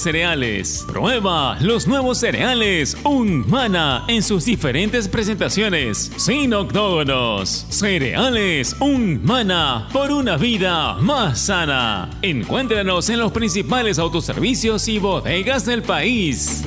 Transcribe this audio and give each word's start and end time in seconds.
Cereales. 0.00 0.84
Prueba 0.86 1.58
los 1.60 1.88
nuevos 1.88 2.18
cereales 2.18 2.96
Unmana 3.02 4.04
en 4.06 4.22
sus 4.22 4.44
diferentes 4.44 5.08
presentaciones 5.08 6.12
sin 6.16 6.54
octógonos. 6.54 7.66
Cereales 7.68 8.76
Unmana 8.78 9.88
por 9.92 10.12
una 10.12 10.36
vida 10.36 10.94
más 11.00 11.40
sana. 11.40 12.10
Encuéntranos 12.22 13.10
en 13.10 13.18
los 13.18 13.32
principales 13.32 13.98
autoservicios 13.98 14.86
y 14.86 15.00
bodegas 15.00 15.66
del 15.66 15.82
país. 15.82 16.62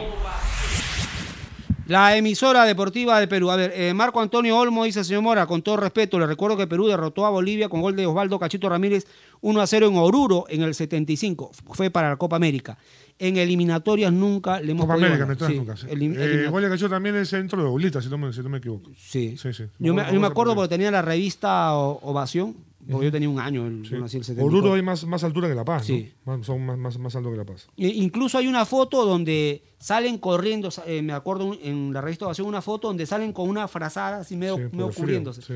La 1.87 2.17
emisora 2.17 2.65
deportiva 2.65 3.21
de 3.21 3.29
Perú. 3.29 3.51
A 3.51 3.57
ver, 3.57 3.73
eh, 3.75 3.93
Marco 3.93 4.21
Antonio 4.21 4.57
Olmo 4.57 4.85
dice, 4.85 5.05
señor 5.05 5.23
Mora, 5.23 5.47
con 5.47 5.61
todo 5.63 5.77
respeto, 5.77 6.19
le 6.19 6.27
recuerdo 6.27 6.57
que 6.57 6.67
Perú 6.67 6.87
derrotó 6.87 7.27
a 7.27 7.31
Bolivia 7.31 7.69
con 7.69 7.83
gol 7.83 7.95
de 7.95 8.07
Osvaldo 8.07 8.39
Cachito 8.39 8.69
Ramírez 8.71 9.07
1 9.43 9.61
a 9.61 9.67
0 9.67 9.89
en 9.89 9.97
Oruro 9.97 10.47
en 10.49 10.63
el 10.63 10.75
75. 10.75 11.51
Fue 11.73 11.91
para 11.91 12.09
la 12.09 12.17
Copa 12.17 12.37
América. 12.37 12.79
En 13.19 13.37
eliminatorias 13.37 14.13
nunca 14.13 14.61
le 14.61 14.73
hemos 14.73 14.87
Copa 14.87 14.95
podido 14.95 15.09
América, 15.15 15.27
ganar. 15.27 15.41
me 15.43 15.47
Sí, 15.47 15.59
nunca. 15.59 15.77
Sí. 15.77 15.87
Eh, 15.91 16.45
igual 16.47 16.65
de 16.65 16.71
Cachorro 16.71 16.91
también 16.91 17.17
es 17.17 17.29
centro 17.29 17.63
de 17.63 17.69
bolita, 17.69 18.01
si 18.01 18.09
no 18.09 18.17
me, 18.19 18.33
si 18.33 18.41
no 18.41 18.49
me 18.49 18.59
equivoco. 18.59 18.91
Sí. 18.99 19.37
Sí, 19.37 19.53
sí. 19.53 19.65
Yo 19.79 19.93
me, 19.95 20.05
yo 20.13 20.19
me 20.19 20.27
acuerdo 20.27 20.55
porque 20.55 20.71
tenía 20.71 20.91
la 20.91 21.03
revista 21.03 21.75
O- 21.77 22.01
Ovación, 22.03 22.57
porque 22.91 23.07
yo 23.07 23.13
tenía 23.13 23.29
un 23.29 23.39
año, 23.39 23.67
el, 23.67 23.83
yo 23.83 23.99
nací 23.99 24.17
el 24.17 24.25
74. 24.25 24.47
Oruro 24.59 24.75
hay 24.75 24.83
más, 24.83 25.05
más 25.07 25.25
altura 25.25 25.49
que 25.49 25.55
La 25.55 25.65
Paz, 25.65 25.87
Sí. 25.87 26.13
¿no? 26.25 26.37
Más- 26.37 26.47
Son 26.47 26.65
más, 26.65 26.77
más, 26.79 26.99
más 26.99 27.17
alto 27.17 27.31
que 27.31 27.37
La 27.37 27.45
Paz. 27.45 27.69
E- 27.77 27.89
Incluso 27.89 28.39
hay 28.39 28.47
una 28.47 28.65
foto 28.67 29.05
donde 29.05 29.63
salen 29.79 30.19
corriendo, 30.19 30.69
eh, 30.87 31.03
me 31.03 31.13
acuerdo 31.13 31.57
en 31.63 31.93
la 31.93 32.01
revista 32.01 32.27
Ovación, 32.27 32.47
una 32.49 32.63
foto 32.63 32.89
donde 32.89 33.07
salen 33.07 33.33
con 33.33 33.49
una 33.49 33.67
frazada 33.69 34.19
así 34.19 34.37
medio, 34.37 34.57
Sí, 34.57 34.63
medio 34.73 34.89
frío, 34.91 34.93
cubriéndose. 35.03 35.43
sí. 35.43 35.55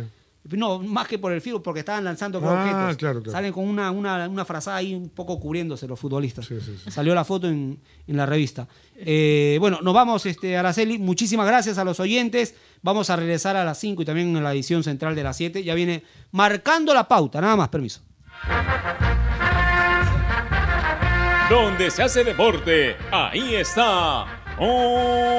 No, 0.51 0.79
más 0.79 1.06
que 1.06 1.19
por 1.19 1.31
el 1.33 1.43
frío, 1.43 1.62
porque 1.62 1.81
estaban 1.81 2.05
lanzando 2.05 2.39
Ah, 2.43 2.53
objetos. 2.62 2.97
claro, 2.97 3.19
claro. 3.23 3.33
Salen 3.33 3.53
con 3.53 3.69
una, 3.69 3.91
una, 3.91 4.27
una 4.29 4.45
frazada 4.47 4.79
ahí 4.79 4.95
un 4.95 5.11
poco 5.11 5.39
cubriéndose 5.39 5.87
los 5.87 6.01
futbolistas. 6.01 6.47
Sí, 6.47 6.55
sí, 6.65 6.75
sí. 6.83 6.91
Salió 6.91 7.15
la 7.15 7.25
foto 7.25 7.49
en, 7.49 7.79
en 8.06 8.17
la 8.17 8.25
revista. 8.25 8.67
Eh, 8.97 9.59
bueno, 9.61 9.81
nos 9.83 9.93
vamos, 9.93 10.25
este, 10.25 10.56
Araceli. 10.56 10.99
Muchísimas 10.99 11.47
gracias 11.47 11.77
a 11.77 11.84
los 11.84 12.00
oyentes. 12.00 12.55
Vamos 12.83 13.11
a 13.11 13.16
regresar 13.16 13.56
a 13.56 13.65
las 13.65 13.78
5 13.78 14.03
y 14.03 14.05
también 14.05 14.37
en 14.37 14.44
la 14.44 14.53
edición 14.53 14.83
central 14.83 15.15
de 15.15 15.25
las 15.25 15.37
7. 15.37 15.65
Ya 15.65 15.75
viene 15.75 16.05
marcando 16.33 16.94
la 16.94 17.09
pauta. 17.09 17.41
Nada 17.41 17.56
más, 17.56 17.69
permiso. 17.69 18.00
Donde 21.50 21.91
se 21.91 22.03
hace 22.03 22.25
deporte, 22.25 22.97
ahí 23.11 23.55
está. 23.55 24.27
Ovación. 24.59 25.39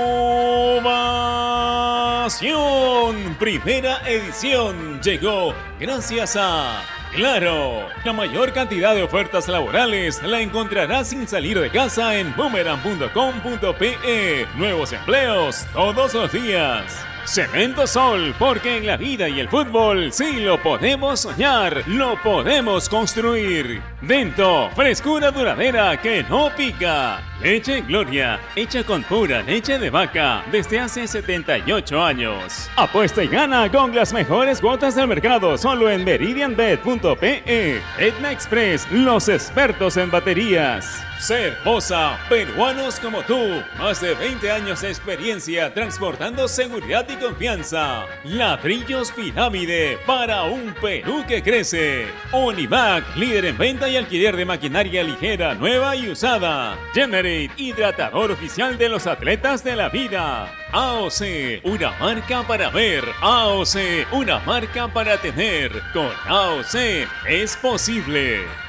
Primera 3.38 4.02
edición 4.10 5.00
llegó 5.02 5.54
gracias 5.80 6.36
a 6.36 6.82
Claro. 7.14 7.88
La 8.06 8.14
mayor 8.14 8.54
cantidad 8.54 8.96
de 8.96 9.04
ofertas 9.04 9.48
laborales 9.48 10.24
la 10.24 10.42
encontrarás 10.42 11.10
sin 11.10 11.28
salir 11.28 11.60
de 11.60 11.70
casa 11.70 12.18
en 12.18 12.36
boomerang.com.pe. 12.36 14.48
Nuevos 14.56 14.94
empleos 14.94 15.66
todos 15.74 16.14
los 16.14 16.32
días. 16.32 17.09
Cemento 17.26 17.86
Sol, 17.86 18.34
porque 18.40 18.78
en 18.78 18.88
la 18.88 18.98
vida 18.98 19.30
y 19.30 19.40
el 19.40 19.50
fútbol 19.50 20.12
sí 20.12 20.40
lo 20.40 20.62
podemos 20.62 21.22
soñar, 21.22 21.84
lo 21.88 22.22
podemos 22.22 22.90
construir. 22.90 23.82
Dento, 24.02 24.70
frescura 24.76 25.32
duradera 25.32 26.00
que 26.02 26.24
no 26.24 26.50
pica. 26.56 27.22
Leche 27.42 27.82
Gloria, 27.82 28.40
hecha 28.56 28.84
con 28.84 29.04
pura 29.04 29.42
leche 29.42 29.80
de 29.80 29.90
vaca 29.90 30.44
desde 30.52 30.80
hace 30.80 31.08
78 31.08 32.04
años. 32.04 32.70
Apuesta 32.76 33.24
y 33.24 33.28
gana 33.28 33.72
con 33.72 33.96
las 33.96 34.12
mejores 34.12 34.60
cuotas 34.60 34.96
del 34.96 35.08
mercado 35.08 35.58
solo 35.58 35.90
en 35.90 36.04
meridianbet.pe. 36.04 37.82
Etna 37.98 38.32
Express, 38.32 38.88
los 38.92 39.30
expertos 39.30 39.98
en 39.98 40.12
baterías. 40.12 41.09
Cervosa, 41.20 42.18
peruanos 42.30 42.98
como 42.98 43.22
tú, 43.24 43.62
más 43.78 44.00
de 44.00 44.14
20 44.14 44.52
años 44.52 44.80
de 44.80 44.88
experiencia 44.88 45.74
transportando 45.74 46.48
seguridad 46.48 47.06
y 47.10 47.18
confianza. 47.18 48.06
Ladrillos 48.24 49.12
Pirámide 49.12 50.00
para 50.06 50.44
un 50.44 50.74
Perú 50.82 51.26
que 51.28 51.44
crece. 51.44 52.08
Univac, 52.32 53.18
líder 53.18 53.46
en 53.46 53.58
venta 53.58 53.90
y 53.90 53.98
alquiler 53.98 54.38
de 54.38 54.46
maquinaria 54.46 55.04
ligera, 55.04 55.56
nueva 55.56 55.94
y 55.98 56.10
usada. 56.10 56.78
Generate, 56.94 57.52
hidratador 57.58 58.32
oficial 58.32 58.78
de 58.78 58.88
los 58.88 59.06
atletas 59.06 59.62
de 59.62 59.76
la 59.76 59.90
vida. 59.90 60.50
AOC, 60.72 61.66
una 61.66 61.92
marca 62.00 62.44
para 62.48 62.70
ver. 62.70 63.04
AOC, 63.22 64.08
una 64.14 64.40
marca 64.40 64.88
para 64.88 65.18
tener. 65.18 65.70
Con 65.92 66.12
AOC 66.28 67.08
es 67.28 67.58
posible. 67.58 68.69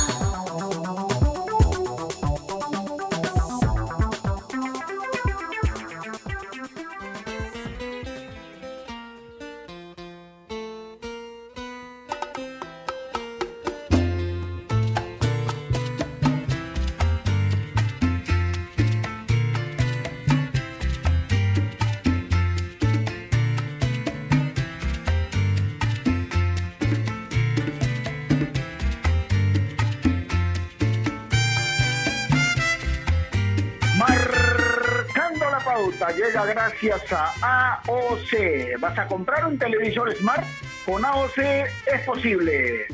AOC. 37.13 38.79
¿Vas 38.79 38.97
a 38.97 39.07
comprar 39.07 39.45
un 39.45 39.57
televisor 39.59 40.13
Smart? 40.15 40.43
Con 40.85 41.03
AOC 41.03 41.37
es 41.37 42.01
posible. 42.05 42.85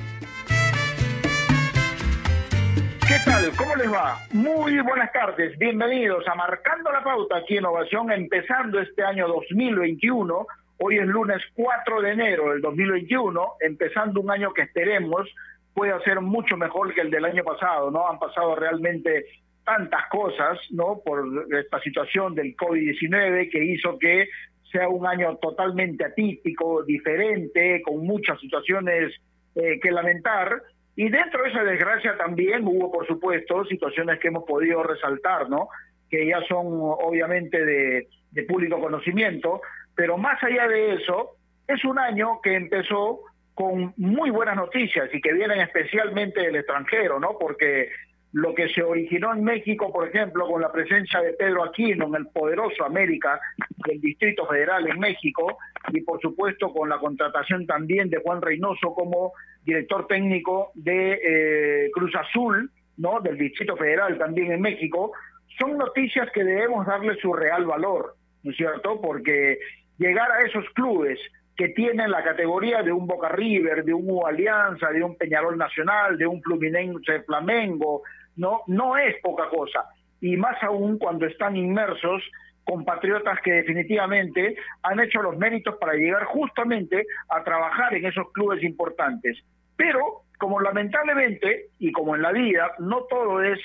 ¿Qué 3.08 3.16
tal? 3.24 3.52
¿Cómo 3.56 3.75
les 3.75 3.92
va? 3.92 4.18
Muy 4.31 4.80
buenas 4.81 5.12
tardes. 5.14 5.58
Bienvenidos 5.58 6.28
a 6.28 6.36
Marcando 6.36 6.92
la 6.92 7.04
Pauta 7.04 7.38
aquí 7.38 7.58
en 7.58 7.66
Ovación, 7.66 8.12
empezando 8.12 8.80
este 8.80 9.04
año 9.04 9.28
2021. 9.28 10.48
Hoy 10.80 10.98
es 10.98 11.06
lunes 11.08 11.42
4 11.56 12.02
de 12.02 12.12
enero 12.12 12.52
del 12.52 12.62
2021, 12.62 13.54
empezando 13.62 14.22
un 14.22 14.31
año 14.31 14.54
que 14.54 14.63
esperemos 14.63 15.28
pueda 15.74 16.00
ser 16.02 16.22
mucho 16.22 16.58
mejor 16.58 16.92
que 16.94 17.02
el 17.02 17.12
del 17.12 17.24
año 17.24 17.44
pasado, 17.44 17.92
¿no? 17.92 18.10
Han 18.10 18.18
pasado 18.18 18.56
realmente 18.56 19.28
tantas 19.68 20.08
cosas, 20.10 20.58
¿no? 20.72 21.02
Por 21.04 21.25
esta 21.54 21.81
situación 21.81 22.34
del 22.34 22.56
COVID-19 22.56 23.52
que 23.52 23.66
hizo 23.66 24.00
que 24.00 24.30
sea 24.72 24.88
un 24.88 25.06
año 25.06 25.36
totalmente 25.42 26.06
atípico, 26.06 26.84
diferente, 26.84 27.81
con 27.81 28.06
muchas 28.06 28.40
situaciones 28.40 29.14
eh, 29.56 29.78
que 29.81 29.92
lamentar. 29.92 30.62
Y 30.96 31.10
dentro 31.10 31.44
de 31.44 31.50
esa 31.50 31.64
desgracia 31.64 32.16
también 32.16 32.66
hubo, 32.66 32.90
por 32.90 33.06
supuesto, 33.08 33.66
situaciones 33.66 34.19
que 34.19 34.30
hemos 34.30 34.46
podido 34.46 34.84
resaltar, 34.84 35.50
¿no? 35.50 35.68
Que 36.10 36.25
ya 36.25 36.40
son 36.48 36.68
obviamente 36.68 37.66
de, 37.66 38.08
de 38.31 38.44
público 38.44 38.80
conocimiento, 38.80 39.60
pero 39.94 40.18
más 40.18 40.42
allá 40.44 40.66
de 40.70 40.94
eso, 40.94 41.36
es 41.68 41.84
un 41.84 42.00
año 42.00 42.40
que 42.42 42.56
empezó 42.56 43.20
con 43.54 43.94
muy 43.98 44.30
buenas 44.30 44.56
noticias 44.56 45.10
y 45.13 45.20
que 45.20 45.34
vienen 45.34 45.60
especialmente 45.60 46.40
del 46.40 46.56
extranjero, 46.56 47.20
¿no? 47.20 47.38
Porque 47.38 47.90
lo 48.38 48.54
que 48.54 48.69
se 48.69 48.84
originó 48.84 49.34
en 49.34 49.44
México, 49.44 49.92
por 49.92 50.07
ejemplo, 50.07 50.45
con 50.45 50.62
la 50.62 50.72
presencia 50.72 51.19
de 51.22 51.34
Pedro 51.34 51.63
Aquino 51.63 52.06
en 52.06 52.16
el 52.16 52.28
poderoso 52.28 52.86
América 52.86 53.39
del 53.88 54.00
Distrito 54.00 54.45
Federal 54.45 54.88
en 54.88 55.00
México, 55.00 55.57
y 55.92 56.01
por 56.01 56.22
supuesto 56.22 56.72
con 56.72 56.88
la 56.88 57.00
contratación 57.00 57.66
también 57.66 58.12
de 58.12 58.22
Juan 58.24 58.44
Reynoso 58.44 58.94
como 58.94 59.34
director 59.63 60.06
técnico 60.06 60.69
de 60.75 61.13
eh, 61.13 61.92
Cruz 61.92 62.13
Azul, 62.16 62.69
¿no? 62.98 63.22
Del 63.22 63.39
Distrito 63.39 63.75
Federal 63.75 64.19
también 64.19 64.51
en 64.51 64.62
México, 64.62 65.13
son 65.57 65.75
noticias 65.75 66.30
que 66.31 66.44
debemos 66.44 66.86
darle 66.86 67.16
su 67.19 67.34
real 67.34 67.66
valor, 67.66 68.18
¿no 68.44 68.51
es 68.51 68.57
cierto? 68.57 69.01
Porque 69.01 69.57
llegar 69.98 70.31
a 70.31 70.45
esos 70.45 70.63
clubes 70.75 71.19
que 71.56 71.69
tienen 71.69 72.12
la 72.12 72.24
categoría 72.24 72.84
de 72.84 72.92
un 72.92 73.07
Boca 73.07 73.30
River, 73.30 73.84
de 73.84 73.95
un 73.95 74.07
U 74.07 74.28
Alianza, 74.28 74.92
de 74.92 75.01
un 75.01 75.18
Peñarol 75.18 75.57
Nacional, 75.57 76.16
de 76.16 76.28
un 76.28 76.39
Fluminense 76.44 77.24
Flamengo, 77.24 78.04
no, 78.38 78.62
no 78.68 78.98
es 78.98 79.16
poca 79.22 79.50
cosa. 79.50 79.86
Y 80.22 80.38
más 80.38 80.62
aún 80.63 80.98
cuando 80.98 81.25
están 81.25 81.56
inmersos 81.56 82.24
compatriotas 82.63 83.39
que 83.42 83.54
definitivamente 83.54 84.56
han 84.84 85.00
hecho 85.00 85.22
los 85.22 85.38
méritos 85.38 85.75
para 85.78 85.94
llegar 85.94 86.25
justamente 86.25 87.06
a 87.30 87.44
trabajar 87.44 87.94
en 87.94 88.06
esos 88.06 88.31
clubes 88.34 88.62
importantes. 88.63 89.38
Pero, 89.78 90.24
como 90.38 90.60
lamentablemente, 90.60 91.68
y 91.80 91.92
como 91.92 92.16
en 92.16 92.22
la 92.22 92.31
vida, 92.31 92.74
no 92.80 93.04
todo 93.04 93.42
es 93.42 93.60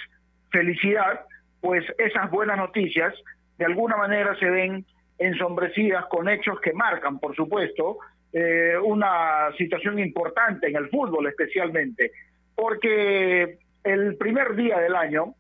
felicidad, 0.51 1.21
pues 1.61 1.85
esas 1.99 2.31
buenas 2.31 2.59
noticias 2.59 3.15
de 3.59 3.65
alguna 3.65 3.97
manera 3.97 4.37
se 4.39 4.49
ven 4.49 4.85
ensombrecidas 5.19 6.07
con 6.07 6.29
hechos 6.29 6.61
que 6.61 6.73
marcan, 6.73 7.19
por 7.19 7.35
supuesto, 7.35 7.99
eh, 8.33 8.75
una 8.83 9.51
situación 9.59 9.99
importante 9.99 10.69
en 10.69 10.77
el 10.77 10.89
fútbol 10.89 11.27
especialmente, 11.27 12.13
porque 12.55 13.59
el 13.85 14.17
primer 14.17 14.55
día 14.55 14.79
del 14.79 14.95
año, 14.95 15.35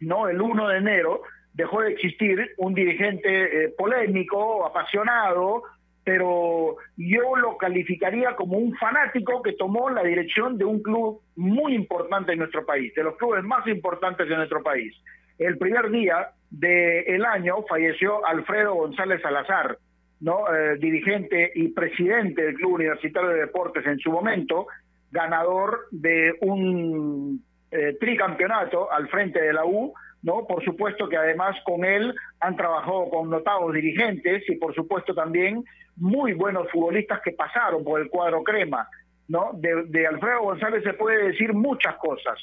no, 0.00 0.28
el 0.28 0.40
1 0.40 0.68
de 0.68 0.78
enero, 0.78 1.22
dejó 1.54 1.82
de 1.82 1.92
existir 1.92 2.52
un 2.58 2.74
dirigente 2.74 3.64
eh, 3.64 3.74
polémico, 3.76 4.64
apasionado, 4.66 5.62
pero 6.04 6.76
yo 6.96 7.36
lo 7.36 7.56
calificaría 7.56 8.34
como 8.34 8.56
un 8.56 8.74
fanático 8.76 9.42
que 9.42 9.52
tomó 9.52 9.90
la 9.90 10.02
dirección 10.02 10.56
de 10.56 10.64
un 10.64 10.82
club 10.82 11.20
muy 11.36 11.74
importante 11.74 12.32
en 12.32 12.38
nuestro 12.38 12.64
país, 12.64 12.94
de 12.94 13.04
los 13.04 13.16
clubes 13.16 13.44
más 13.44 13.66
importantes 13.66 14.28
de 14.28 14.36
nuestro 14.36 14.62
país. 14.62 14.94
El 15.38 15.58
primer 15.58 15.90
día 15.90 16.30
del 16.50 17.24
año 17.24 17.62
falleció 17.68 18.26
Alfredo 18.26 18.74
González 18.74 19.20
Salazar, 19.22 19.78
¿no? 20.20 20.52
Eh, 20.54 20.76
dirigente 20.78 21.50
y 21.54 21.68
presidente 21.68 22.42
del 22.42 22.54
Club 22.54 22.74
Universitario 22.74 23.30
de 23.30 23.40
Deportes 23.40 23.86
en 23.86 23.98
su 23.98 24.10
momento, 24.10 24.66
ganador 25.10 25.86
de 25.90 26.34
un 26.42 27.42
eh, 27.70 27.96
tricampeonato 28.00 28.90
al 28.90 29.08
frente 29.08 29.40
de 29.40 29.52
la 29.52 29.64
U, 29.64 29.94
¿no? 30.22 30.46
Por 30.46 30.64
supuesto 30.64 31.08
que 31.08 31.16
además 31.16 31.56
con 31.64 31.84
él 31.84 32.14
han 32.40 32.56
trabajado 32.56 33.08
con 33.08 33.30
notados 33.30 33.72
dirigentes 33.72 34.42
y 34.48 34.56
por 34.56 34.74
supuesto 34.74 35.14
también 35.14 35.64
muy 35.96 36.32
buenos 36.32 36.70
futbolistas 36.70 37.20
que 37.22 37.32
pasaron 37.32 37.84
por 37.84 38.00
el 38.00 38.08
cuadro 38.08 38.42
crema, 38.42 38.88
¿no? 39.28 39.52
De, 39.54 40.06
Alfredo 40.06 40.42
González 40.42 40.82
se 40.82 40.94
puede 40.94 41.28
decir 41.28 41.52
muchas 41.52 41.94
cosas, 41.96 42.38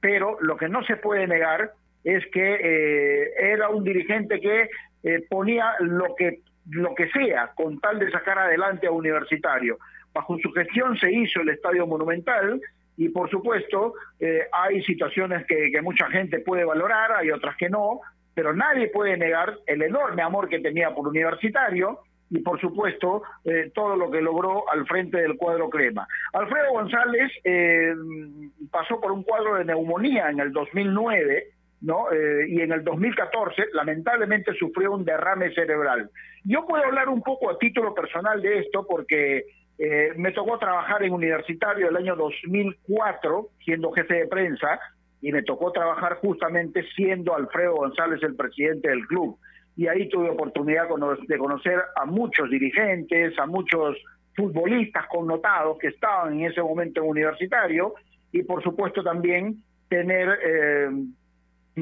pero 0.00 0.36
lo 0.40 0.56
que 0.56 0.68
no 0.68 0.82
se 0.84 0.96
puede 0.96 1.26
negar 1.26 1.72
es 2.04 2.24
que 2.32 2.54
eh, 2.54 3.52
era 3.52 3.70
un 3.70 3.82
dirigente 3.84 4.40
que 4.40 4.68
eh, 5.02 5.26
ponía 5.28 5.74
lo 5.80 6.14
que 6.14 6.40
lo 6.70 6.94
que 6.94 7.08
sea 7.08 7.50
con 7.54 7.80
tal 7.80 7.98
de 7.98 8.10
sacar 8.10 8.38
adelante 8.38 8.86
a 8.86 8.90
Universitario. 8.90 9.78
Bajo 10.12 10.38
su 10.38 10.52
gestión 10.52 10.96
se 10.98 11.10
hizo 11.10 11.40
el 11.40 11.48
Estadio 11.48 11.86
Monumental 11.86 12.60
y 12.98 13.08
por 13.08 13.30
supuesto 13.30 13.94
eh, 14.20 14.46
hay 14.52 14.82
situaciones 14.82 15.46
que, 15.46 15.80
mucha 15.80 16.10
gente 16.10 16.40
puede 16.40 16.64
valorar, 16.64 17.12
hay 17.12 17.30
otras 17.30 17.56
que 17.56 17.70
no, 17.70 18.00
pero 18.34 18.52
nadie 18.52 18.88
puede 18.88 19.16
negar 19.16 19.56
el 19.66 19.82
enorme 19.82 20.22
amor 20.22 20.48
que 20.48 20.58
tenía 20.58 20.94
por 20.94 21.08
Universitario 21.08 22.00
y 22.28 22.40
por 22.40 22.60
supuesto 22.60 23.22
eh, 23.44 23.70
todo 23.72 23.96
lo 23.96 24.10
que 24.10 24.20
logró 24.20 24.70
al 24.70 24.84
frente 24.86 25.18
del 25.18 25.36
cuadro 25.36 25.70
crema. 25.70 26.06
Alfredo 26.32 26.72
González 26.72 27.32
eh, 27.44 27.94
pasó 28.70 29.00
por 29.00 29.12
un 29.12 29.22
cuadro 29.22 29.54
de 29.54 29.64
neumonía 29.64 30.28
en 30.28 30.40
el 30.40 30.52
2009 30.52 31.52
¿no? 31.80 32.10
Eh, 32.10 32.46
y 32.48 32.60
en 32.60 32.72
el 32.72 32.82
2014 32.82 33.68
lamentablemente 33.72 34.52
sufrió 34.54 34.92
un 34.92 35.04
derrame 35.04 35.54
cerebral. 35.54 36.10
Yo 36.44 36.66
puedo 36.66 36.84
hablar 36.84 37.08
un 37.08 37.22
poco 37.22 37.50
a 37.50 37.58
título 37.58 37.94
personal 37.94 38.42
de 38.42 38.58
esto 38.58 38.84
porque 38.88 39.44
eh, 39.78 40.12
me 40.16 40.32
tocó 40.32 40.58
trabajar 40.58 41.02
en 41.04 41.12
universitario 41.12 41.88
el 41.88 41.96
año 41.96 42.16
2004 42.16 43.48
siendo 43.64 43.92
jefe 43.92 44.14
de 44.14 44.26
prensa 44.26 44.80
y 45.20 45.32
me 45.32 45.42
tocó 45.42 45.72
trabajar 45.72 46.14
justamente 46.16 46.84
siendo 46.96 47.34
Alfredo 47.34 47.76
González 47.76 48.22
el 48.22 48.34
presidente 48.34 48.88
del 48.88 49.06
club. 49.06 49.38
Y 49.76 49.86
ahí 49.86 50.08
tuve 50.08 50.30
oportunidad 50.30 50.88
de 51.28 51.38
conocer 51.38 51.80
a 51.96 52.04
muchos 52.04 52.50
dirigentes, 52.50 53.38
a 53.38 53.46
muchos 53.46 53.96
futbolistas 54.34 55.06
connotados 55.06 55.78
que 55.78 55.88
estaban 55.88 56.34
en 56.34 56.50
ese 56.50 56.62
momento 56.62 57.00
en 57.00 57.08
universitario 57.08 57.94
y 58.32 58.42
por 58.42 58.62
supuesto 58.62 59.02
también 59.02 59.62
tener 59.88 60.38
eh, 60.44 60.90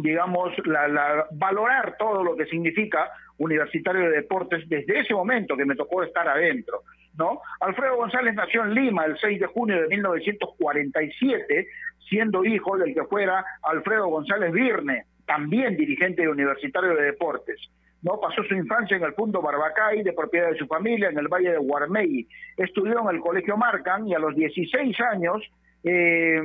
digamos, 0.02 0.52
la, 0.66 1.26
valorar 1.32 1.96
todo 1.98 2.22
lo 2.22 2.36
que 2.36 2.46
significa 2.46 3.10
Universitario 3.38 4.10
de 4.10 4.16
Deportes 4.16 4.68
desde 4.68 5.00
ese 5.00 5.14
momento 5.14 5.56
que 5.56 5.64
me 5.64 5.74
tocó 5.74 6.02
estar 6.02 6.26
adentro. 6.28 6.82
¿No? 7.18 7.40
Alfredo 7.60 7.96
González 7.96 8.34
nació 8.34 8.64
en 8.64 8.74
Lima 8.74 9.04
el 9.04 9.18
6 9.18 9.40
de 9.40 9.46
junio 9.46 9.80
de 9.80 9.88
1947, 9.88 11.68
siendo 12.08 12.44
hijo 12.44 12.76
del 12.76 12.94
que 12.94 13.04
fuera 13.04 13.44
Alfredo 13.62 14.08
González 14.08 14.52
Virne, 14.52 15.04
también 15.26 15.76
dirigente 15.76 16.28
Universitario 16.28 16.94
de 16.94 17.02
Deportes. 17.02 17.60
¿no? 18.02 18.20
Pasó 18.20 18.42
su 18.44 18.54
infancia 18.54 18.96
en 18.96 19.02
el 19.02 19.14
punto 19.14 19.42
Barbacay, 19.42 20.02
de 20.02 20.12
propiedad 20.12 20.50
de 20.50 20.58
su 20.58 20.66
familia, 20.66 21.08
en 21.08 21.18
el 21.18 21.28
Valle 21.28 21.52
de 21.52 21.58
Guarmey. 21.58 22.28
Estudió 22.56 23.00
en 23.00 23.16
el 23.16 23.20
Colegio 23.20 23.56
Marcan 23.56 24.06
y 24.06 24.14
a 24.14 24.18
los 24.18 24.34
16 24.36 24.96
años 25.12 25.42
eh, 25.82 26.40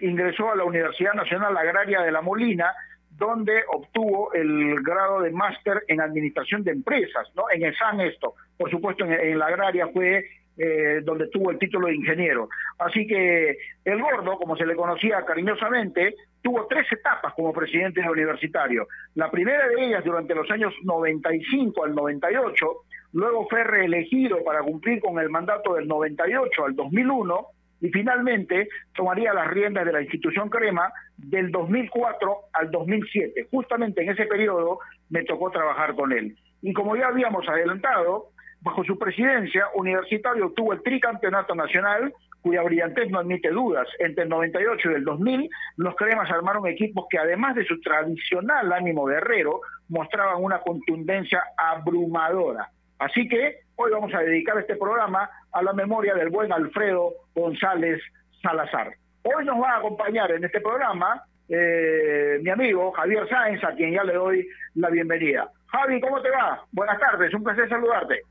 ingresó 0.00 0.50
a 0.50 0.56
la 0.56 0.64
Universidad 0.64 1.14
Nacional 1.14 1.56
Agraria 1.56 2.02
de 2.02 2.12
La 2.12 2.22
Molina, 2.22 2.72
donde 3.10 3.62
obtuvo 3.72 4.32
el 4.34 4.82
grado 4.82 5.20
de 5.22 5.30
máster 5.30 5.84
en 5.88 6.00
administración 6.00 6.62
de 6.62 6.72
empresas, 6.72 7.28
¿no? 7.34 7.44
En 7.52 7.72
San 7.74 8.00
esto, 8.00 8.34
por 8.56 8.70
supuesto 8.70 9.04
en, 9.04 9.38
la 9.38 9.46
agraria 9.46 9.88
fue 9.88 10.24
eh, 10.58 11.00
donde 11.02 11.28
tuvo 11.28 11.50
el 11.50 11.58
título 11.58 11.88
de 11.88 11.96
ingeniero. 11.96 12.48
Así 12.78 13.06
que 13.06 13.58
el 13.84 14.00
gordo, 14.00 14.38
como 14.38 14.56
se 14.56 14.66
le 14.66 14.74
conocía 14.74 15.24
cariñosamente, 15.24 16.14
tuvo 16.42 16.66
tres 16.66 16.86
etapas 16.90 17.34
como 17.34 17.52
presidente 17.52 18.00
universitario. 18.08 18.86
La 19.14 19.30
primera 19.30 19.68
de 19.68 19.86
ellas 19.86 20.04
durante 20.04 20.34
los 20.34 20.50
años 20.50 20.72
95 20.82 21.84
al 21.84 21.94
98, 21.94 22.66
luego 23.12 23.46
fue 23.48 23.64
reelegido 23.64 24.42
para 24.44 24.62
cumplir 24.62 25.00
con 25.00 25.18
el 25.18 25.28
mandato 25.28 25.74
del 25.74 25.86
98 25.86 26.64
al 26.64 26.74
2001 26.74 27.46
y 27.80 27.90
finalmente 27.90 28.68
tomaría 28.94 29.34
las 29.34 29.48
riendas 29.48 29.84
de 29.84 29.92
la 29.92 30.02
institución 30.02 30.48
Crema 30.48 30.90
del 31.16 31.50
2004 31.50 32.36
al 32.52 32.70
2007. 32.70 33.48
Justamente 33.50 34.02
en 34.02 34.10
ese 34.10 34.26
periodo 34.26 34.78
me 35.10 35.24
tocó 35.24 35.50
trabajar 35.50 35.94
con 35.94 36.12
él. 36.12 36.36
Y 36.62 36.72
como 36.72 36.96
ya 36.96 37.08
habíamos 37.08 37.46
adelantado, 37.48 38.30
bajo 38.66 38.82
su 38.82 38.98
presidencia, 38.98 39.68
Universitario 39.74 40.46
obtuvo 40.46 40.72
el 40.72 40.82
tricampeonato 40.82 41.54
nacional, 41.54 42.12
cuya 42.42 42.62
brillantez 42.62 43.08
no 43.10 43.20
admite 43.20 43.48
dudas. 43.50 43.86
Entre 44.00 44.24
el 44.24 44.28
98 44.28 44.90
y 44.90 44.94
el 44.94 45.04
2000, 45.04 45.48
los 45.76 45.94
cremas 45.94 46.28
armaron 46.32 46.66
equipos 46.66 47.06
que 47.08 47.16
además 47.16 47.54
de 47.54 47.64
su 47.64 47.80
tradicional 47.80 48.72
ánimo 48.72 49.04
guerrero, 49.04 49.60
mostraban 49.88 50.42
una 50.42 50.58
contundencia 50.58 51.44
abrumadora. 51.56 52.68
Así 52.98 53.28
que 53.28 53.60
hoy 53.76 53.92
vamos 53.92 54.12
a 54.12 54.18
dedicar 54.18 54.58
este 54.58 54.74
programa 54.74 55.30
a 55.52 55.62
la 55.62 55.72
memoria 55.72 56.14
del 56.14 56.30
buen 56.30 56.52
Alfredo 56.52 57.12
González 57.36 58.02
Salazar. 58.42 58.94
Hoy 59.22 59.44
nos 59.44 59.62
va 59.62 59.74
a 59.74 59.78
acompañar 59.78 60.32
en 60.32 60.42
este 60.42 60.60
programa 60.60 61.22
eh, 61.48 62.40
mi 62.42 62.50
amigo 62.50 62.90
Javier 62.90 63.28
Sáenz, 63.28 63.62
a 63.62 63.76
quien 63.76 63.92
ya 63.92 64.02
le 64.02 64.14
doy 64.14 64.48
la 64.74 64.90
bienvenida. 64.90 65.48
Javi, 65.68 66.00
¿cómo 66.00 66.20
te 66.20 66.30
va? 66.30 66.64
Buenas 66.72 66.98
tardes, 66.98 67.32
un 67.32 67.44
placer 67.44 67.68
saludarte. 67.68 68.22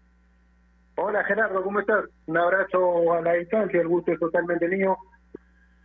Hola 0.98 1.26
Gerardo, 1.26 1.62
¿cómo 1.62 1.82
estás? 1.82 2.06
Un 2.26 2.38
abrazo 2.38 3.14
a 3.14 3.22
la 3.22 3.34
distancia, 3.34 3.82
el 3.82 3.88
gusto 3.88 4.14
es 4.14 4.20
totalmente 4.20 4.66
mío. 4.70 4.96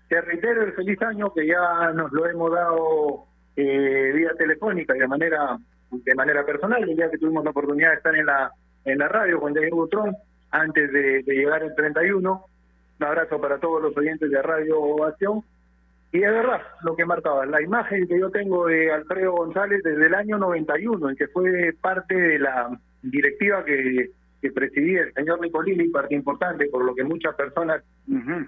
te 0.08 0.20
reitero 0.20 0.62
el 0.62 0.72
feliz 0.72 1.02
año 1.02 1.32
que 1.34 1.48
ya 1.48 1.90
nos 1.92 2.12
lo 2.12 2.26
hemos 2.26 2.52
dado 2.52 3.24
eh, 3.56 4.12
vía 4.14 4.30
telefónica 4.38 4.96
y 4.96 5.00
de 5.00 5.08
manera 5.08 5.58
de 5.90 6.14
manera 6.14 6.46
personal, 6.46 6.88
el 6.88 6.94
día 6.94 7.10
que 7.10 7.18
tuvimos 7.18 7.42
la 7.42 7.50
oportunidad 7.50 7.90
de 7.90 7.96
estar 7.96 8.14
en 8.14 8.26
la 8.26 8.52
en 8.84 8.98
la 8.98 9.08
radio 9.08 9.40
con 9.40 9.52
Diego 9.52 9.88
Trump 9.88 10.16
antes 10.52 10.92
de, 10.92 11.24
de 11.24 11.34
llegar 11.34 11.64
el 11.64 11.74
31. 11.74 12.44
Un 13.00 13.06
abrazo 13.06 13.40
para 13.40 13.58
todos 13.58 13.82
los 13.82 13.96
oyentes 13.96 14.30
de 14.30 14.40
Radio 14.40 14.80
Ovación. 14.80 15.42
Y 16.12 16.22
es 16.22 16.30
verdad 16.30 16.60
lo 16.82 16.94
que 16.94 17.04
marcaba, 17.04 17.46
la 17.46 17.60
imagen 17.62 18.06
que 18.06 18.18
yo 18.18 18.30
tengo 18.30 18.66
de 18.66 18.92
Alfredo 18.92 19.32
González 19.32 19.80
desde 19.82 20.06
el 20.06 20.14
año 20.14 20.38
91, 20.38 21.10
en 21.10 21.16
que 21.16 21.28
fue 21.28 21.72
parte 21.80 22.14
de 22.14 22.38
la 22.38 22.68
directiva 23.02 23.64
que, 23.64 24.10
que 24.40 24.50
presidía 24.50 25.02
el 25.02 25.12
señor 25.12 25.40
Nicolini, 25.40 25.88
parte 25.88 26.14
importante, 26.14 26.68
por 26.68 26.84
lo 26.84 26.94
que 26.94 27.04
muchas 27.04 27.34
personas 27.34 27.82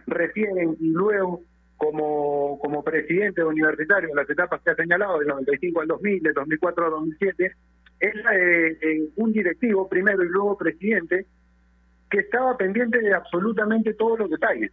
refieren, 0.06 0.76
y 0.80 0.88
luego 0.90 1.42
como, 1.76 2.58
como 2.60 2.82
presidente 2.82 3.44
universitario 3.44 4.08
en 4.10 4.16
las 4.16 4.30
etapas 4.30 4.62
que 4.62 4.70
ha 4.70 4.76
señalado, 4.76 5.18
del 5.18 5.28
95 5.28 5.80
al 5.80 5.88
2000, 5.88 6.22
del 6.22 6.34
2004 6.34 6.84
al 6.84 6.90
2007, 6.92 7.52
es 8.00 8.14
eh, 8.14 8.78
eh, 8.80 9.08
un 9.16 9.32
directivo, 9.32 9.88
primero 9.88 10.22
y 10.24 10.28
luego 10.28 10.56
presidente, 10.56 11.26
que 12.10 12.20
estaba 12.20 12.56
pendiente 12.56 12.98
de 12.98 13.14
absolutamente 13.14 13.94
todos 13.94 14.18
los 14.18 14.30
detalles. 14.30 14.72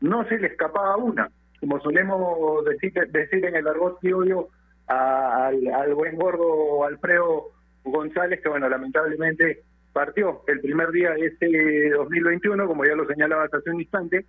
No 0.00 0.26
se 0.28 0.38
le 0.38 0.48
escapaba 0.48 0.96
una 0.96 1.30
como 1.60 1.78
solemos 1.80 2.64
decir, 2.64 2.92
decir 3.10 3.44
en 3.44 3.54
el 3.54 3.68
argot 3.68 4.00
criollo, 4.00 4.48
al, 4.86 5.68
al 5.68 5.94
buen 5.94 6.16
gordo 6.16 6.84
Alfredo 6.84 7.50
González, 7.84 8.40
que 8.42 8.48
bueno, 8.48 8.68
lamentablemente 8.68 9.62
partió 9.92 10.42
el 10.46 10.60
primer 10.60 10.90
día 10.90 11.10
de 11.10 11.26
este 11.26 11.90
2021, 11.90 12.66
como 12.66 12.84
ya 12.84 12.94
lo 12.94 13.06
señalaba 13.06 13.44
hace 13.44 13.70
un 13.70 13.80
instante, 13.80 14.26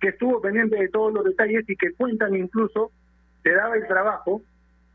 que 0.00 0.08
estuvo 0.08 0.40
pendiente 0.40 0.76
de 0.76 0.88
todos 0.88 1.12
los 1.12 1.24
detalles 1.24 1.64
y 1.68 1.76
que 1.76 1.92
cuentan 1.92 2.34
incluso, 2.34 2.90
te 3.42 3.54
daba 3.54 3.76
el 3.76 3.86
trabajo 3.86 4.42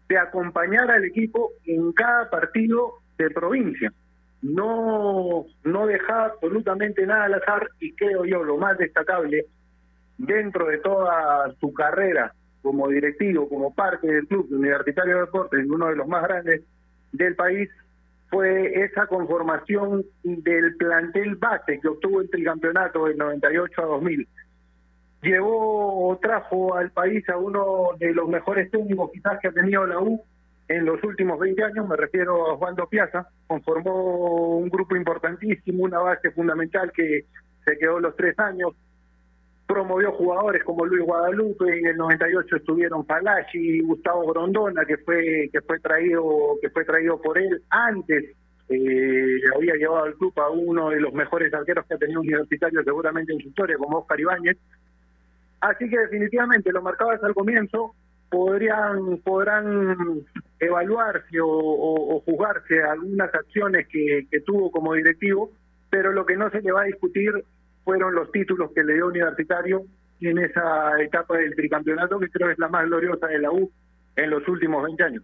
de 0.09 0.17
acompañar 0.17 0.89
al 0.89 1.05
equipo 1.05 1.51
en 1.65 1.91
cada 1.93 2.29
partido 2.29 2.95
de 3.17 3.29
provincia. 3.29 3.91
No, 4.41 5.45
no 5.63 5.87
dejaba 5.87 6.25
absolutamente 6.25 7.05
nada 7.05 7.25
al 7.25 7.33
azar 7.35 7.69
y 7.79 7.93
creo 7.93 8.23
yo 8.25 8.43
lo 8.43 8.57
más 8.57 8.77
destacable 8.77 9.45
dentro 10.17 10.67
de 10.67 10.77
toda 10.79 11.51
su 11.59 11.73
carrera 11.73 12.33
como 12.61 12.87
directivo, 12.89 13.47
como 13.47 13.73
parte 13.73 14.07
del 14.07 14.27
Club 14.27 14.47
Universitario 14.51 15.15
de 15.15 15.21
Deportes, 15.21 15.65
uno 15.69 15.87
de 15.87 15.95
los 15.95 16.07
más 16.07 16.23
grandes 16.23 16.63
del 17.11 17.35
país, 17.35 17.69
fue 18.29 18.83
esa 18.83 19.07
conformación 19.07 20.05
del 20.23 20.75
plantel 20.75 21.35
base 21.35 21.79
que 21.79 21.87
obtuvo 21.87 22.21
el 22.21 22.29
tricampeonato 22.29 23.05
del 23.05 23.17
98 23.17 23.81
a 23.81 23.85
2000. 23.85 24.27
Llevó 25.21 26.09
o 26.09 26.17
trajo 26.17 26.75
al 26.75 26.91
país 26.91 27.27
a 27.29 27.37
uno 27.37 27.89
de 27.97 28.13
los 28.13 28.27
mejores 28.27 28.69
técnicos 28.69 29.11
quizás 29.11 29.39
que 29.41 29.47
ha 29.47 29.51
tenido 29.51 29.85
la 29.85 29.99
U 29.99 30.21
en 30.67 30.85
los 30.85 31.01
últimos 31.03 31.39
20 31.39 31.63
años, 31.63 31.87
me 31.87 31.95
refiero 31.95 32.51
a 32.51 32.57
Juan 32.57 32.75
Piazza, 32.89 33.29
conformó 33.47 34.57
un 34.57 34.69
grupo 34.69 34.97
importantísimo, 34.97 35.83
una 35.85 35.99
base 35.99 36.31
fundamental 36.31 36.91
que 36.91 37.25
se 37.65 37.77
quedó 37.77 37.99
los 37.99 38.15
tres 38.17 38.37
años, 38.37 38.73
promovió 39.67 40.13
jugadores 40.13 40.63
como 40.63 40.85
Luis 40.85 41.03
Guadalupe, 41.05 41.77
en 41.77 41.87
el 41.87 41.97
98 41.97 42.55
estuvieron 42.55 43.05
Palachi 43.05 43.59
y 43.59 43.81
Gustavo 43.81 44.25
Grondona, 44.27 44.85
que 44.85 44.97
fue 44.97 45.49
que 45.51 45.61
fue 45.61 45.79
traído 45.79 46.23
que 46.61 46.69
fue 46.69 46.85
traído 46.85 47.21
por 47.21 47.37
él 47.37 47.61
antes 47.69 48.35
eh, 48.69 49.39
había 49.55 49.75
llevado 49.75 50.05
al 50.05 50.15
club 50.15 50.33
a 50.39 50.49
uno 50.49 50.89
de 50.89 50.99
los 50.99 51.13
mejores 51.13 51.53
arqueros 51.53 51.85
que 51.85 51.93
ha 51.93 51.97
tenido 51.97 52.19
universitario 52.19 52.83
seguramente 52.83 53.33
en 53.33 53.39
su 53.39 53.47
historia, 53.47 53.77
como 53.77 53.99
Oscar 53.99 54.19
Ibáñez. 54.19 54.57
Así 55.61 55.89
que 55.89 55.97
definitivamente 55.97 56.71
lo 56.71 56.81
marcabas 56.81 57.23
al 57.23 57.33
comienzo, 57.33 57.95
podrían 58.29 59.19
podrán 59.23 60.25
evaluarse 60.59 61.39
o, 61.39 61.47
o, 61.47 62.19
juzgarse 62.21 62.83
algunas 62.83 63.33
acciones 63.33 63.87
que, 63.87 64.27
que 64.29 64.41
tuvo 64.41 64.69
como 64.69 64.93
directivo, 64.93 65.51
pero 65.89 66.11
lo 66.11 66.25
que 66.25 66.35
no 66.35 66.49
se 66.49 66.61
le 66.61 66.71
va 66.71 66.81
a 66.81 66.85
discutir 66.85 67.31
fueron 67.87 68.13
los 68.13 68.29
títulos 68.33 68.71
que 68.75 68.83
le 68.83 68.95
dio 68.95 69.07
Universitario 69.07 69.83
en 70.19 70.39
esa 70.39 71.01
etapa 71.01 71.37
del 71.37 71.55
tricampeonato, 71.55 72.19
que 72.19 72.27
creo 72.27 72.49
es 72.49 72.59
la 72.59 72.67
más 72.67 72.85
gloriosa 72.85 73.27
de 73.27 73.39
la 73.39 73.49
U 73.49 73.71
en 74.17 74.29
los 74.29 74.45
últimos 74.49 74.83
20 74.83 75.03
años. 75.05 75.23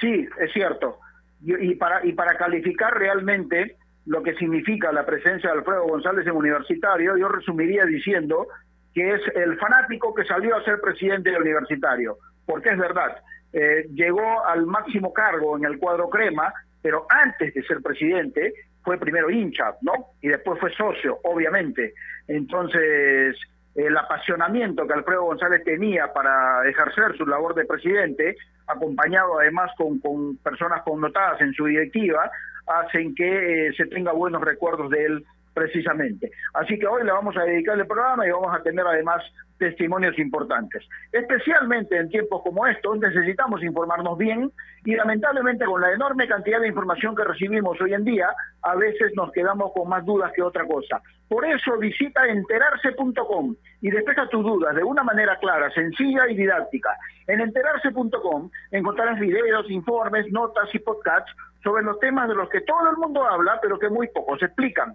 Sí, 0.00 0.26
es 0.40 0.50
cierto. 0.54 1.00
Y, 1.42 1.74
para, 1.74 2.02
y 2.06 2.14
para 2.14 2.38
calificar 2.38 2.96
realmente 2.96 3.76
lo 4.06 4.22
que 4.22 4.36
significa 4.36 4.90
la 4.90 5.04
presencia 5.04 5.50
de 5.50 5.58
Alfredo 5.58 5.86
González 5.86 6.26
en 6.26 6.32
Universitario, 6.32 7.18
yo 7.18 7.28
resumiría 7.28 7.84
diciendo 7.84 8.46
que 8.94 9.12
es 9.12 9.20
el 9.34 9.58
fanático 9.58 10.14
que 10.14 10.24
salió 10.24 10.56
a 10.56 10.64
ser 10.64 10.80
presidente 10.80 11.30
de 11.30 11.36
Universitario, 11.36 12.16
porque 12.46 12.70
es 12.70 12.78
verdad, 12.78 13.18
eh, 13.52 13.86
llegó 13.92 14.46
al 14.46 14.64
máximo 14.64 15.12
cargo 15.12 15.58
en 15.58 15.66
el 15.66 15.78
cuadro 15.78 16.08
crema, 16.08 16.54
pero 16.80 17.06
antes 17.10 17.52
de 17.52 17.62
ser 17.64 17.82
presidente 17.82 18.54
fue 18.82 18.98
primero 18.98 19.30
hincha, 19.30 19.74
¿no? 19.82 19.92
Y 20.22 20.28
después 20.28 20.58
fue 20.60 20.72
socio, 20.74 21.18
obviamente. 21.24 21.94
Entonces, 22.26 23.36
el 23.74 23.96
apasionamiento 23.96 24.86
que 24.86 24.94
Alfredo 24.94 25.24
González 25.24 25.62
tenía 25.64 26.12
para 26.12 26.68
ejercer 26.68 27.16
su 27.16 27.26
labor 27.26 27.54
de 27.54 27.64
presidente, 27.64 28.36
acompañado 28.66 29.38
además 29.38 29.70
con, 29.76 29.98
con 30.00 30.36
personas 30.38 30.82
connotadas 30.82 31.40
en 31.40 31.52
su 31.52 31.66
directiva, 31.66 32.30
hacen 32.66 33.14
que 33.14 33.68
eh, 33.68 33.72
se 33.76 33.86
tenga 33.86 34.12
buenos 34.12 34.42
recuerdos 34.42 34.90
de 34.90 35.04
él 35.04 35.24
precisamente. 35.58 36.30
Así 36.54 36.78
que 36.78 36.86
hoy 36.86 37.04
le 37.04 37.10
vamos 37.10 37.36
a 37.36 37.42
dedicar 37.42 37.78
el 37.78 37.86
programa 37.86 38.26
y 38.26 38.30
vamos 38.30 38.54
a 38.54 38.62
tener 38.62 38.86
además 38.86 39.22
testimonios 39.58 40.16
importantes. 40.18 40.86
Especialmente 41.10 41.96
en 41.96 42.08
tiempos 42.08 42.42
como 42.42 42.64
estos 42.66 42.98
necesitamos 43.00 43.62
informarnos 43.64 44.16
bien 44.16 44.52
y 44.84 44.94
lamentablemente 44.94 45.64
con 45.64 45.80
la 45.80 45.92
enorme 45.92 46.28
cantidad 46.28 46.60
de 46.60 46.68
información 46.68 47.16
que 47.16 47.24
recibimos 47.24 47.80
hoy 47.80 47.92
en 47.92 48.04
día, 48.04 48.28
a 48.62 48.76
veces 48.76 49.12
nos 49.16 49.32
quedamos 49.32 49.72
con 49.72 49.88
más 49.88 50.04
dudas 50.04 50.32
que 50.32 50.42
otra 50.42 50.64
cosa. 50.64 51.02
Por 51.28 51.44
eso 51.44 51.76
visita 51.76 52.26
enterarse.com 52.26 53.56
y 53.82 53.90
despeja 53.90 54.28
tus 54.28 54.44
dudas 54.44 54.76
de 54.76 54.84
una 54.84 55.02
manera 55.02 55.36
clara, 55.40 55.70
sencilla 55.72 56.28
y 56.28 56.36
didáctica. 56.36 56.90
En 57.26 57.40
enterarse.com 57.40 58.50
encontrarás 58.70 59.18
videos, 59.18 59.68
informes, 59.70 60.30
notas 60.30 60.72
y 60.72 60.78
podcasts 60.78 61.32
sobre 61.62 61.82
los 61.82 61.98
temas 61.98 62.28
de 62.28 62.34
los 62.34 62.48
que 62.48 62.60
todo 62.60 62.90
el 62.90 62.96
mundo 62.96 63.24
habla, 63.28 63.58
pero 63.60 63.78
que 63.78 63.88
muy 63.88 64.08
pocos 64.08 64.42
explican. 64.42 64.94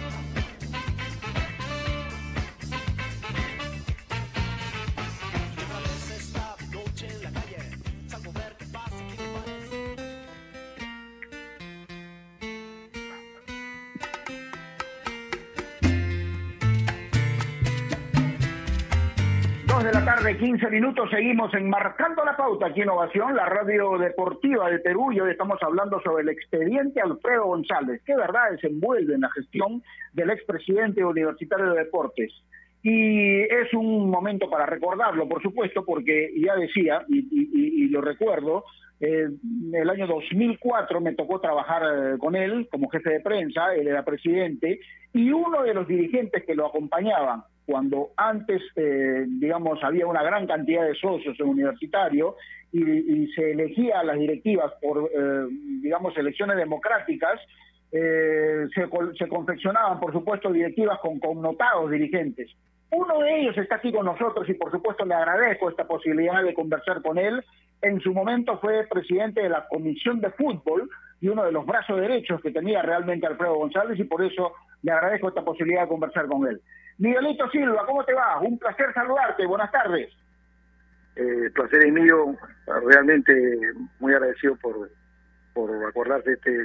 De 19.91 19.99
la 19.99 20.05
tarde, 20.05 20.37
15 20.37 20.69
minutos, 20.69 21.09
seguimos 21.09 21.53
enmarcando 21.53 22.23
la 22.23 22.37
pauta 22.37 22.67
aquí 22.67 22.81
en 22.81 22.89
Ovación, 22.89 23.35
la 23.35 23.45
radio 23.45 23.97
deportiva 23.97 24.69
de 24.69 24.79
Perú, 24.79 25.11
y 25.11 25.19
hoy 25.19 25.31
estamos 25.31 25.57
hablando 25.61 25.99
sobre 26.01 26.23
el 26.23 26.29
expediente 26.29 27.01
Alfredo 27.01 27.47
González, 27.47 28.01
que 28.05 28.15
verdad 28.15 28.51
desenvuelve 28.51 29.15
en 29.15 29.21
la 29.21 29.29
gestión 29.31 29.83
del 30.13 30.29
expresidente 30.29 31.03
universitario 31.03 31.73
de 31.73 31.79
deportes. 31.79 32.31
Y 32.81 33.41
es 33.41 33.73
un 33.73 34.09
momento 34.09 34.49
para 34.49 34.65
recordarlo, 34.65 35.27
por 35.27 35.41
supuesto, 35.41 35.83
porque 35.83 36.31
ya 36.37 36.55
decía, 36.55 37.03
y 37.09 37.89
lo 37.89 37.99
recuerdo, 38.01 38.63
eh, 39.01 39.27
el 39.73 39.89
año 39.89 40.05
2004 40.05 41.01
me 41.01 41.15
tocó 41.15 41.41
trabajar 41.41 41.81
eh, 41.83 42.17
con 42.19 42.35
él 42.35 42.67
como 42.71 42.87
jefe 42.87 43.09
de 43.09 43.19
prensa, 43.19 43.73
él 43.73 43.87
era 43.87 44.05
presidente, 44.05 44.79
y 45.11 45.31
uno 45.31 45.63
de 45.63 45.73
los 45.73 45.87
dirigentes 45.87 46.45
que 46.45 46.53
lo 46.53 46.67
acompañaban, 46.67 47.43
cuando 47.71 48.09
antes, 48.17 48.61
eh, 48.75 49.25
digamos, 49.27 49.81
había 49.81 50.05
una 50.05 50.21
gran 50.21 50.45
cantidad 50.45 50.85
de 50.85 50.93
socios 50.95 51.39
en 51.39 51.47
universitario 51.47 52.35
y, 52.73 52.83
y 52.83 53.27
se 53.31 53.51
elegía 53.51 54.01
a 54.01 54.03
las 54.03 54.19
directivas 54.19 54.73
por, 54.81 55.09
eh, 55.09 55.47
digamos, 55.81 56.15
elecciones 56.17 56.57
democráticas, 56.57 57.39
eh, 57.93 58.67
se, 58.75 58.89
se 59.17 59.27
confeccionaban, 59.29 60.01
por 60.01 60.11
supuesto, 60.11 60.51
directivas 60.51 60.99
con 60.99 61.19
connotados 61.19 61.89
dirigentes. 61.89 62.51
Uno 62.91 63.19
de 63.19 63.39
ellos 63.39 63.57
está 63.57 63.75
aquí 63.75 63.93
con 63.93 64.05
nosotros 64.05 64.47
y, 64.49 64.53
por 64.53 64.69
supuesto, 64.69 65.05
le 65.05 65.13
agradezco 65.13 65.69
esta 65.69 65.87
posibilidad 65.87 66.43
de 66.43 66.53
conversar 66.53 67.01
con 67.01 67.17
él. 67.17 67.41
En 67.81 68.01
su 68.01 68.13
momento 68.13 68.59
fue 68.59 68.85
presidente 68.89 69.41
de 69.41 69.49
la 69.49 69.65
Comisión 69.69 70.19
de 70.19 70.29
Fútbol 70.31 70.89
y 71.21 71.29
uno 71.29 71.45
de 71.45 71.53
los 71.53 71.65
brazos 71.65 72.01
derechos 72.01 72.41
que 72.41 72.51
tenía 72.51 72.81
realmente 72.81 73.27
Alfredo 73.27 73.55
González 73.55 73.97
y 73.97 74.03
por 74.03 74.21
eso 74.25 74.51
le 74.83 74.91
agradezco 74.91 75.29
esta 75.29 75.45
posibilidad 75.45 75.83
de 75.83 75.87
conversar 75.87 76.27
con 76.27 76.45
él. 76.47 76.61
Miguelito 77.01 77.49
Silva, 77.49 77.83
¿cómo 77.87 78.03
te 78.03 78.13
va? 78.13 78.39
Un 78.41 78.59
placer 78.59 78.93
saludarte. 78.93 79.47
Buenas 79.47 79.71
tardes. 79.71 80.07
Eh, 81.15 81.45
el 81.45 81.51
placer 81.51 81.83
es 81.83 81.91
mío, 81.91 82.37
realmente 82.85 83.33
muy 83.99 84.13
agradecido 84.13 84.55
por, 84.57 84.87
por 85.51 85.71
acordarse 85.87 86.29
de 86.29 86.35
este 86.35 86.57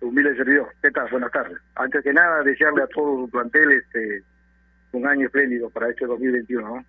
humilde 0.00 0.36
servidor. 0.36 0.68
¿Qué 0.80 0.92
tal? 0.92 1.10
Buenas 1.10 1.32
tardes. 1.32 1.58
Antes 1.74 2.04
que 2.04 2.12
nada, 2.12 2.44
desearle 2.44 2.84
a 2.84 2.86
todo 2.86 3.24
su 3.24 3.30
plantel 3.30 3.72
este, 3.72 4.22
un 4.92 5.04
año 5.08 5.26
espléndido 5.26 5.70
para 5.70 5.88
este 5.90 6.06
2021. 6.06 6.76
¿no? 6.76 6.84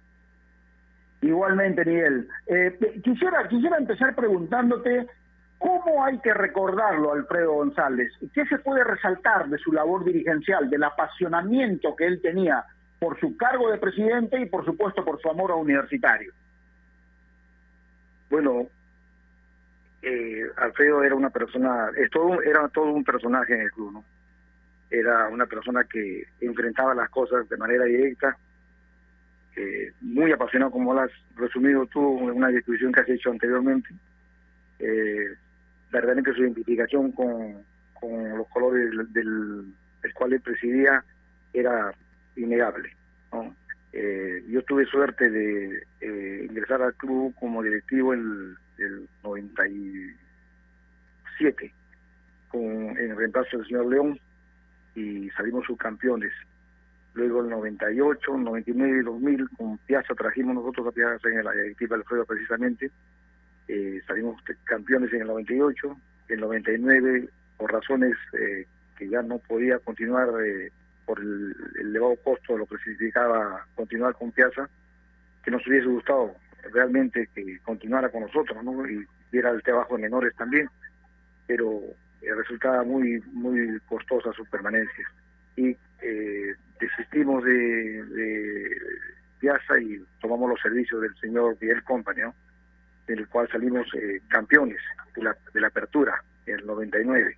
Igualmente, 1.21 1.83
Miguel. 1.83 2.29
Eh, 2.45 2.77
quisiera, 3.03 3.47
quisiera 3.47 3.77
empezar 3.77 4.13
preguntándote 4.13 5.07
cómo 5.59 6.03
hay 6.03 6.17
que 6.19 6.33
recordarlo, 6.33 7.13
Alfredo 7.13 7.53
González. 7.53 8.11
¿Qué 8.33 8.45
se 8.45 8.57
puede 8.59 8.83
resaltar 8.83 9.47
de 9.47 9.57
su 9.59 9.71
labor 9.71 10.03
dirigencial, 10.03 10.69
del 10.69 10.83
apasionamiento 10.83 11.95
que 11.95 12.07
él 12.07 12.21
tenía 12.21 12.63
por 12.97 13.19
su 13.19 13.37
cargo 13.37 13.69
de 13.69 13.77
presidente 13.77 14.39
y, 14.39 14.45
por 14.47 14.65
supuesto, 14.65 15.05
por 15.05 15.21
su 15.21 15.29
amor 15.29 15.51
a 15.51 15.55
universitario? 15.55 16.33
Bueno, 18.29 18.67
eh, 20.01 20.43
Alfredo 20.57 21.03
era 21.03 21.15
una 21.15 21.29
persona, 21.29 21.89
es 21.97 22.09
todo, 22.09 22.41
era 22.41 22.67
todo 22.69 22.91
un 22.91 23.03
personaje 23.03 23.53
en 23.53 23.61
el 23.61 23.71
club, 23.71 23.93
¿no? 23.93 24.03
Era 24.89 25.27
una 25.27 25.45
persona 25.45 25.83
que 25.83 26.23
enfrentaba 26.41 26.95
las 26.95 27.09
cosas 27.09 27.47
de 27.49 27.57
manera 27.57 27.85
directa, 27.85 28.37
eh, 29.55 29.91
muy 30.01 30.31
apasionado 30.31 30.71
como 30.71 30.93
lo 30.93 31.01
has 31.01 31.11
resumido 31.35 31.85
tú 31.87 32.29
en 32.29 32.37
una 32.37 32.47
descripción 32.47 32.91
que 32.93 33.01
has 33.01 33.09
hecho 33.09 33.29
anteriormente. 33.29 33.89
Eh, 34.79 35.35
verdaderamente 35.91 36.33
su 36.33 36.41
identificación 36.41 37.11
con, 37.11 37.63
con 37.99 38.37
los 38.37 38.47
colores 38.49 38.91
del, 38.91 39.11
del, 39.13 39.73
del 40.01 40.13
cual 40.13 40.33
él 40.33 40.41
presidía 40.41 41.03
era 41.53 41.93
innegable. 42.35 42.91
¿no? 43.31 43.55
Eh, 43.91 44.43
yo 44.47 44.61
tuve 44.63 44.85
suerte 44.85 45.29
de 45.29 45.83
eh, 46.01 46.45
ingresar 46.47 46.81
al 46.81 46.95
club 46.95 47.33
como 47.39 47.61
directivo 47.63 48.13
en 48.13 48.55
el 48.77 49.09
97 49.23 51.73
con, 52.49 52.61
en 52.97 53.17
reemplazo 53.17 53.57
del 53.57 53.67
señor 53.67 53.87
León 53.87 54.19
y 54.95 55.29
salimos 55.31 55.65
subcampeones. 55.65 56.31
Luego 57.13 57.41
el 57.41 57.49
98, 57.49 58.37
99 58.37 58.99
y 58.99 59.03
2000 59.03 59.49
con 59.57 59.77
Piazza 59.79 60.13
trajimos 60.13 60.53
nosotros 60.55 60.87
a 60.87 60.91
Piazza 60.91 61.29
en 61.29 61.43
la 61.43 61.51
directiva 61.51 61.95
Alfredo 61.95 62.25
precisamente. 62.25 62.91
Eh, 63.69 64.01
salimos 64.07 64.41
campeones 64.63 65.13
en 65.13 65.21
el 65.21 65.27
98, 65.27 65.95
el 66.29 66.39
99 66.39 67.29
por 67.55 67.71
razones 67.71 68.17
eh, 68.33 68.65
que 68.97 69.07
ya 69.07 69.21
no 69.21 69.37
podía 69.37 69.77
continuar 69.77 70.27
eh, 70.43 70.71
por 71.05 71.19
el, 71.19 71.55
el 71.79 71.87
elevado 71.89 72.15
costo 72.23 72.53
de 72.53 72.59
lo 72.59 72.65
que 72.65 72.77
significaba 72.79 73.63
continuar 73.75 74.15
con 74.15 74.31
Piazza, 74.31 74.67
que 75.43 75.51
nos 75.51 75.65
hubiese 75.67 75.85
gustado 75.85 76.35
realmente 76.73 77.29
que 77.35 77.59
continuara 77.59 78.09
con 78.09 78.21
nosotros, 78.21 78.63
¿no? 78.63 78.89
Y 78.89 79.05
diera 79.31 79.51
el 79.51 79.61
trabajo 79.61 79.95
de 79.95 80.01
menores 80.01 80.35
también, 80.35 80.67
pero 81.45 81.79
eh, 82.21 82.33
resultaba 82.35 82.83
muy 82.83 83.21
muy 83.31 83.79
costosa 83.87 84.33
su 84.33 84.45
permanencia. 84.45 85.07
Y 85.55 85.77
eh, 86.01 86.55
desistimos 86.79 87.43
de, 87.43 88.03
de 88.03 88.77
Piazza 89.39 89.79
y 89.79 90.03
tomamos 90.21 90.49
los 90.49 90.59
servicios 90.59 91.01
del 91.01 91.15
señor 91.17 91.55
Miguel 91.61 91.83
Company, 91.83 92.21
¿no? 92.21 92.33
Del 93.15 93.27
cual 93.27 93.47
salimos 93.51 93.87
eh, 93.95 94.21
campeones 94.29 94.77
de 95.15 95.23
la, 95.23 95.35
de 95.53 95.61
la 95.61 95.67
apertura 95.67 96.23
el 96.45 96.65
99. 96.65 97.37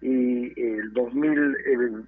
Y 0.00 0.60
el 0.60 0.92
2000, 0.92 1.38
el- 1.66 2.04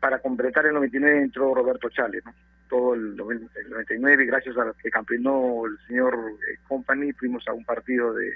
para 0.00 0.18
completar 0.18 0.66
el 0.66 0.74
99 0.74 1.22
entró 1.22 1.54
Roberto 1.54 1.88
Chale, 1.88 2.20
¿no? 2.24 2.34
todo 2.68 2.94
el, 2.94 3.14
noven- 3.16 3.48
el 3.56 3.70
99, 3.70 4.24
y 4.24 4.26
gracias 4.26 4.56
a 4.56 4.72
que 4.82 4.90
campeonó 4.90 5.66
el 5.66 5.78
señor 5.86 6.14
eh, 6.14 6.58
Company, 6.66 7.12
fuimos 7.12 7.46
a 7.48 7.52
un 7.52 7.64
partido 7.64 8.12
de, 8.14 8.30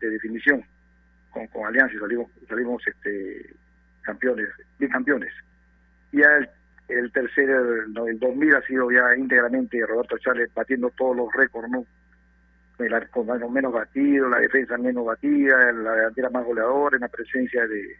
de 0.00 0.10
definición 0.10 0.64
con, 1.30 1.46
con 1.48 1.66
Alianza 1.66 1.94
y 1.94 1.98
salimos, 1.98 2.30
salimos 2.48 2.82
este, 2.86 3.54
campeones, 4.02 4.48
bicampeones. 4.78 5.32
Ya 6.12 6.28
el, 6.38 6.48
el 6.88 7.12
tercer, 7.12 7.48
el, 7.50 7.94
el 8.08 8.18
2000 8.18 8.54
ha 8.56 8.62
sido 8.62 8.90
ya 8.90 9.14
íntegramente 9.16 9.84
Roberto 9.86 10.16
Chávez 10.18 10.50
batiendo 10.54 10.90
todos 10.96 11.16
los 11.16 11.32
récords, 11.34 11.70
¿no? 11.70 11.86
El 12.82 12.94
arco 12.94 13.24
menos, 13.24 13.50
menos 13.50 13.72
batido, 13.72 14.28
la 14.28 14.38
defensa 14.38 14.76
menos 14.78 15.04
batida, 15.04 15.72
la 15.72 15.92
delantera 15.92 16.30
más 16.30 16.44
goleadora, 16.44 16.96
en 16.96 17.02
la 17.02 17.08
presencia 17.08 17.66
de, 17.66 17.96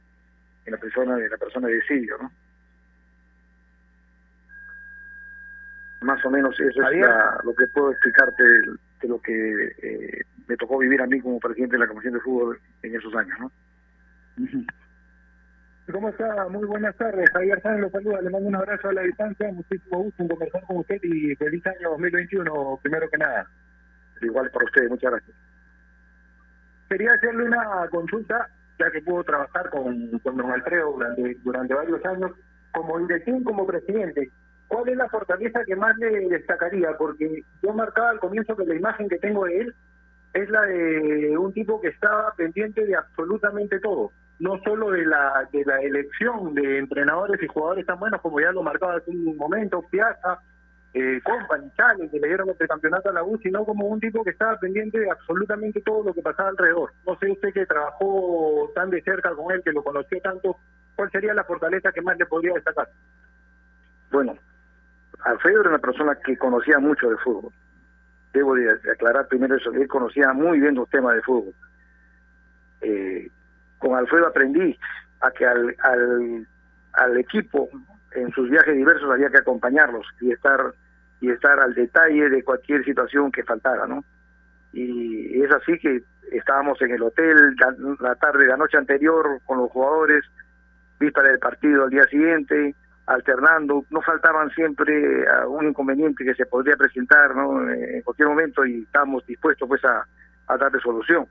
en 0.66 0.72
la 0.72 0.78
persona 0.78 1.16
de 1.16 1.28
la 1.28 1.36
persona 1.36 1.68
de 1.68 1.80
Silvio, 1.82 2.16
¿no? 2.20 2.30
Más 6.02 6.24
o 6.24 6.30
menos 6.30 6.58
eso 6.58 6.68
es 6.68 6.98
la- 7.00 7.40
lo 7.44 7.54
que 7.54 7.66
puedo 7.68 7.92
explicarte 7.92 8.42
de, 8.42 8.60
de 9.02 9.08
lo 9.08 9.20
que 9.22 9.66
eh, 9.82 10.22
me 10.48 10.56
tocó 10.56 10.78
vivir 10.78 11.00
a 11.00 11.06
mí 11.06 11.20
como 11.20 11.38
presidente 11.38 11.76
de 11.76 11.80
la 11.80 11.86
Comisión 11.88 12.14
de 12.14 12.20
Fútbol 12.20 12.60
en 12.82 12.96
esos 12.96 13.14
años, 13.14 13.38
¿no? 13.38 13.52
¿Cómo 15.92 16.08
está? 16.08 16.48
Muy 16.48 16.64
buenas 16.66 16.96
tardes. 16.96 17.28
Javier 17.30 17.60
Sánchez 17.60 17.82
lo 17.82 17.90
saluda, 17.90 18.20
le 18.22 18.30
mando 18.30 18.48
un 18.48 18.56
abrazo 18.56 18.88
a 18.88 18.92
la 18.94 19.02
distancia. 19.02 19.52
Muchísimo 19.52 19.98
gusto 20.04 20.22
en 20.22 20.28
conversar 20.28 20.62
con 20.66 20.78
usted 20.78 20.98
y 21.02 21.34
feliz 21.36 21.64
año 21.66 21.90
2021, 21.90 22.78
primero 22.82 23.08
que 23.10 23.18
nada. 23.18 23.46
Igual 24.22 24.50
para 24.50 24.64
ustedes, 24.64 24.90
muchas 24.90 25.10
gracias. 25.12 25.36
Quería 26.88 27.12
hacerle 27.12 27.44
una 27.44 27.88
consulta, 27.90 28.48
ya 28.78 28.90
que 28.90 29.00
pudo 29.02 29.24
trabajar 29.24 29.70
con, 29.70 30.18
con 30.20 30.36
don 30.36 30.50
Alfredo 30.50 30.92
durante, 30.92 31.34
durante 31.42 31.74
varios 31.74 32.04
años, 32.04 32.32
como 32.72 32.98
directivo 32.98 33.38
y 33.38 33.44
como 33.44 33.66
presidente. 33.66 34.30
¿Cuál 34.68 34.88
es 34.88 34.96
la 34.96 35.08
fortaleza 35.08 35.64
que 35.66 35.76
más 35.76 35.96
le 35.98 36.28
destacaría? 36.28 36.96
Porque 36.96 37.44
yo 37.62 37.72
marcaba 37.74 38.10
al 38.10 38.20
comienzo 38.20 38.56
que 38.56 38.64
la 38.64 38.74
imagen 38.74 39.08
que 39.08 39.18
tengo 39.18 39.44
de 39.44 39.60
él 39.60 39.74
es 40.34 40.48
la 40.48 40.62
de 40.62 41.36
un 41.36 41.52
tipo 41.52 41.80
que 41.80 41.88
estaba 41.88 42.32
pendiente 42.36 42.86
de 42.86 42.96
absolutamente 42.96 43.78
todo, 43.80 44.12
no 44.38 44.58
solo 44.64 44.90
de 44.90 45.04
la 45.04 45.46
de 45.52 45.64
la 45.64 45.78
elección 45.82 46.54
de 46.54 46.78
entrenadores 46.78 47.42
y 47.42 47.46
jugadores 47.46 47.84
tan 47.84 47.98
buenos 48.00 48.20
como 48.22 48.40
ya 48.40 48.50
lo 48.52 48.62
marcaba 48.62 48.96
hace 48.96 49.10
un 49.10 49.36
momento, 49.36 49.84
Piazza, 49.90 50.38
eh, 50.94 51.20
Company, 51.24 51.70
que 52.10 52.20
le 52.20 52.28
dieron 52.28 52.50
este 52.50 52.68
campeonato 52.68 53.08
a 53.08 53.12
la 53.12 53.24
U, 53.24 53.38
sino 53.42 53.64
como 53.64 53.86
un 53.86 54.00
tipo 54.00 54.22
que 54.22 54.30
estaba 54.30 54.58
pendiente 54.58 54.98
de 54.98 55.10
absolutamente 55.10 55.80
todo 55.80 56.04
lo 56.04 56.14
que 56.14 56.20
pasaba 56.20 56.50
alrededor. 56.50 56.92
No 57.06 57.16
sé 57.18 57.30
usted 57.30 57.52
que 57.52 57.66
trabajó 57.66 58.70
tan 58.74 58.90
de 58.90 59.00
cerca 59.02 59.34
con 59.34 59.52
él, 59.52 59.62
que 59.64 59.72
lo 59.72 59.82
conoció 59.82 60.20
tanto, 60.20 60.58
¿cuál 60.94 61.10
sería 61.10 61.32
la 61.32 61.44
fortaleza 61.44 61.92
que 61.92 62.02
más 62.02 62.18
le 62.18 62.26
podría 62.26 62.52
destacar? 62.54 62.88
Bueno, 64.10 64.36
Alfredo 65.24 65.60
era 65.60 65.70
una 65.70 65.78
persona 65.78 66.14
que 66.16 66.36
conocía 66.36 66.78
mucho 66.78 67.08
de 67.08 67.16
fútbol. 67.18 67.52
Debo 68.34 68.54
de 68.54 68.70
aclarar 68.92 69.28
primero 69.28 69.56
eso, 69.56 69.72
él 69.72 69.88
conocía 69.88 70.32
muy 70.32 70.60
bien 70.60 70.74
los 70.74 70.88
temas 70.90 71.14
de 71.14 71.22
fútbol. 71.22 71.54
Eh, 72.82 73.30
con 73.78 73.94
Alfredo 73.94 74.26
aprendí 74.26 74.78
a 75.20 75.30
que 75.30 75.46
al, 75.46 75.74
al, 75.80 76.46
al 76.92 77.16
equipo 77.16 77.68
en 78.14 78.30
sus 78.32 78.50
viajes 78.50 78.76
diversos 78.76 79.10
había 79.10 79.30
que 79.30 79.38
acompañarlos 79.38 80.06
y 80.20 80.32
estar 80.32 80.74
y 81.22 81.30
estar 81.30 81.58
al 81.60 81.72
detalle 81.72 82.28
de 82.28 82.42
cualquier 82.42 82.84
situación 82.84 83.30
que 83.30 83.44
faltara, 83.44 83.86
¿no? 83.86 84.04
Y 84.72 85.40
es 85.40 85.50
así 85.52 85.78
que 85.78 86.02
estábamos 86.32 86.82
en 86.82 86.90
el 86.90 87.02
hotel 87.02 87.54
la, 87.56 87.74
la 88.00 88.14
tarde, 88.16 88.46
la 88.46 88.56
noche 88.56 88.76
anterior 88.76 89.40
con 89.46 89.58
los 89.58 89.70
jugadores, 89.70 90.24
víspera 90.98 91.28
del 91.28 91.38
partido 91.38 91.84
al 91.84 91.90
día 91.90 92.02
siguiente, 92.08 92.74
alternando, 93.06 93.84
no 93.90 94.02
faltaban 94.02 94.50
siempre 94.50 95.24
a 95.28 95.46
un 95.46 95.68
inconveniente 95.68 96.24
que 96.24 96.34
se 96.34 96.46
podría 96.46 96.76
presentar 96.76 97.36
¿no? 97.36 97.70
en 97.70 98.02
cualquier 98.02 98.28
momento 98.28 98.66
y 98.66 98.82
estamos 98.82 99.24
dispuestos 99.24 99.68
pues 99.68 99.84
a, 99.84 100.04
a 100.48 100.56
darle 100.56 100.80
solución. 100.80 101.26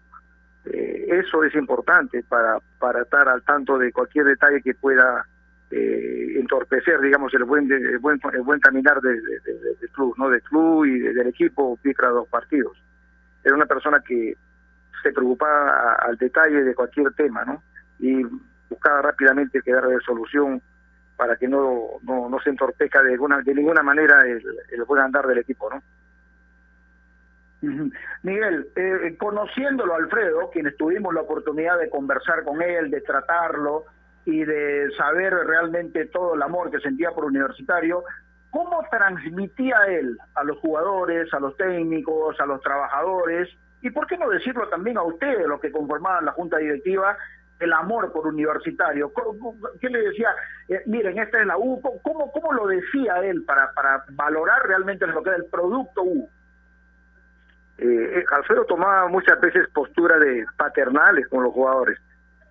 Eh, 0.65 1.05
eso 1.09 1.43
es 1.43 1.53
importante 1.55 2.23
para 2.29 3.01
estar 3.01 3.27
al 3.27 3.43
tanto 3.43 3.77
de 3.77 3.91
cualquier 3.91 4.23
detalle 4.25 4.61
que 4.61 4.73
pueda 4.73 5.25
eh, 5.71 6.35
entorpecer, 6.37 6.99
digamos, 6.99 7.33
el 7.33 7.45
buen, 7.45 7.71
el 7.71 7.99
buen, 7.99 8.19
el 8.33 8.41
buen 8.41 8.59
caminar 8.59 8.99
del 9.01 9.23
de, 9.23 9.87
club, 9.93 10.13
¿no? 10.17 10.29
Del 10.29 10.41
club 10.41 10.85
y 10.85 10.99
del 10.99 11.27
equipo 11.27 11.79
a 11.83 12.09
los 12.09 12.27
partidos. 12.27 12.77
Era 13.43 13.55
una 13.55 13.65
persona 13.65 14.01
que 14.05 14.35
se 15.01 15.11
preocupaba 15.11 15.95
al 15.95 16.17
detalle 16.17 16.63
de 16.63 16.75
cualquier 16.75 17.13
tema, 17.13 17.45
¿no? 17.45 17.63
Y 17.99 18.23
buscaba 18.69 19.01
rápidamente 19.01 19.61
que 19.61 19.71
darle 19.71 19.99
solución 20.05 20.61
para 21.15 21.35
que 21.35 21.47
no, 21.47 21.99
no, 22.03 22.29
no 22.29 22.39
se 22.39 22.49
entorpezca 22.49 23.01
de, 23.01 23.13
alguna, 23.13 23.41
de 23.41 23.53
ninguna 23.53 23.83
manera 23.83 24.21
el, 24.23 24.43
el 24.71 24.83
buen 24.83 25.01
andar 25.01 25.25
del 25.27 25.37
equipo, 25.39 25.69
¿no? 25.69 25.81
Miguel, 28.23 28.67
eh, 28.75 29.15
conociéndolo 29.19 29.95
Alfredo, 29.95 30.49
quienes 30.51 30.75
tuvimos 30.77 31.13
la 31.13 31.21
oportunidad 31.21 31.77
de 31.77 31.89
conversar 31.89 32.43
con 32.43 32.61
él, 32.61 32.89
de 32.89 33.01
tratarlo 33.01 33.85
y 34.25 34.43
de 34.43 34.89
saber 34.97 35.33
realmente 35.33 36.05
todo 36.05 36.35
el 36.35 36.41
amor 36.41 36.71
que 36.71 36.79
sentía 36.79 37.11
por 37.11 37.25
universitario, 37.25 38.03
¿cómo 38.49 38.85
transmitía 38.91 39.77
él 39.87 40.17
a 40.35 40.43
los 40.43 40.57
jugadores, 40.59 41.33
a 41.33 41.39
los 41.39 41.55
técnicos, 41.57 42.39
a 42.39 42.45
los 42.45 42.61
trabajadores 42.61 43.49
y 43.81 43.89
por 43.89 44.05
qué 44.07 44.17
no 44.17 44.29
decirlo 44.29 44.67
también 44.69 44.97
a 44.97 45.03
ustedes, 45.03 45.47
los 45.47 45.59
que 45.59 45.71
conformaban 45.71 46.25
la 46.25 46.33
junta 46.33 46.57
directiva, 46.57 47.17
el 47.59 47.73
amor 47.73 48.11
por 48.11 48.27
universitario. 48.27 49.11
¿Qué 49.79 49.89
le 49.89 50.01
decía? 50.01 50.29
Eh, 50.67 50.81
miren, 50.85 51.17
esta 51.17 51.39
es 51.39 51.47
la 51.47 51.57
U. 51.57 51.81
¿Cómo, 52.03 52.31
¿Cómo 52.31 52.53
lo 52.53 52.67
decía 52.67 53.17
él 53.23 53.43
para, 53.43 53.71
para 53.73 54.03
valorar 54.11 54.67
realmente 54.67 55.07
lo 55.07 55.23
que 55.23 55.29
era 55.29 55.37
el 55.37 55.45
producto 55.45 56.03
U? 56.03 56.29
Eh, 57.77 58.19
eh, 58.19 58.25
Alfredo 58.31 58.65
tomaba 58.65 59.07
muchas 59.07 59.39
veces 59.41 59.67
postura 59.73 60.19
de 60.19 60.45
paternales 60.57 61.27
con 61.27 61.43
los 61.43 61.53
jugadores. 61.53 61.99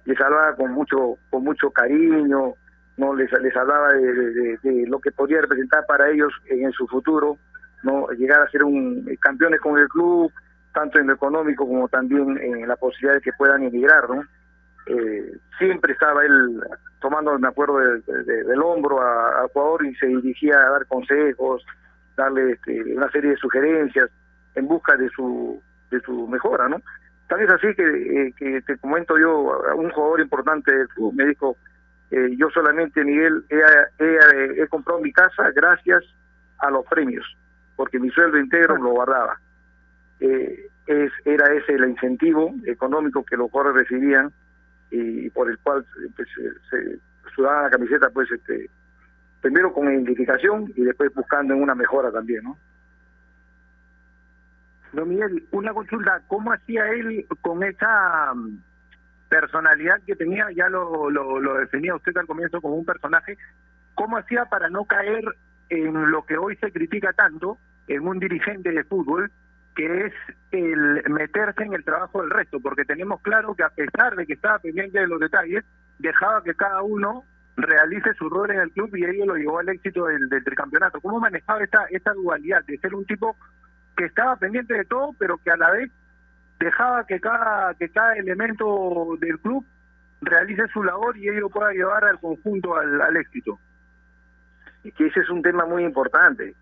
Les 0.04 0.20
hablaba 0.20 0.54
con 0.56 0.72
mucho, 0.72 1.18
con 1.30 1.44
mucho 1.44 1.70
cariño, 1.70 2.54
no 2.96 3.14
les, 3.14 3.30
les 3.40 3.56
hablaba 3.56 3.92
de, 3.92 4.58
de, 4.62 4.86
lo 4.86 4.98
que 5.00 5.10
podía 5.10 5.40
representar 5.40 5.84
para 5.86 6.10
ellos 6.10 6.32
en, 6.46 6.70
su 6.72 6.86
futuro, 6.86 7.38
no 7.82 8.08
llegar 8.10 8.42
a 8.42 8.50
ser 8.50 8.64
un 8.64 9.04
campeones 9.20 9.60
con 9.60 9.78
el 9.78 9.88
club, 9.88 10.32
tanto 10.72 10.98
en 10.98 11.08
lo 11.08 11.14
económico 11.14 11.66
como 11.66 11.88
también 11.88 12.38
en 12.38 12.68
la 12.68 12.76
posibilidad 12.76 13.14
de 13.14 13.22
que 13.22 13.32
puedan 13.32 13.62
emigrar, 13.62 14.08
¿no? 14.08 14.22
Eh, 14.86 15.38
siempre 15.58 15.92
estaba 15.92 16.24
él 16.24 16.60
tomando, 17.00 17.38
me 17.38 17.48
acuerdo, 17.48 17.78
del 17.78 18.62
hombro 18.62 19.00
al 19.00 19.48
jugador 19.48 19.86
y 19.86 19.94
se 19.96 20.06
dirigía 20.06 20.58
a 20.58 20.70
dar 20.70 20.86
consejos, 20.86 21.64
darle 22.16 22.52
este, 22.52 22.94
una 22.94 23.10
serie 23.10 23.30
de 23.30 23.36
sugerencias 23.36 24.10
en 24.54 24.66
busca 24.66 24.96
de 24.96 25.08
su 25.10 25.62
de 25.90 26.00
su 26.00 26.26
mejora, 26.28 26.68
¿no? 26.68 26.80
Tal 27.30 27.40
es 27.42 27.48
así 27.48 27.72
que, 27.76 27.84
eh, 27.84 28.34
que 28.36 28.60
te 28.62 28.76
comento 28.78 29.16
yo, 29.16 29.56
un 29.76 29.88
jugador 29.90 30.20
importante 30.20 30.74
del 30.74 30.88
club 30.88 31.14
me 31.14 31.26
dijo, 31.26 31.56
eh, 32.10 32.34
yo 32.36 32.50
solamente, 32.50 33.04
Miguel, 33.04 33.44
he, 33.48 34.62
he, 34.62 34.66
comprado 34.66 35.00
mi 35.00 35.12
casa 35.12 35.48
gracias 35.54 36.02
a 36.58 36.70
los 36.70 36.84
premios, 36.86 37.24
porque 37.76 38.00
mi 38.00 38.10
sueldo 38.10 38.36
entero 38.36 38.76
lo 38.78 38.90
guardaba. 38.90 39.38
Eh, 40.18 40.66
es, 40.88 41.12
era 41.24 41.54
ese 41.54 41.74
el 41.74 41.90
incentivo 41.90 42.52
económico 42.66 43.24
que 43.24 43.36
los 43.36 43.48
jugadores 43.48 43.88
recibían 43.88 44.32
y 44.90 45.30
por 45.30 45.48
el 45.48 45.58
cual 45.58 45.86
pues, 46.16 46.26
se 46.68 46.98
sudaban 47.36 47.62
la 47.62 47.70
camiseta 47.70 48.10
pues 48.10 48.28
este 48.32 48.68
primero 49.40 49.72
con 49.72 49.86
identificación 49.86 50.72
y 50.74 50.82
después 50.82 51.14
buscando 51.14 51.54
en 51.54 51.62
una 51.62 51.76
mejora 51.76 52.10
también 52.10 52.42
no 52.42 52.58
no 54.92 55.06
Miguel 55.06 55.46
una 55.52 55.72
consulta. 55.72 56.22
Cómo 56.28 56.52
hacía 56.52 56.88
él 56.90 57.26
con 57.40 57.62
esa 57.62 58.32
mm, 58.34 58.58
personalidad 59.28 60.00
que 60.06 60.16
tenía 60.16 60.46
ya 60.54 60.68
lo, 60.68 61.10
lo, 61.10 61.40
lo 61.40 61.54
definía 61.54 61.94
usted 61.94 62.16
al 62.16 62.26
comienzo 62.26 62.60
como 62.60 62.76
un 62.76 62.84
personaje. 62.84 63.36
Cómo 63.94 64.18
hacía 64.18 64.44
para 64.46 64.68
no 64.68 64.84
caer 64.84 65.24
en 65.68 66.10
lo 66.10 66.24
que 66.24 66.36
hoy 66.36 66.56
se 66.56 66.72
critica 66.72 67.12
tanto 67.12 67.58
en 67.86 68.06
un 68.06 68.18
dirigente 68.18 68.70
de 68.72 68.84
fútbol 68.84 69.30
que 69.74 70.06
es 70.06 70.12
el 70.50 71.02
meterse 71.08 71.62
en 71.62 71.74
el 71.74 71.84
trabajo 71.84 72.20
del 72.20 72.30
resto, 72.30 72.60
porque 72.60 72.84
tenemos 72.84 73.20
claro 73.22 73.54
que 73.54 73.62
a 73.62 73.70
pesar 73.70 74.16
de 74.16 74.26
que 74.26 74.34
estaba 74.34 74.58
pendiente 74.58 74.98
de 74.98 75.06
los 75.06 75.20
detalles, 75.20 75.64
dejaba 75.98 76.42
que 76.42 76.54
cada 76.54 76.82
uno 76.82 77.24
realice 77.56 78.14
su 78.14 78.28
rol 78.28 78.50
en 78.50 78.60
el 78.60 78.70
club 78.72 78.94
y 78.96 79.04
ello 79.04 79.26
lo 79.26 79.36
llevó 79.36 79.58
al 79.58 79.68
éxito 79.68 80.06
del, 80.06 80.28
del, 80.28 80.44
campeonato. 80.54 81.00
¿Cómo 81.00 81.20
manejaba 81.20 81.62
esta, 81.62 81.86
esta 81.90 82.12
dualidad 82.12 82.64
de 82.64 82.78
ser 82.78 82.94
un 82.94 83.04
tipo 83.04 83.36
que 83.96 84.04
estaba 84.04 84.36
pendiente 84.36 84.74
de 84.74 84.84
todo, 84.84 85.14
pero 85.18 85.38
que 85.38 85.50
a 85.50 85.56
la 85.56 85.70
vez 85.70 85.90
dejaba 86.58 87.06
que 87.06 87.20
cada, 87.20 87.74
que 87.74 87.88
cada 87.88 88.14
elemento 88.14 89.16
del 89.18 89.38
club 89.40 89.64
realice 90.20 90.68
su 90.68 90.82
labor 90.82 91.16
y 91.16 91.28
ello 91.28 91.48
pueda 91.48 91.72
llevar 91.72 92.04
al 92.04 92.18
conjunto 92.18 92.76
al, 92.76 93.16
éxito? 93.16 93.58
Y 94.84 94.92
que 94.92 95.06
ese 95.06 95.20
es 95.20 95.30
un 95.30 95.42
tema 95.42 95.64
muy 95.66 95.84
importante, 95.84 96.54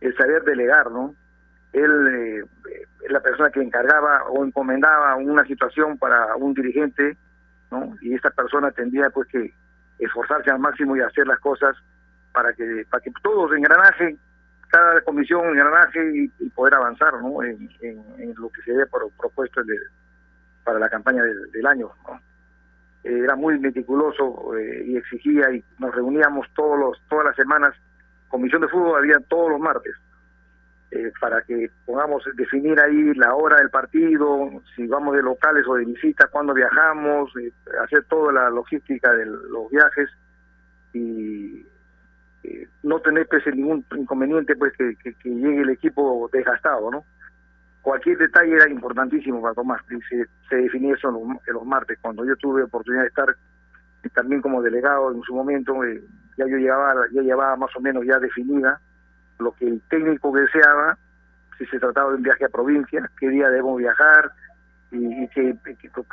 el 0.00 0.16
saber 0.16 0.44
delegar, 0.44 0.90
¿no? 0.90 1.14
él 1.72 2.08
eh, 2.08 2.86
la 3.08 3.20
persona 3.20 3.50
que 3.50 3.62
encargaba 3.62 4.24
o 4.28 4.44
encomendaba 4.44 5.14
una 5.16 5.44
situación 5.44 5.98
para 5.98 6.34
un 6.36 6.54
dirigente, 6.54 7.16
¿no? 7.70 7.94
Y 8.02 8.14
esta 8.14 8.30
persona 8.30 8.70
tendría 8.72 9.10
pues 9.10 9.28
que 9.28 9.52
esforzarse 9.98 10.50
al 10.50 10.58
máximo 10.58 10.96
y 10.96 11.00
hacer 11.00 11.26
las 11.26 11.38
cosas 11.38 11.76
para 12.32 12.52
que 12.52 12.84
para 12.90 13.02
que 13.02 13.12
todos 13.22 13.52
engranaje, 13.56 14.16
cada 14.70 15.00
comisión 15.02 15.48
engranaje 15.48 16.30
y, 16.38 16.48
poder 16.50 16.74
avanzar, 16.74 17.14
¿no? 17.20 17.42
En, 17.42 17.68
lo 18.36 18.48
que 18.50 18.62
se 18.62 18.72
había 18.72 18.86
propuesto 18.86 19.62
para 20.64 20.78
la 20.78 20.88
campaña 20.88 21.22
del, 21.22 21.66
año, 21.66 21.90
¿no? 22.06 22.20
Era 23.02 23.34
muy 23.34 23.58
meticuloso 23.58 24.56
eh, 24.56 24.84
y 24.86 24.96
exigía 24.96 25.50
y 25.52 25.64
nos 25.78 25.94
reuníamos 25.94 26.46
todos 26.54 26.78
los 26.78 27.02
todas 27.08 27.26
las 27.26 27.36
semanas. 27.36 27.74
Comisión 28.28 28.60
de 28.60 28.68
fútbol 28.68 28.98
había 28.98 29.18
todos 29.28 29.50
los 29.50 29.60
martes 29.60 29.94
eh, 30.92 31.12
para 31.20 31.40
que 31.42 31.70
podamos 31.86 32.22
definir 32.34 32.78
ahí 32.80 33.14
la 33.14 33.34
hora 33.34 33.56
del 33.56 33.70
partido, 33.70 34.50
si 34.74 34.86
vamos 34.86 35.14
de 35.14 35.22
locales 35.22 35.64
o 35.68 35.74
de 35.74 35.84
visita, 35.84 36.26
cuándo 36.26 36.52
viajamos, 36.52 37.30
eh, 37.36 37.52
hacer 37.82 38.04
toda 38.04 38.32
la 38.32 38.50
logística 38.50 39.12
de 39.12 39.26
los 39.26 39.70
viajes 39.70 40.10
y 40.92 41.64
eh, 42.44 42.68
no 42.82 43.00
tener 43.00 43.26
pues 43.28 43.44
ningún 43.54 43.84
inconveniente 43.96 44.56
pues 44.56 44.72
que, 44.76 44.96
que, 44.96 45.14
llegue 45.24 45.62
el 45.62 45.70
equipo 45.70 46.28
desgastado, 46.32 46.90
¿no? 46.90 47.04
Cualquier 47.82 48.18
detalle 48.18 48.54
era 48.54 48.68
importantísimo 48.68 49.40
para 49.40 49.54
Tomás, 49.54 49.80
se, 49.88 50.26
se 50.48 50.56
definía 50.56 50.94
eso 50.94 51.08
en 51.08 51.54
los, 51.54 51.64
martes, 51.64 51.98
cuando 52.00 52.24
yo 52.26 52.36
tuve 52.36 52.62
oportunidad 52.62 53.02
de 53.02 53.08
estar 53.08 53.34
también 54.14 54.42
como 54.42 54.62
delegado 54.62 55.12
en 55.12 55.22
su 55.22 55.34
momento, 55.34 55.74
ya 56.36 56.46
yo 56.46 56.56
llevaba, 56.56 56.94
ya 57.12 57.22
llevaba 57.22 57.56
más 57.56 57.74
o 57.76 57.80
menos 57.80 58.04
ya 58.06 58.18
definida 58.18 58.80
lo 59.38 59.52
que 59.52 59.66
el 59.66 59.80
técnico 59.88 60.32
deseaba, 60.32 60.98
si 61.58 61.66
se 61.66 61.78
trataba 61.78 62.10
de 62.10 62.16
un 62.16 62.22
viaje 62.22 62.44
a 62.44 62.48
provincia, 62.48 63.10
qué 63.18 63.28
día 63.28 63.48
debemos 63.48 63.78
viajar, 63.78 64.32
y, 64.92 65.28
que, 65.28 65.56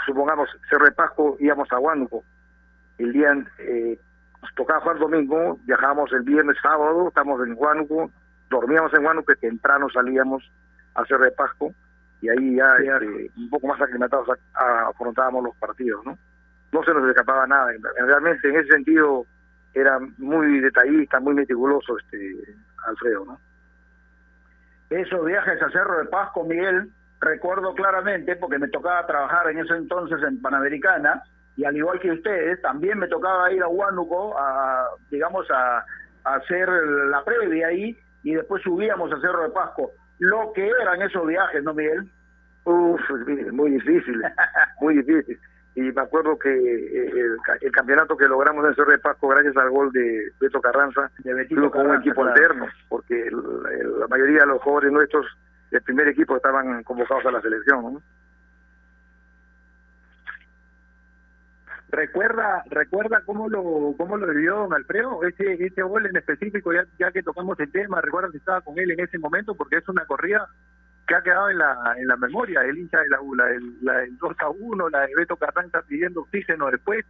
supongamos 0.06 0.50
Cerro 0.70 0.86
de 0.86 0.92
Pasco 0.92 1.38
íbamos 1.40 1.72
a 1.72 1.80
Huánuco. 1.80 2.24
El 2.98 3.12
día 3.12 3.34
eh, 3.60 4.00
tocaba 4.56 4.82
jugar 4.82 5.00
domingo, 5.00 5.60
viajábamos 5.66 6.12
el 6.14 6.22
viernes, 6.22 6.58
sábado, 6.62 7.08
estamos 7.08 7.46
en 7.46 7.56
Huánuco, 7.58 8.12
dormíamos 8.50 8.94
en 8.94 9.06
Huánuco, 9.06 9.34
temprano 9.36 9.90
salíamos 9.90 10.44
a 10.96 11.06
Cerro 11.06 11.26
de 11.26 11.32
Pasco, 11.32 11.74
y 12.22 12.30
ahí 12.30 12.56
ya 12.56 12.68
este, 12.78 13.32
un 13.38 13.50
poco 13.50 13.68
más 13.68 13.82
aclimatados 13.82 14.28
afrontábamos 14.54 15.44
los 15.44 15.56
partidos, 15.58 16.04
¿no? 16.06 16.18
No 16.72 16.84
se 16.84 16.94
nos 16.94 17.08
escapaba 17.10 17.48
nada. 17.48 17.72
Realmente, 17.96 18.50
en 18.50 18.58
ese 18.58 18.70
sentido, 18.70 19.26
era 19.74 20.00
muy 20.18 20.60
detallista, 20.60 21.20
muy 21.20 21.34
meticuloso 21.34 21.98
este 21.98 22.36
Alfredo, 22.86 23.26
¿no? 23.26 23.40
Esos 24.90 25.26
viajes 25.26 25.62
a 25.62 25.70
Cerro 25.70 26.00
de 26.00 26.06
Pasco, 26.06 26.44
Miguel, 26.44 26.90
recuerdo 27.20 27.74
claramente 27.74 28.36
porque 28.36 28.60
me 28.60 28.70
tocaba 28.70 29.06
trabajar 29.06 29.50
en 29.50 29.60
ese 29.60 29.76
entonces 29.76 30.18
en 30.24 30.42
Panamericana 30.42 31.24
y 31.58 31.66
al 31.66 31.76
igual 31.76 32.00
que 32.00 32.12
ustedes, 32.12 32.62
también 32.62 33.00
me 33.00 33.08
tocaba 33.08 33.52
ir 33.52 33.62
a 33.62 33.68
Huánuco 33.68 34.38
a, 34.38 34.88
digamos, 35.10 35.50
a, 35.52 35.84
a 36.24 36.36
hacer 36.36 36.70
la 36.70 37.24
previa 37.26 37.68
ahí 37.68 37.98
y 38.24 38.36
después 38.36 38.62
subíamos 38.64 39.12
a 39.12 39.20
Cerro 39.20 39.44
de 39.44 39.50
Pasco. 39.50 39.92
Lo 40.20 40.54
que 40.54 40.68
eran 40.68 41.02
esos 41.02 41.26
viajes, 41.28 41.64
¿no, 41.64 41.74
Miguel? 41.74 42.10
Uf, 42.64 43.02
muy 43.52 43.72
difícil, 43.72 44.22
muy 44.82 44.96
difícil 44.98 45.40
y 45.78 45.92
me 45.92 46.02
acuerdo 46.02 46.40
que 46.40 46.50
eh, 46.50 47.12
el, 47.62 47.72
campeonato 47.72 48.18
que 48.18 48.28
logramos 48.28 48.66
en 48.66 48.74
Cerro 48.74 48.92
de 48.92 48.98
Pasco 48.98 49.28
gracias 49.28 49.56
al 49.58 49.70
gol 49.70 49.92
de 49.92 50.32
Beto 50.40 50.60
Carranza 50.60 51.12
fue 51.22 51.70
con 51.70 51.88
un 51.88 51.96
equipo 51.98 52.24
alterno 52.24 52.66
porque 52.90 53.30
la 53.30 54.08
mayoría 54.08 54.40
de 54.40 54.48
los 54.48 54.62
jóvenes 54.64 54.92
nuestros 54.92 55.28
del 55.70 55.84
primer 55.84 56.08
equipo 56.08 56.36
estaban 56.36 56.84
convocados 56.84 57.28
a 57.28 57.32
la 57.32 57.42
selección 57.42 57.94
¿no? 57.94 58.02
Recuerda 61.90 62.64
recuerda 62.70 63.22
cómo 63.26 63.48
lo 63.50 63.94
cómo 63.98 64.18
lo 64.18 64.28
vivió 64.28 64.56
don 64.58 64.74
Alfredo 64.74 65.24
ese 65.24 65.54
ese 65.66 65.82
gol 65.84 66.06
en 66.06 66.18
específico 66.18 66.74
ya 66.74 66.86
ya 67.00 67.12
que 67.12 67.24
tocamos 67.24 67.58
el 67.60 67.72
tema 67.72 68.02
recuerda 68.02 68.30
si 68.32 68.38
estaba 68.38 68.62
con 68.62 68.78
él 68.78 68.92
en 68.92 69.00
ese 69.00 69.18
momento 69.20 69.56
porque 69.56 69.78
es 69.78 69.88
una 69.88 70.06
corrida 70.06 70.48
que 71.08 71.16
ha 71.16 71.22
quedado 71.22 71.50
en 71.50 71.58
la 71.60 71.96
en 71.98 72.06
la 72.08 72.18
memoria. 72.18 72.62
El 72.64 72.78
hincha 72.78 73.00
de 73.00 73.08
la 73.08 73.22
U 73.22 73.34
la 73.36 73.46
del, 73.46 73.78
la 73.82 73.94
del 74.00 74.18
2 74.18 74.36
a 74.40 74.50
1 74.50 74.90
la 74.90 75.08
de 75.08 75.16
Beto 75.16 75.38
Carranza 75.38 75.82
pidiendo 75.84 76.22
oxígeno 76.22 76.70
después. 76.70 77.06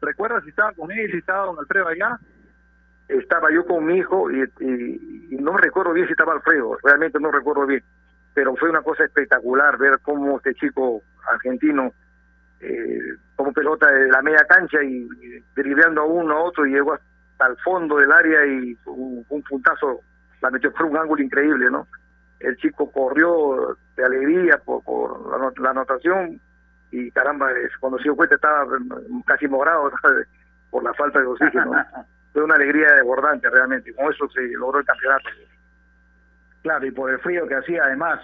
Recuerda 0.00 0.40
si 0.42 0.50
estaba 0.50 0.72
con 0.74 0.92
él 0.92 1.10
si 1.10 1.18
estaba 1.18 1.46
don 1.46 1.58
Alfredo 1.58 1.88
allá 1.88 2.16
estaba 3.08 3.50
yo 3.52 3.66
con 3.66 3.84
mi 3.86 3.98
hijo 3.98 4.30
y, 4.30 4.42
y- 4.60 5.28
y 5.32 5.36
no 5.38 5.56
recuerdo 5.56 5.92
bien 5.92 6.06
si 6.06 6.12
estaba 6.12 6.32
Alfredo, 6.34 6.76
realmente 6.84 7.18
no 7.18 7.32
recuerdo 7.32 7.66
bien, 7.66 7.82
pero 8.34 8.54
fue 8.54 8.70
una 8.70 8.82
cosa 8.82 9.04
espectacular 9.04 9.76
ver 9.78 9.98
cómo 10.02 10.36
este 10.36 10.54
chico 10.54 11.02
argentino 11.28 11.92
eh, 12.60 13.16
como 13.36 13.52
pelota 13.52 13.90
de 13.90 14.08
la 14.08 14.22
media 14.22 14.44
cancha 14.48 14.82
y, 14.82 15.08
y 15.20 15.44
dribleando 15.54 16.02
a 16.02 16.04
uno 16.04 16.36
a 16.36 16.42
otro 16.42 16.66
y 16.66 16.72
llegó 16.72 16.94
hasta 16.94 17.46
el 17.46 17.56
fondo 17.58 17.96
del 17.96 18.12
área 18.12 18.46
y 18.46 18.76
un, 18.86 19.24
un 19.28 19.42
puntazo 19.42 20.00
la 20.40 20.50
metió 20.50 20.72
por 20.72 20.86
un 20.86 20.96
ángulo 20.96 21.22
increíble, 21.22 21.70
¿no? 21.70 21.86
El 22.38 22.56
chico 22.56 22.90
corrió 22.90 23.76
de 23.96 24.04
alegría 24.04 24.58
por, 24.64 24.82
por 24.82 25.38
la, 25.38 25.52
la 25.62 25.70
anotación 25.70 26.40
y 26.90 27.10
caramba, 27.12 27.50
cuando 27.78 27.98
se 27.98 28.04
dio 28.04 28.16
cuenta 28.16 28.34
estaba 28.34 28.66
casi 29.26 29.46
morado 29.46 29.90
por 30.70 30.82
la 30.82 30.92
falta 30.94 31.20
de 31.20 31.26
oxígeno. 31.26 31.66
¿no? 31.66 31.84
Fue 32.32 32.44
una 32.44 32.54
alegría 32.54 32.94
desbordante 32.94 33.50
realmente, 33.50 33.90
y 33.90 33.94
con 33.94 34.12
eso 34.12 34.28
se 34.30 34.40
logró 34.52 34.78
el 34.78 34.86
campeonato. 34.86 35.28
Claro, 36.62 36.86
y 36.86 36.90
por 36.90 37.10
el 37.10 37.18
frío 37.20 37.46
que 37.46 37.56
hacía 37.56 37.84
además. 37.84 38.20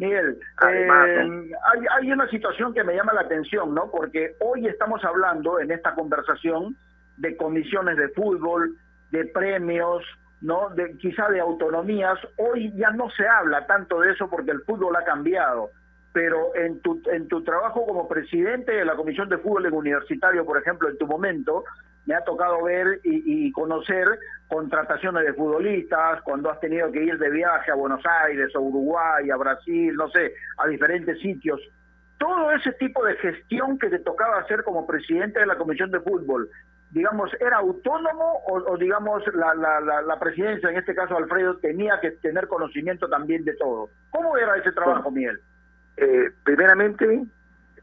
Miguel, 0.00 0.38
Además, 0.56 1.08
eh, 1.08 1.50
hay, 1.62 1.80
hay 1.98 2.12
una 2.12 2.26
situación 2.30 2.72
que 2.72 2.82
me 2.82 2.94
llama 2.94 3.12
la 3.12 3.20
atención, 3.20 3.74
¿no? 3.74 3.90
Porque 3.90 4.34
hoy 4.40 4.66
estamos 4.66 5.04
hablando 5.04 5.60
en 5.60 5.70
esta 5.70 5.94
conversación 5.94 6.74
de 7.18 7.36
comisiones 7.36 7.98
de 7.98 8.08
fútbol, 8.08 8.76
de 9.10 9.26
premios, 9.26 10.02
¿no? 10.40 10.70
De, 10.70 10.96
quizá 10.96 11.28
de 11.28 11.40
autonomías. 11.40 12.18
Hoy 12.38 12.72
ya 12.76 12.90
no 12.92 13.10
se 13.10 13.28
habla 13.28 13.66
tanto 13.66 14.00
de 14.00 14.12
eso 14.12 14.30
porque 14.30 14.52
el 14.52 14.62
fútbol 14.62 14.96
ha 14.96 15.04
cambiado. 15.04 15.70
Pero 16.14 16.56
en 16.56 16.80
tu, 16.80 17.02
en 17.12 17.28
tu 17.28 17.44
trabajo 17.44 17.84
como 17.84 18.08
presidente 18.08 18.72
de 18.72 18.86
la 18.86 18.96
Comisión 18.96 19.28
de 19.28 19.36
Fútbol 19.36 19.66
en 19.66 19.74
Universitario, 19.74 20.46
por 20.46 20.58
ejemplo, 20.58 20.88
en 20.88 20.96
tu 20.96 21.06
momento, 21.06 21.64
me 22.06 22.14
ha 22.14 22.24
tocado 22.24 22.62
ver 22.64 23.00
y, 23.04 23.46
y 23.46 23.52
conocer 23.52 24.06
contrataciones 24.48 25.24
de 25.24 25.34
futbolistas, 25.34 26.22
cuando 26.22 26.50
has 26.50 26.58
tenido 26.58 26.90
que 26.90 27.04
ir 27.04 27.18
de 27.18 27.30
viaje 27.30 27.70
a 27.70 27.76
Buenos 27.76 28.04
Aires, 28.24 28.50
a 28.54 28.58
Uruguay, 28.58 29.30
a 29.30 29.36
Brasil, 29.36 29.94
no 29.94 30.08
sé, 30.10 30.34
a 30.58 30.66
diferentes 30.66 31.20
sitios. 31.20 31.60
Todo 32.18 32.50
ese 32.52 32.72
tipo 32.72 33.04
de 33.04 33.14
gestión 33.16 33.78
que 33.78 33.88
te 33.88 34.00
tocaba 34.00 34.40
hacer 34.40 34.64
como 34.64 34.86
presidente 34.86 35.38
de 35.40 35.46
la 35.46 35.56
Comisión 35.56 35.90
de 35.90 36.00
Fútbol, 36.00 36.50
digamos, 36.90 37.30
¿era 37.38 37.58
autónomo 37.58 38.42
o, 38.48 38.72
o, 38.72 38.76
digamos, 38.76 39.22
la, 39.32 39.54
la, 39.54 39.80
la, 39.80 40.02
la 40.02 40.18
presidencia, 40.18 40.68
en 40.70 40.78
este 40.78 40.94
caso 40.94 41.16
Alfredo, 41.16 41.56
tenía 41.58 42.00
que 42.00 42.10
tener 42.10 42.48
conocimiento 42.48 43.08
también 43.08 43.44
de 43.44 43.54
todo? 43.54 43.90
¿Cómo 44.10 44.36
era 44.36 44.56
ese 44.56 44.72
trabajo, 44.72 45.10
Miguel? 45.12 45.38
Eh, 45.96 46.30
primeramente, 46.42 47.24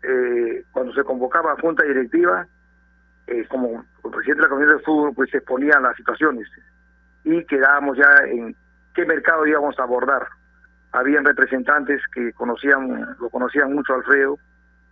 eh, 0.03 0.63
cuando 0.73 0.93
se 0.93 1.05
convocaba 1.05 1.53
a 1.53 1.61
junta 1.61 1.85
directiva, 1.85 2.45
eh, 3.27 3.45
como 3.47 3.85
presidente 4.01 4.41
de 4.41 4.41
la 4.41 4.49
Comisión 4.49 4.77
de 4.77 4.83
Fútbol, 4.83 5.13
pues 5.13 5.29
se 5.29 5.37
exponían 5.37 5.83
las 5.83 5.95
situaciones 5.95 6.47
y 7.23 7.43
quedábamos 7.45 7.97
ya 7.97 8.09
en 8.25 8.55
qué 8.95 9.05
mercado 9.05 9.45
íbamos 9.45 9.77
a 9.79 9.83
abordar. 9.83 10.27
Habían 10.93 11.25
representantes 11.25 12.01
que 12.13 12.31
conocían, 12.33 13.15
lo 13.19 13.29
conocían 13.29 13.73
mucho 13.73 13.93
Alfredo, 13.93 14.37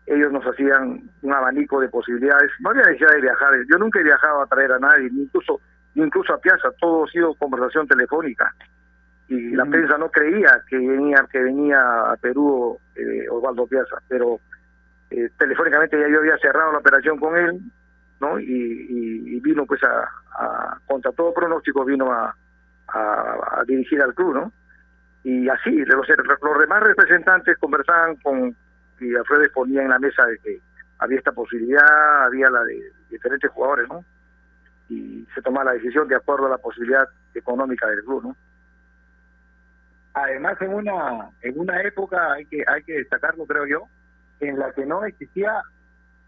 ellos 0.05 0.31
nos 0.31 0.45
hacían 0.45 1.01
un 1.21 1.33
abanico 1.33 1.79
de 1.79 1.87
posibilidades. 1.87 2.51
No 2.59 2.71
había 2.71 2.83
necesidad 2.83 3.13
de 3.13 3.21
viajar, 3.21 3.53
yo 3.71 3.77
nunca 3.77 3.99
he 3.99 4.03
viajado 4.03 4.41
a 4.41 4.47
traer 4.47 4.73
a 4.73 4.79
nadie, 4.79 5.09
incluso, 5.11 5.61
incluso 5.95 6.33
a 6.33 6.37
Piazza, 6.39 6.69
todo 6.79 7.05
ha 7.05 7.07
sido 7.07 7.33
conversación 7.35 7.87
telefónica. 7.87 8.53
Y 9.27 9.55
la 9.55 9.65
prensa 9.65 9.97
no 9.97 10.11
creía 10.11 10.61
que 10.69 10.77
venía, 10.77 11.25
que 11.31 11.39
venía 11.39 11.79
a 12.11 12.15
Perú 12.17 12.77
eh, 12.95 13.27
Osvaldo 13.31 13.65
Piazza, 13.65 13.97
pero 14.07 14.39
eh, 15.09 15.29
telefónicamente 15.39 15.99
ya 15.99 16.07
yo 16.09 16.19
había 16.19 16.37
cerrado 16.37 16.73
la 16.73 16.79
operación 16.79 17.17
con 17.17 17.35
él, 17.35 17.59
¿no? 18.19 18.39
Y, 18.39 19.39
vino 19.41 19.65
pues 19.65 19.81
a, 19.83 20.79
contra 20.87 21.11
todo 21.11 21.33
pronóstico, 21.33 21.85
vino 21.85 22.11
a, 22.11 22.35
a, 22.87 23.63
dirigir 23.67 24.01
al 24.01 24.13
club, 24.15 24.33
¿no? 24.33 24.51
Y 25.23 25.47
así, 25.49 25.71
los, 25.85 26.07
demás 26.59 26.83
representantes 26.83 27.57
conversaban 27.57 28.15
con, 28.17 28.55
y 28.99 29.15
Alfredo 29.15 29.43
exponía 29.43 29.83
en 29.83 29.89
la 29.89 29.99
mesa 29.99 30.25
de 30.25 30.37
que 30.39 30.59
había 30.99 31.17
esta 31.17 31.31
posibilidad, 31.31 32.25
había 32.25 32.49
la 32.49 32.63
de 32.63 32.91
diferentes 33.09 33.51
jugadores, 33.51 33.87
¿no? 33.89 34.03
Y 34.89 35.27
se 35.33 35.41
tomaba 35.41 35.71
la 35.71 35.73
decisión 35.73 36.07
de 36.07 36.15
acuerdo 36.15 36.47
a 36.47 36.51
la 36.51 36.57
posibilidad 36.57 37.07
económica 37.33 37.87
del 37.87 38.03
club, 38.03 38.23
¿no? 38.23 38.35
además 40.15 40.59
en 40.61 40.73
una 40.73 41.29
en 41.41 41.59
una 41.59 41.81
época 41.81 42.33
hay 42.33 42.45
que 42.45 42.63
hay 42.65 42.81
que 42.83 42.93
destacarlo 42.93 43.45
creo 43.45 43.67
yo 43.67 43.87
en 44.39 44.57
la 44.57 44.71
que 44.71 44.85
no 44.85 45.03
existía 45.05 45.61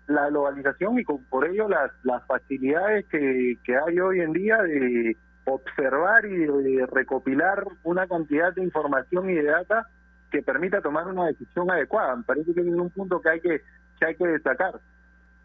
la 0.08 0.28
globalización 0.30 0.98
y 1.00 1.04
con, 1.04 1.24
por 1.26 1.46
ello 1.46 1.68
las 1.68 1.92
las 2.04 2.26
facilidades 2.26 3.06
que, 3.08 3.58
que 3.64 3.76
hay 3.78 4.00
hoy 4.00 4.22
en 4.22 4.34
día 4.34 4.62
de 4.64 5.16
observar 5.46 6.26
y 6.26 6.46
de 6.46 6.86
recopilar 6.92 7.64
una 7.84 8.08
cantidad 8.08 8.54
de 8.54 8.64
información 8.64 9.30
y 9.30 9.36
de 9.36 9.44
data 9.44 9.86
que 10.32 10.42
permita 10.42 10.82
tomar 10.82 11.08
una 11.08 11.28
decisión 11.28 11.70
adecuada. 11.72 12.16
Me 12.18 12.24
parece 12.24 12.54
que 12.54 12.62
es 12.62 12.68
un 12.68 12.90
punto 12.90 13.22
que 13.22 13.30
hay 13.30 13.40
que 13.42 13.62
que 14.00 14.06
hay 14.06 14.16
que 14.16 14.28
destacar. 14.28 14.74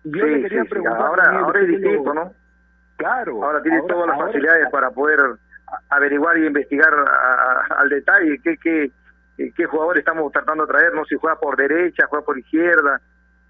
Yo 0.05 0.25
sí, 0.25 0.31
le 0.31 0.42
quería 0.42 0.62
sí, 0.62 0.64
sí. 0.66 0.70
preguntar 0.70 1.01
Ahora, 1.01 1.38
ahora 1.38 1.61
es 1.61 1.68
distinto, 1.68 2.14
¿no? 2.14 2.33
Claro. 2.96 3.44
Ahora 3.44 3.62
tiene 3.62 3.81
todas 3.88 4.07
las 4.09 4.14
ahora- 4.16 4.27
facilidades 4.29 4.68
para 4.70 4.90
poder 4.90 5.18
averiguar 5.88 6.37
y 6.38 6.46
investigar 6.46 6.92
a- 6.92 7.03
a- 7.72 7.81
al 7.81 7.88
detalle 7.88 8.38
qué, 8.42 8.57
qué, 8.59 8.92
qué 9.57 9.64
jugador 9.66 9.98
estamos 9.98 10.31
tratando 10.33 10.66
de 10.66 10.72
traer, 10.72 10.92
no 10.94 11.05
si 11.05 11.16
juega 11.16 11.37
por 11.38 11.57
derecha, 11.57 12.07
juega 12.09 12.25
por 12.25 12.38
izquierda, 12.38 13.01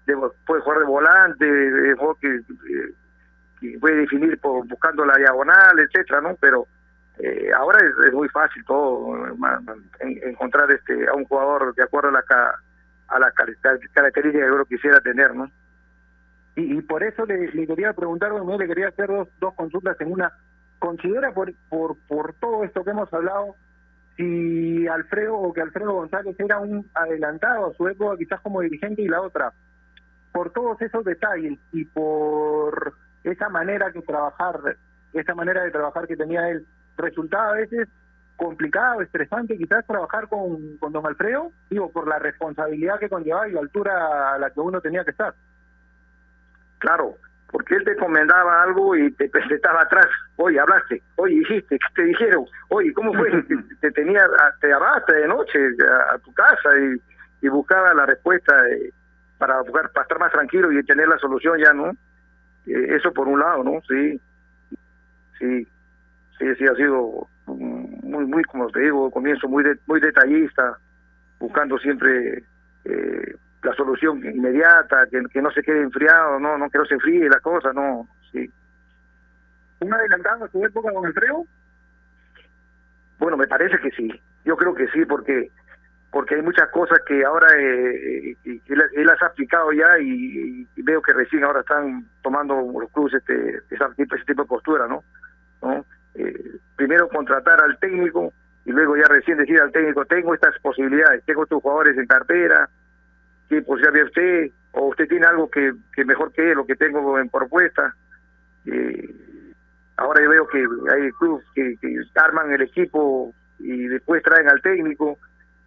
de- 0.05 0.17
puede 0.45 0.61
jugar 0.61 0.79
de 0.79 0.85
volante, 0.85 1.45
de 1.45 1.91
eh, 1.91 2.93
que 3.59 3.77
puede 3.79 3.95
definir 3.97 4.39
por, 4.39 4.67
buscando 4.67 5.05
la 5.05 5.15
diagonal, 5.15 5.79
etcétera, 5.79 6.21
¿no? 6.21 6.35
Pero 6.39 6.67
eh, 7.19 7.49
ahora 7.55 7.79
es, 8.07 8.13
muy 8.13 8.27
fácil 8.29 8.63
todo, 8.65 9.15
en- 9.99 10.29
encontrar 10.29 10.69
este 10.71 11.07
a 11.07 11.13
un 11.13 11.25
jugador 11.25 11.73
de 11.75 11.83
acuerdo 11.83 12.09
a 12.09 12.13
la 12.13 12.23
ca- 12.23 12.59
a 13.07 13.19
las 13.19 13.33
car- 13.33 13.47
características 13.93 14.45
que 14.47 14.51
uno 14.51 14.65
quisiera 14.65 14.99
tener, 14.99 15.33
¿no? 15.35 15.49
Y, 16.55 16.81
por 16.81 17.03
eso 17.03 17.25
le, 17.25 17.49
quería 17.65 17.93
preguntar, 17.93 18.31
Miguel, 18.33 18.59
le 18.59 18.67
quería 18.67 18.87
hacer 18.89 19.07
dos, 19.07 19.27
dos 19.39 19.53
consultas 19.55 19.99
en 20.01 20.11
una. 20.11 20.31
¿Considera 20.77 21.31
por, 21.33 21.51
por, 21.69 21.97
por 22.07 22.33
todo 22.35 22.63
esto 22.63 22.83
que 22.83 22.91
hemos 22.91 23.11
hablado 23.11 23.55
si 24.17 24.87
Alfredo 24.87 25.35
o 25.35 25.51
que 25.53 25.61
Alfredo 25.61 25.93
González 25.93 26.35
era 26.39 26.59
un 26.59 26.87
adelantado 26.93 27.71
a 27.71 27.73
su 27.73 27.87
época 27.87 28.17
quizás 28.17 28.39
como 28.41 28.61
dirigente 28.61 29.01
y 29.01 29.07
la 29.07 29.21
otra? 29.21 29.51
Por 30.33 30.51
todos 30.51 30.81
esos 30.81 31.05
detalles 31.05 31.59
y 31.71 31.85
por 31.85 32.93
esa 33.23 33.49
manera 33.49 33.91
que 33.91 34.01
trabajar, 34.01 34.77
esa 35.13 35.35
manera 35.35 35.63
de 35.63 35.71
trabajar 35.71 36.07
que 36.07 36.17
tenía 36.17 36.49
él, 36.49 36.65
resultaba 36.97 37.51
a 37.51 37.55
veces 37.55 37.87
complicado, 38.35 39.01
estresante 39.01 39.57
quizás 39.57 39.85
trabajar 39.85 40.27
con, 40.27 40.77
con 40.77 40.91
don 40.91 41.05
Alfredo, 41.05 41.51
digo, 41.69 41.91
por 41.91 42.07
la 42.07 42.19
responsabilidad 42.19 42.99
que 42.99 43.09
conllevaba 43.09 43.47
y 43.47 43.53
la 43.53 43.61
altura 43.61 44.33
a 44.33 44.39
la 44.39 44.49
que 44.49 44.59
uno 44.59 44.81
tenía 44.81 45.03
que 45.03 45.11
estar. 45.11 45.33
Claro, 46.79 47.15
porque 47.51 47.75
él 47.75 47.83
te 47.85 47.91
encomendaba 47.91 48.63
algo 48.63 48.95
y 48.95 49.11
te 49.11 49.29
presentaba 49.29 49.83
atrás. 49.83 50.07
Oye, 50.37 50.59
hablaste, 50.59 51.01
oye, 51.15 51.35
dijiste, 51.35 51.77
¿qué 51.77 51.87
te 51.95 52.03
dijeron? 52.03 52.45
Oye, 52.69 52.91
¿cómo 52.93 53.13
fue? 53.13 53.29
te, 53.43 53.55
te 53.79 53.91
tenía, 53.91 54.25
te 54.59 54.67
llamaste 54.67 55.13
de 55.13 55.27
noche 55.27 55.59
a, 55.87 56.15
a 56.15 56.17
tu 56.17 56.33
casa 56.33 56.69
y, 56.79 57.45
y 57.45 57.49
buscaba 57.49 57.93
la 57.93 58.07
respuesta 58.07 58.53
eh, 58.71 58.91
para, 59.45 59.59
buscar, 59.61 59.91
para 59.91 60.03
estar 60.03 60.19
más 60.19 60.31
tranquilo 60.31 60.71
y 60.71 60.81
tener 60.85 61.05
la 61.05 61.17
solución 61.17 61.57
ya, 61.59 61.73
¿no? 61.73 61.89
Eh, 62.65 62.95
eso 62.95 63.11
por 63.11 63.27
un 63.27 63.41
lado, 63.41 63.61
¿no? 63.61 63.81
Sí, 63.89 64.17
sí, 65.37 65.67
sí, 66.39 66.55
sí, 66.57 66.65
ha 66.65 66.75
sido 66.75 67.27
mm, 67.47 68.07
muy, 68.09 68.25
muy, 68.25 68.43
como 68.45 68.69
te 68.69 68.79
digo, 68.79 69.11
comienzo 69.11 69.49
muy, 69.49 69.65
de- 69.65 69.77
muy 69.85 69.99
detallista, 69.99 70.77
buscando 71.41 71.77
siempre 71.77 72.45
eh, 72.85 73.35
la 73.63 73.73
solución 73.75 74.23
inmediata, 74.25 75.07
que, 75.11 75.21
que 75.29 75.41
no 75.41 75.51
se 75.51 75.61
quede 75.61 75.81
enfriado, 75.81 76.39
no, 76.39 76.57
no 76.57 76.69
que 76.69 76.77
no 76.77 76.85
se 76.85 76.93
enfríe 76.93 77.27
la 77.27 77.41
cosa, 77.41 77.73
no, 77.73 78.07
sí. 78.31 78.49
¿Un 79.81 79.93
adelantado 79.93 80.45
a 80.45 80.47
su 80.47 80.63
época, 80.65 80.89
don 80.89 81.05
Alfredo? 81.05 81.43
Bueno, 83.19 83.35
me 83.35 83.47
parece 83.47 83.77
que 83.79 83.91
sí, 83.91 84.09
yo 84.45 84.55
creo 84.55 84.73
que 84.73 84.87
sí, 84.87 85.03
porque 85.05 85.49
porque 86.13 86.35
hay 86.35 86.43
muchas 86.43 86.69
cosas 86.69 86.99
que 87.07 87.25
ahora 87.25 87.47
eh, 87.57 88.37
eh, 88.45 88.59
él, 88.67 88.83
él 88.93 89.05
las 89.05 89.19
ha 89.23 89.25
aplicado 89.25 89.71
ya 89.73 89.97
y, 89.99 90.65
veo 90.75 91.01
que 91.01 91.11
recién 91.11 91.43
ahora 91.43 91.61
están 91.61 92.05
tomando 92.21 92.53
los 92.79 92.91
clubes 92.91 93.15
este, 93.15 93.61
tipo- 93.95 94.15
ese 94.15 94.25
tipo 94.25 94.43
de 94.43 94.47
postura, 94.47 94.87
¿no? 94.87 95.03
Eh, 96.13 96.57
primero 96.75 97.09
contratar 97.09 97.59
al 97.61 97.79
técnico 97.79 98.31
y 98.63 98.71
luego 98.71 98.95
ya 98.95 99.05
recién 99.05 99.39
decir 99.39 99.59
al 99.59 99.71
técnico, 99.71 100.05
tengo 100.05 100.35
estas 100.35 100.53
posibilidades, 100.61 101.25
tengo 101.25 101.43
estos 101.43 101.63
jugadores 101.63 101.97
en 101.97 102.05
cartera, 102.05 102.69
qué 103.49 103.63
posibilidad 103.63 103.93
ve 103.93 104.03
usted, 104.03 104.51
o 104.73 104.89
usted 104.89 105.07
tiene 105.07 105.25
algo 105.25 105.49
que, 105.49 105.73
que 105.95 106.05
mejor 106.05 106.31
que 106.31 106.53
lo 106.53 106.67
que 106.67 106.75
tengo 106.75 107.17
en 107.17 107.29
propuesta. 107.29 107.95
Eh, 108.67 109.09
ahora 109.97 110.21
yo 110.21 110.29
veo 110.29 110.47
que 110.47 110.59
hay 110.59 111.11
clubes 111.13 111.43
que 111.55 111.75
arman 112.13 112.51
el 112.51 112.61
equipo 112.61 113.33
y 113.57 113.87
después 113.87 114.21
traen 114.21 114.47
al 114.47 114.61
técnico 114.61 115.17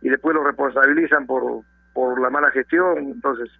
y 0.06 0.08
después 0.08 0.36
lo 0.36 0.44
responsabilizan 0.44 1.26
por, 1.26 1.64
por 1.92 2.20
la 2.20 2.30
mala 2.30 2.52
gestión, 2.52 2.98
entonces 2.98 3.50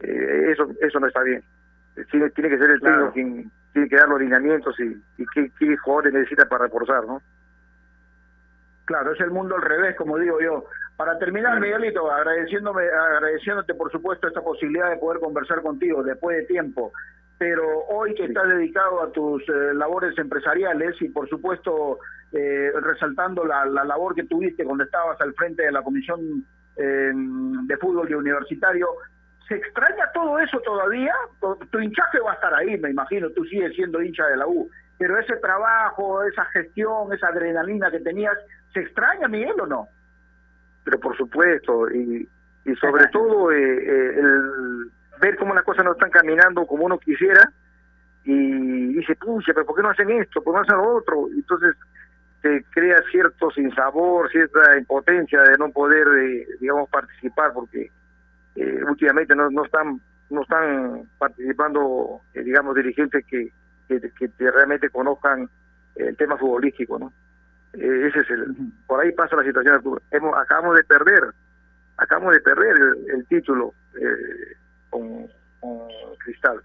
eh, 0.00 0.46
eso 0.50 0.66
eso 0.80 0.98
no 0.98 1.08
está 1.08 1.22
bien. 1.22 1.42
Tiene, 2.10 2.30
tiene 2.30 2.48
que 2.48 2.56
ser 2.56 2.70
el 2.70 2.80
técnico 2.80 3.12
quien 3.12 3.50
tiene 3.74 3.88
que 3.90 3.96
dar 3.96 4.08
los 4.08 4.18
lineamientos 4.18 4.80
y, 4.80 4.98
y 5.18 5.26
qué, 5.34 5.52
qué 5.58 5.76
jugadores 5.76 6.14
necesita 6.14 6.48
para 6.48 6.64
reforzar, 6.64 7.04
¿no? 7.04 7.20
Claro, 8.86 9.12
es 9.12 9.20
el 9.20 9.30
mundo 9.30 9.56
al 9.56 9.60
revés, 9.62 9.94
como 9.96 10.16
digo 10.16 10.40
yo. 10.40 10.64
Para 10.96 11.18
terminar, 11.18 11.60
Miguelito, 11.60 12.10
agradeciéndome, 12.10 12.84
agradeciéndote 12.88 13.74
por 13.74 13.92
supuesto 13.92 14.26
esta 14.26 14.40
posibilidad 14.40 14.88
de 14.88 14.96
poder 14.96 15.20
conversar 15.20 15.60
contigo 15.60 16.02
después 16.02 16.38
de 16.38 16.46
tiempo, 16.46 16.92
pero 17.36 17.84
hoy 17.90 18.14
que 18.14 18.24
estás 18.24 18.48
dedicado 18.48 19.02
a 19.02 19.12
tus 19.12 19.46
eh, 19.50 19.74
labores 19.74 20.16
empresariales 20.16 20.96
y 21.02 21.10
por 21.10 21.28
supuesto 21.28 21.98
eh, 22.32 22.72
resaltando 22.80 23.44
la, 23.44 23.64
la, 23.64 23.84
labor 23.84 24.14
que 24.14 24.24
tuviste 24.24 24.64
cuando 24.64 24.84
estabas 24.84 25.20
al 25.20 25.34
frente 25.34 25.62
de 25.62 25.72
la 25.72 25.82
Comisión 25.82 26.44
eh, 26.76 27.12
de 27.14 27.76
Fútbol 27.78 28.10
y 28.10 28.14
Universitario, 28.14 28.86
¿se 29.48 29.56
extraña 29.56 30.10
todo 30.12 30.38
eso 30.38 30.60
todavía? 30.60 31.14
Tu 31.70 31.80
hinchaje 31.80 32.20
va 32.20 32.32
a 32.32 32.34
estar 32.34 32.54
ahí, 32.54 32.78
me 32.78 32.90
imagino, 32.90 33.30
tú 33.30 33.44
sigues 33.44 33.74
siendo 33.74 34.02
hincha 34.02 34.26
de 34.26 34.36
la 34.36 34.46
U, 34.46 34.70
pero 34.98 35.18
ese 35.18 35.36
trabajo, 35.36 36.22
esa 36.24 36.44
gestión, 36.46 37.12
esa 37.12 37.28
adrenalina 37.28 37.90
que 37.90 38.00
tenías, 38.00 38.36
¿se 38.74 38.80
extraña, 38.80 39.26
Miguel, 39.26 39.60
o 39.60 39.66
no? 39.66 39.88
Pero 40.84 41.00
por 41.00 41.16
supuesto, 41.16 41.90
y, 41.90 42.28
y 42.64 42.74
sobre 42.76 43.06
todo 43.08 43.50
eh, 43.52 43.56
eh, 43.58 44.18
el 44.18 44.90
ver 45.20 45.36
cómo 45.36 45.54
las 45.54 45.64
cosas 45.64 45.84
no 45.84 45.92
están 45.92 46.10
caminando 46.10 46.66
como 46.66 46.84
uno 46.84 46.98
quisiera, 46.98 47.50
y 48.24 48.92
dice, 48.92 49.16
pucha, 49.16 49.54
pero 49.54 49.64
¿por 49.64 49.76
qué 49.76 49.82
no 49.82 49.90
hacen 49.90 50.10
esto? 50.10 50.42
¿Por 50.42 50.52
qué 50.52 50.58
no 50.58 50.62
hacen 50.62 50.76
lo 50.76 50.96
otro? 50.96 51.28
Entonces 51.34 51.74
se 52.42 52.64
crea 52.70 53.02
cierto 53.10 53.50
sinsabor, 53.50 54.30
cierta 54.30 54.78
impotencia 54.78 55.42
de 55.42 55.58
no 55.58 55.70
poder, 55.70 56.06
eh, 56.06 56.46
digamos, 56.60 56.88
participar, 56.88 57.52
porque 57.52 57.90
eh, 58.54 58.80
últimamente 58.84 59.34
no, 59.34 59.50
no 59.50 59.64
están 59.64 60.00
no 60.30 60.42
están 60.42 61.08
participando, 61.18 62.20
eh, 62.34 62.42
digamos, 62.42 62.74
dirigentes 62.74 63.24
que, 63.26 63.50
que, 63.88 64.00
que, 64.00 64.50
realmente 64.50 64.90
conozcan 64.90 65.48
el 65.94 66.16
tema 66.16 66.36
futbolístico, 66.36 66.98
¿no? 66.98 67.12
Eh, 67.72 68.06
ese 68.08 68.20
es 68.20 68.30
el, 68.30 68.54
por 68.86 69.00
ahí 69.00 69.12
pasa 69.12 69.36
la 69.36 69.44
situación. 69.44 69.80
Hemos, 70.10 70.36
acabamos 70.36 70.76
de 70.76 70.84
perder, 70.84 71.24
acabamos 71.96 72.34
de 72.34 72.40
perder 72.40 72.76
el, 72.76 73.10
el 73.16 73.26
título 73.26 73.72
eh, 74.00 74.56
con, 74.90 75.26
con, 75.60 75.88
Cristal. 76.18 76.60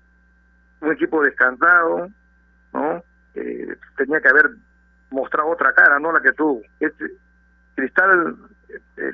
Un 0.81 0.91
equipo 0.91 1.23
descansado, 1.23 2.09
¿no? 2.73 3.03
Tenía 3.95 4.19
que 4.19 4.27
haber 4.29 4.49
mostrado 5.13 5.49
otra 5.49 5.71
cara, 5.73 5.99
no 5.99 6.11
la 6.11 6.21
que 6.21 6.33
tuvo. 6.33 6.61
Este, 6.79 7.05
Cristal 7.75 8.35
eh, 8.97 9.11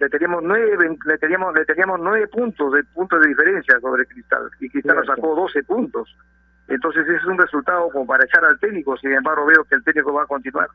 le 0.00 0.08
teníamos 0.08 0.42
nueve 0.42 0.98
le 1.04 1.18
teníamos 1.18 1.54
le 1.54 1.64
teníamos 1.64 2.00
nueve 2.00 2.26
puntos 2.28 2.72
de 2.72 2.82
puntos 2.84 3.20
de 3.20 3.28
diferencia 3.28 3.78
sobre 3.80 4.06
Cristal 4.06 4.50
y 4.60 4.68
Cristal 4.68 4.96
nos 4.96 5.06
sacó 5.06 5.34
12 5.34 5.62
puntos. 5.64 6.16
Entonces 6.68 7.06
ese 7.06 7.16
es 7.16 7.24
un 7.24 7.38
resultado 7.38 7.90
como 7.90 8.06
para 8.06 8.24
echar 8.24 8.44
al 8.44 8.58
técnico 8.58 8.96
sin 8.96 9.12
embargo 9.12 9.46
veo 9.46 9.64
que 9.64 9.76
el 9.76 9.84
técnico 9.84 10.12
va 10.12 10.22
a 10.22 10.26
continuar. 10.26 10.68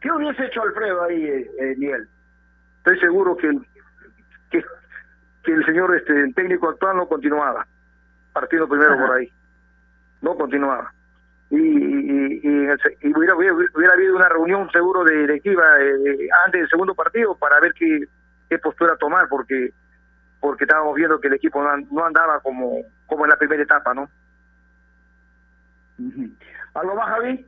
¿qué 0.00 0.12
hubiese 0.12 0.44
hecho 0.44 0.62
Alfredo 0.62 1.04
ahí 1.04 1.24
eh, 1.24 1.50
eh 1.58 1.74
Miguel? 1.78 2.08
estoy 2.78 3.00
seguro 3.00 3.36
que, 3.36 3.50
que 4.50 4.64
que 5.42 5.52
el 5.52 5.64
señor 5.64 5.94
este 5.96 6.20
el 6.20 6.34
técnico 6.34 6.68
actual 6.68 6.96
no 6.96 7.08
continuaba. 7.08 7.66
Partiendo 8.32 8.68
primero 8.68 8.94
Ajá. 8.94 9.06
por 9.06 9.16
ahí. 9.16 9.32
No 10.20 10.34
continuaba 10.36 10.92
y, 11.50 11.56
y, 11.56 12.40
y, 12.42 13.14
hubiera, 13.14 13.36
hubiera, 13.36 13.92
habido 13.92 14.16
una 14.16 14.28
reunión 14.28 14.68
seguro 14.70 15.04
de 15.04 15.16
directiva 15.16 15.62
eh, 15.80 16.28
antes 16.44 16.62
del 16.62 16.68
segundo 16.68 16.94
partido 16.94 17.36
para 17.36 17.60
ver 17.60 17.72
qué, 17.74 18.00
qué 18.48 18.58
postura 18.58 18.96
tomar 18.96 19.28
porque 19.28 19.72
porque 20.40 20.64
estábamos 20.64 20.94
viendo 20.96 21.20
que 21.20 21.28
el 21.28 21.34
equipo 21.34 21.62
no, 21.62 21.76
no 21.90 22.04
andaba 22.04 22.40
como 22.40 22.82
como 23.06 23.24
en 23.24 23.30
la 23.30 23.36
primera 23.36 23.62
etapa 23.62 23.94
no 23.94 24.08
algo 26.74 26.94
más 26.96 27.08
Javi 27.10 27.46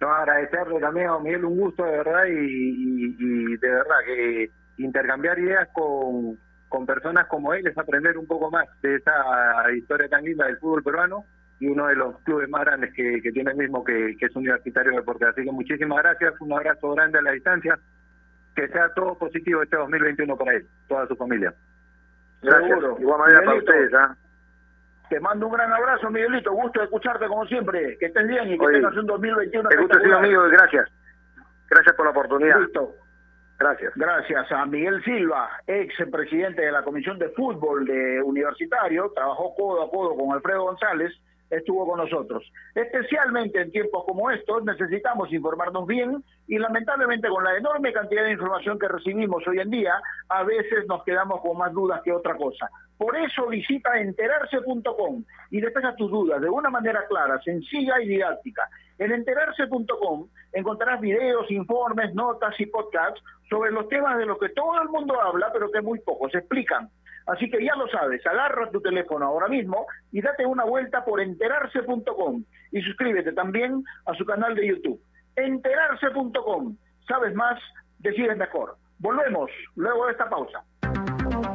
no 0.00 0.12
agradecerle 0.12 0.80
también 0.80 1.08
a 1.08 1.18
Miguel 1.18 1.44
un 1.46 1.58
gusto 1.58 1.84
de 1.84 1.92
verdad 1.92 2.24
y, 2.26 2.32
y, 2.32 3.16
y 3.18 3.56
de 3.56 3.70
verdad 3.70 3.96
que 4.04 4.50
intercambiar 4.76 5.38
ideas 5.38 5.66
con 5.72 6.38
con 6.68 6.86
personas 6.86 7.26
como 7.26 7.54
él 7.54 7.66
es 7.66 7.76
aprender 7.76 8.18
un 8.18 8.26
poco 8.26 8.50
más 8.50 8.66
de 8.82 8.96
esa 8.96 9.72
historia 9.74 10.08
tan 10.08 10.24
linda 10.24 10.46
del 10.46 10.58
fútbol 10.58 10.82
peruano 10.82 11.24
y 11.60 11.68
uno 11.68 11.86
de 11.86 11.94
los 11.94 12.18
clubes 12.22 12.48
más 12.48 12.64
grandes 12.64 12.92
que, 12.94 13.20
que 13.22 13.30
tiene 13.32 13.50
el 13.50 13.56
mismo, 13.58 13.84
que, 13.84 14.16
que 14.18 14.26
es 14.26 14.34
Universitario 14.34 14.92
Deporte. 14.92 15.26
Así 15.26 15.44
que 15.44 15.52
muchísimas 15.52 16.02
gracias, 16.02 16.34
un 16.40 16.52
abrazo 16.52 16.90
grande 16.92 17.18
a 17.18 17.22
la 17.22 17.32
distancia, 17.32 17.78
que 18.56 18.66
sea 18.68 18.92
todo 18.94 19.16
positivo 19.18 19.62
este 19.62 19.76
2021 19.76 20.36
para 20.36 20.54
él, 20.54 20.66
toda 20.88 21.06
su 21.06 21.14
familia. 21.16 21.52
Gracias, 22.42 22.68
Seguro. 22.68 22.96
igual 22.98 23.20
manera 23.20 23.42
para 23.44 23.58
ustedes. 23.58 23.92
¿eh? 23.92 24.14
Te 25.10 25.20
mando 25.20 25.48
un 25.48 25.52
gran 25.52 25.70
abrazo, 25.72 26.10
Miguelito, 26.10 26.50
gusto 26.52 26.80
de 26.80 26.86
escucharte 26.86 27.26
como 27.26 27.44
siempre, 27.46 27.98
que 27.98 28.06
estés 28.06 28.26
bien 28.26 28.52
y 28.52 28.58
que 28.58 28.64
Oye, 28.64 28.78
tengas 28.78 28.96
un 28.96 29.06
2021. 29.06 29.68
El 29.68 29.80
gusto 29.80 30.00
sido 30.00 30.16
amigo, 30.16 30.42
gracias. 30.44 30.88
Gracias 31.68 31.94
por 31.94 32.06
la 32.06 32.12
oportunidad. 32.12 32.58
Listo. 32.58 32.94
Gracias. 33.58 33.92
Gracias 33.94 34.50
a 34.52 34.64
Miguel 34.64 35.04
Silva, 35.04 35.50
ex 35.66 35.94
presidente 36.10 36.62
de 36.62 36.72
la 36.72 36.82
Comisión 36.82 37.18
de 37.18 37.28
Fútbol 37.30 37.84
de 37.84 38.22
Universitario, 38.22 39.12
trabajó 39.14 39.54
codo 39.54 39.84
a 39.84 39.90
codo 39.90 40.16
con 40.16 40.32
Alfredo 40.32 40.62
González, 40.62 41.12
estuvo 41.50 41.86
con 41.86 41.98
nosotros. 41.98 42.50
Especialmente 42.74 43.60
en 43.60 43.70
tiempos 43.70 44.04
como 44.06 44.30
estos 44.30 44.64
necesitamos 44.64 45.32
informarnos 45.32 45.86
bien 45.86 46.24
y 46.46 46.58
lamentablemente 46.58 47.28
con 47.28 47.44
la 47.44 47.56
enorme 47.56 47.92
cantidad 47.92 48.24
de 48.24 48.32
información 48.32 48.78
que 48.78 48.88
recibimos 48.88 49.46
hoy 49.46 49.58
en 49.58 49.70
día, 49.70 49.94
a 50.28 50.42
veces 50.44 50.86
nos 50.88 51.04
quedamos 51.04 51.40
con 51.40 51.58
más 51.58 51.72
dudas 51.72 52.00
que 52.02 52.12
otra 52.12 52.36
cosa. 52.36 52.70
Por 52.96 53.16
eso 53.16 53.46
visita 53.46 53.98
enterarse.com 53.98 55.24
y 55.50 55.60
despeja 55.60 55.96
tus 55.96 56.10
dudas 56.10 56.40
de 56.40 56.50
una 56.50 56.68
manera 56.68 57.06
clara, 57.08 57.40
sencilla 57.42 58.00
y 58.02 58.08
didáctica. 58.08 58.68
En 58.98 59.12
enterarse.com 59.12 60.28
encontrarás 60.52 61.00
videos, 61.00 61.50
informes, 61.50 62.14
notas 62.14 62.54
y 62.60 62.66
podcasts 62.66 63.22
sobre 63.48 63.72
los 63.72 63.88
temas 63.88 64.18
de 64.18 64.26
los 64.26 64.38
que 64.38 64.50
todo 64.50 64.82
el 64.82 64.90
mundo 64.90 65.20
habla, 65.20 65.50
pero 65.52 65.70
que 65.70 65.80
muy 65.80 65.98
pocos 66.00 66.34
explican. 66.34 66.90
Así 67.26 67.50
que 67.50 67.64
ya 67.64 67.74
lo 67.76 67.88
sabes, 67.88 68.26
agarra 68.26 68.70
tu 68.70 68.80
teléfono 68.80 69.26
ahora 69.26 69.48
mismo 69.48 69.86
y 70.12 70.20
date 70.20 70.46
una 70.46 70.64
vuelta 70.64 71.04
por 71.04 71.20
enterarse.com 71.20 72.44
y 72.72 72.82
suscríbete 72.82 73.32
también 73.32 73.84
a 74.06 74.14
su 74.14 74.24
canal 74.24 74.54
de 74.54 74.66
YouTube. 74.66 75.00
Enterarse.com. 75.36 76.76
Sabes 77.06 77.34
más, 77.34 77.60
decides 77.98 78.36
mejor. 78.36 78.76
Volvemos 78.98 79.50
luego 79.76 80.06
de 80.06 80.12
esta 80.12 80.28
pausa. 80.28 80.64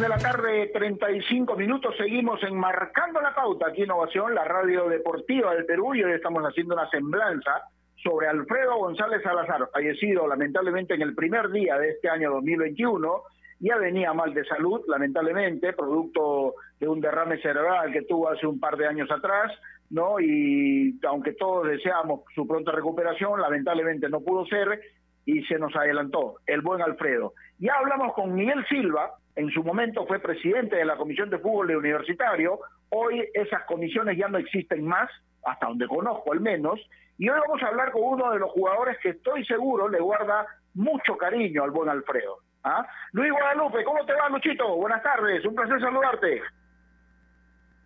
de 0.00 0.08
la 0.08 0.18
tarde, 0.18 0.70
35 0.72 1.56
minutos. 1.56 1.96
Seguimos 1.96 2.40
enmarcando 2.44 3.20
la 3.20 3.34
pauta 3.34 3.68
aquí 3.68 3.82
en 3.82 3.90
Ovación, 3.90 4.32
la 4.32 4.44
radio 4.44 4.88
deportiva 4.88 5.54
del 5.54 5.66
Perú. 5.66 5.92
Y 5.94 6.04
hoy 6.04 6.12
estamos 6.12 6.44
haciendo 6.44 6.74
una 6.74 6.88
semblanza 6.88 7.62
sobre 7.96 8.28
Alfredo 8.28 8.76
González 8.76 9.22
Salazar, 9.24 9.68
fallecido 9.72 10.28
lamentablemente 10.28 10.94
en 10.94 11.02
el 11.02 11.16
primer 11.16 11.50
día 11.50 11.76
de 11.78 11.90
este 11.90 12.08
año 12.08 12.30
2021. 12.30 13.22
Ya 13.58 13.76
venía 13.76 14.12
mal 14.12 14.32
de 14.34 14.44
salud, 14.44 14.82
lamentablemente, 14.86 15.72
producto 15.72 16.54
de 16.78 16.86
un 16.86 17.00
derrame 17.00 17.40
cerebral 17.40 17.92
que 17.92 18.02
tuvo 18.02 18.28
hace 18.28 18.46
un 18.46 18.60
par 18.60 18.76
de 18.76 18.86
años 18.86 19.10
atrás, 19.10 19.50
¿no? 19.90 20.20
Y 20.20 20.96
aunque 21.08 21.32
todos 21.32 21.66
deseamos 21.66 22.20
su 22.36 22.46
pronta 22.46 22.70
recuperación, 22.70 23.40
lamentablemente 23.40 24.08
no 24.08 24.20
pudo 24.20 24.46
ser 24.46 24.80
y 25.24 25.42
se 25.42 25.58
nos 25.58 25.74
adelantó 25.74 26.36
el 26.46 26.60
buen 26.60 26.82
Alfredo. 26.82 27.34
Ya 27.58 27.74
hablamos 27.74 28.14
con 28.14 28.34
Miguel 28.34 28.64
Silva, 28.68 29.12
en 29.38 29.50
su 29.50 29.62
momento 29.62 30.04
fue 30.04 30.18
presidente 30.18 30.74
de 30.74 30.84
la 30.84 30.96
Comisión 30.96 31.30
de 31.30 31.38
Fútbol 31.38 31.70
Universitario, 31.76 32.58
hoy 32.88 33.24
esas 33.32 33.62
comisiones 33.66 34.18
ya 34.18 34.26
no 34.26 34.36
existen 34.36 34.84
más, 34.84 35.08
hasta 35.44 35.68
donde 35.68 35.86
conozco 35.86 36.32
al 36.32 36.40
menos, 36.40 36.80
y 37.18 37.28
hoy 37.28 37.38
vamos 37.46 37.62
a 37.62 37.68
hablar 37.68 37.92
con 37.92 38.02
uno 38.02 38.32
de 38.32 38.40
los 38.40 38.50
jugadores 38.50 38.98
que 39.00 39.10
estoy 39.10 39.44
seguro 39.44 39.88
le 39.88 40.00
guarda 40.00 40.44
mucho 40.74 41.16
cariño 41.16 41.62
al 41.62 41.70
buen 41.70 41.88
Alfredo. 41.88 42.38
¿ah? 42.64 42.84
Luis 43.12 43.30
Guadalupe, 43.30 43.84
¿cómo 43.84 44.04
te 44.04 44.12
va 44.12 44.28
Luchito? 44.28 44.74
Buenas 44.74 45.04
tardes, 45.04 45.44
un 45.44 45.54
placer 45.54 45.80
saludarte. 45.80 46.42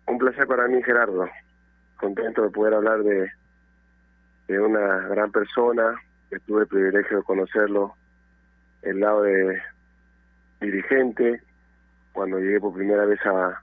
Un 0.07 0.17
placer 0.17 0.47
para 0.47 0.67
mí 0.67 0.81
Gerardo, 0.81 1.29
contento 1.97 2.41
de 2.41 2.49
poder 2.49 2.73
hablar 2.73 3.03
de, 3.03 3.31
de 4.47 4.59
una 4.59 5.07
gran 5.07 5.31
persona, 5.31 6.01
que 6.31 6.39
tuve 6.39 6.61
el 6.61 6.67
privilegio 6.67 7.17
de 7.17 7.23
conocerlo 7.23 7.93
el 8.81 8.99
lado 8.99 9.21
de 9.21 9.61
dirigente, 10.63 11.41
cuando 12.13 12.39
llegué 12.39 12.59
por 12.59 12.73
primera 12.73 13.05
vez 13.05 13.19
a, 13.25 13.61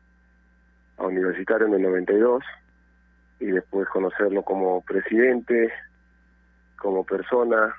a 0.98 1.04
Universitario 1.04 1.66
en 1.66 1.74
el 1.74 1.82
92, 1.82 2.44
y 3.40 3.46
después 3.46 3.88
conocerlo 3.88 4.42
como 4.42 4.82
presidente, 4.82 5.72
como 6.76 7.04
persona. 7.04 7.74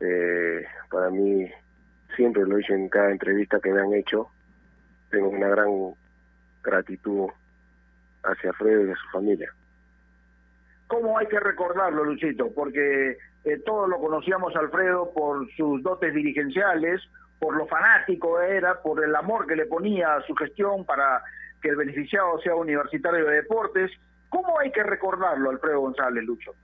Eh, 0.00 0.64
para 0.90 1.10
mí, 1.10 1.50
siempre 2.14 2.44
lo 2.44 2.54
he 2.54 2.58
dicho 2.58 2.74
en 2.74 2.88
cada 2.88 3.10
entrevista 3.10 3.60
que 3.60 3.72
me 3.72 3.80
han 3.80 3.94
hecho, 3.94 4.28
tengo 5.10 5.28
una 5.28 5.48
gran 5.48 5.94
gratitud 6.62 7.28
hacia 8.24 8.50
Alfredo 8.50 8.86
y 8.86 8.90
a 8.90 8.96
su 8.96 9.08
familia. 9.10 9.52
¿Cómo 10.86 11.18
hay 11.18 11.26
que 11.26 11.40
recordarlo, 11.40 12.04
Luchito? 12.04 12.52
Porque 12.54 13.16
eh, 13.44 13.58
todos 13.64 13.88
lo 13.88 13.98
conocíamos 13.98 14.54
Alfredo 14.54 15.12
por 15.12 15.50
sus 15.52 15.82
dotes 15.82 16.14
dirigenciales, 16.14 17.00
por 17.38 17.56
lo 17.56 17.66
fanático 17.66 18.40
era, 18.40 18.80
por 18.82 19.04
el 19.04 19.14
amor 19.14 19.46
que 19.46 19.56
le 19.56 19.66
ponía 19.66 20.16
a 20.16 20.22
su 20.22 20.34
gestión 20.34 20.84
para 20.84 21.22
que 21.60 21.68
el 21.68 21.76
beneficiado 21.76 22.38
sea 22.40 22.54
universitario 22.54 23.26
de 23.26 23.36
deportes. 23.36 23.90
¿Cómo 24.28 24.58
hay 24.58 24.70
que 24.72 24.82
recordarlo, 24.82 25.50
Alfredo 25.50 25.80
González, 25.80 26.24
Lucho? 26.24 26.54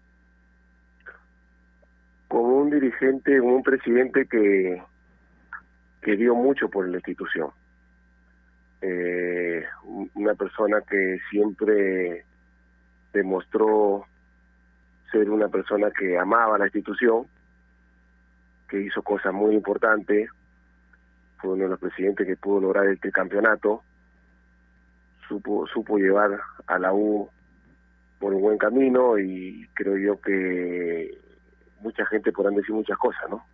Como 2.29 2.59
un 2.59 2.70
dirigente, 2.70 3.41
un 3.41 3.62
presidente 3.62 4.27
que, 4.27 4.83
que 6.01 6.16
dio 6.16 6.35
mucho 6.35 6.68
por 6.68 6.89
la 6.89 6.97
institución. 6.97 7.51
Eh, 8.81 9.64
una 10.14 10.35
persona 10.35 10.81
que 10.89 11.20
siempre 11.31 12.25
demostró 13.12 14.07
ser 15.12 15.31
una 15.31 15.49
persona 15.49 15.91
que 15.91 16.18
amaba 16.18 16.59
la 16.59 16.64
institución, 16.64 17.27
que 18.68 18.81
hizo 18.81 19.03
cosas 19.03 19.33
muy 19.35 19.55
importantes, 19.55 20.31
fue 21.43 21.55
uno 21.55 21.64
de 21.64 21.70
los 21.70 21.80
presidentes 21.80 22.26
que 22.26 22.36
pudo 22.36 22.61
lograr 22.61 22.86
este 22.86 23.11
campeonato, 23.11 23.82
supo, 25.28 25.66
supo 25.66 25.99
llevar 25.99 26.40
a 26.68 26.78
la 26.78 26.95
U 26.95 27.28
por 28.20 28.32
un 28.32 28.40
buen 28.40 28.59
camino 28.59 29.18
y 29.18 29.68
creo 29.74 29.97
yo 29.99 30.20
que 30.20 31.18
mucha 31.80 32.07
gente 32.07 32.30
podrán 32.30 32.55
decir 32.55 32.72
muchas 32.72 32.97
cosas, 32.97 33.28
¿no? 33.28 33.45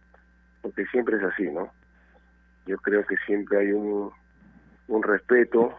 Porque 0.60 0.84
siempre 0.86 1.16
es 1.16 1.22
así, 1.22 1.44
¿no? 1.50 1.72
Yo 2.66 2.76
creo 2.76 3.04
que 3.06 3.16
siempre 3.26 3.58
hay 3.58 3.72
un, 3.72 4.12
un 4.88 5.02
respeto 5.02 5.78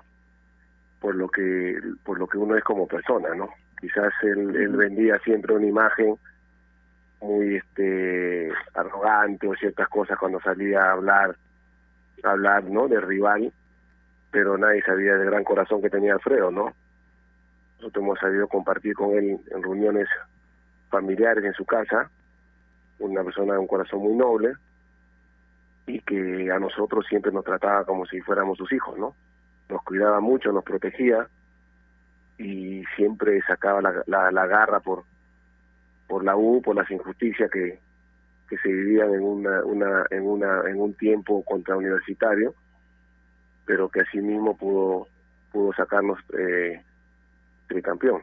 por 1.00 1.16
lo 1.16 1.30
que 1.30 1.80
por 2.04 2.18
lo 2.18 2.28
que 2.28 2.40
uno 2.40 2.58
es 2.58 2.64
como 2.64 2.88
persona, 2.88 3.36
¿no? 3.36 3.50
Quizás 3.80 4.12
él, 4.24 4.56
él 4.56 4.76
vendía 4.76 5.20
siempre 5.20 5.54
una 5.54 5.68
imagen 5.68 6.18
muy 7.22 7.58
este 7.58 8.52
arrogante 8.74 9.48
o 9.48 9.54
ciertas 9.54 9.88
cosas 9.90 10.18
cuando 10.18 10.40
salía 10.42 10.82
a 10.82 10.94
hablar 10.94 11.38
hablar 12.24 12.64
no 12.66 12.88
de 12.88 13.00
rival 13.00 13.54
pero 14.32 14.58
nadie 14.58 14.82
sabía 14.84 15.16
del 15.16 15.30
gran 15.30 15.44
corazón 15.44 15.82
que 15.82 15.90
tenía 15.90 16.14
Alfredo 16.14 16.52
no 16.52 16.74
nosotros 17.80 18.04
hemos 18.04 18.20
sabido 18.20 18.48
compartir 18.48 18.94
con 18.94 19.12
él 19.12 19.40
en 19.50 19.64
reuniones 19.64 20.08
familiares 20.90 21.46
en 21.46 21.54
su 21.54 21.66
casa, 21.66 22.10
una 23.00 23.24
persona 23.24 23.54
de 23.54 23.60
un 23.60 23.68
corazón 23.68 24.02
muy 24.02 24.16
noble 24.16 24.54
y 25.88 26.02
que 26.02 26.52
a 26.52 26.60
nosotros 26.60 27.06
siempre 27.08 27.32
nos 27.32 27.46
trataba 27.46 27.86
como 27.86 28.06
si 28.06 28.20
fuéramos 28.20 28.58
sus 28.58 28.72
hijos, 28.74 28.98
¿no? 28.98 29.16
Nos 29.70 29.82
cuidaba 29.84 30.20
mucho, 30.20 30.52
nos 30.52 30.64
protegía 30.64 31.28
y 32.38 32.84
siempre 32.98 33.42
sacaba 33.48 33.82
la, 33.82 34.04
la, 34.08 34.32
la 34.32 34.46
garra 34.46 34.80
por 34.82 35.04
por 36.08 36.24
la 36.26 36.36
U, 36.36 36.60
por 36.64 36.76
las 36.76 36.90
injusticias 36.90 37.52
que, 37.52 37.80
que 38.50 38.58
se 38.58 38.70
vivían 38.70 39.14
en 39.14 39.24
una, 39.24 39.64
una, 39.64 40.06
en 40.10 40.28
una, 40.28 40.62
en 40.68 40.82
un 40.82 40.94
tiempo 40.96 41.44
contra 41.46 41.78
universitario, 41.78 42.56
pero 43.66 43.90
que 43.90 44.02
asimismo 44.02 44.58
pudo, 44.58 45.08
pudo 45.52 45.72
sacarnos 45.74 46.20
eh, 46.38 46.84
tricampeón. 47.68 48.22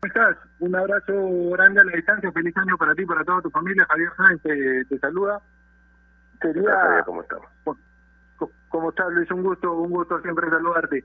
¿Cómo 0.00 0.08
estás? 0.08 0.36
Un 0.60 0.74
abrazo 0.74 1.50
grande 1.50 1.80
a 1.80 1.84
la 1.84 1.92
distancia, 1.92 2.32
feliz 2.32 2.56
año 2.56 2.78
para 2.78 2.94
ti, 2.94 3.04
para 3.04 3.24
toda 3.24 3.42
tu 3.42 3.50
familia. 3.50 3.86
Javier 3.88 4.10
Sáenz 4.16 4.42
te, 4.42 4.84
te 4.86 4.98
saluda. 4.98 5.40
Quería... 6.40 7.02
¿Cómo 7.04 7.22
estamos? 7.22 7.48
¿Cómo 8.68 8.90
estás, 8.90 9.10
Luis? 9.12 9.30
Un 9.30 9.42
gusto, 9.42 9.72
un 9.72 9.90
gusto 9.90 10.20
siempre 10.20 10.48
saludarte. 10.48 11.04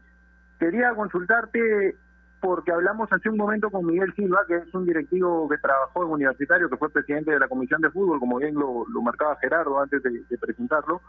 Quería 0.60 0.94
consultarte 0.94 1.96
porque 2.42 2.72
hablamos 2.72 3.08
hace 3.14 3.30
un 3.30 3.38
momento 3.38 3.70
con 3.70 3.86
Miguel 3.86 4.14
Silva, 4.16 4.44
que 4.48 4.58
es 4.58 4.74
un 4.74 4.86
directivo 4.86 5.48
que 5.48 5.60
trabajó 5.60 6.04
en 6.04 6.12
Universitario, 6.12 6.70
que 6.70 6.76
fue 6.76 6.90
presidente 6.90 7.32
de 7.32 7.40
la 7.40 7.48
Comisión 7.48 7.80
de 7.82 7.92
Fútbol, 7.92 8.20
como 8.20 8.38
bien 8.38 8.56
lo, 8.56 8.86
marcaba 9.02 9.38
Gerardo 9.40 9.80
antes 9.80 10.02
de, 10.02 10.24
de 10.28 10.38
presentarlo, 10.40 11.02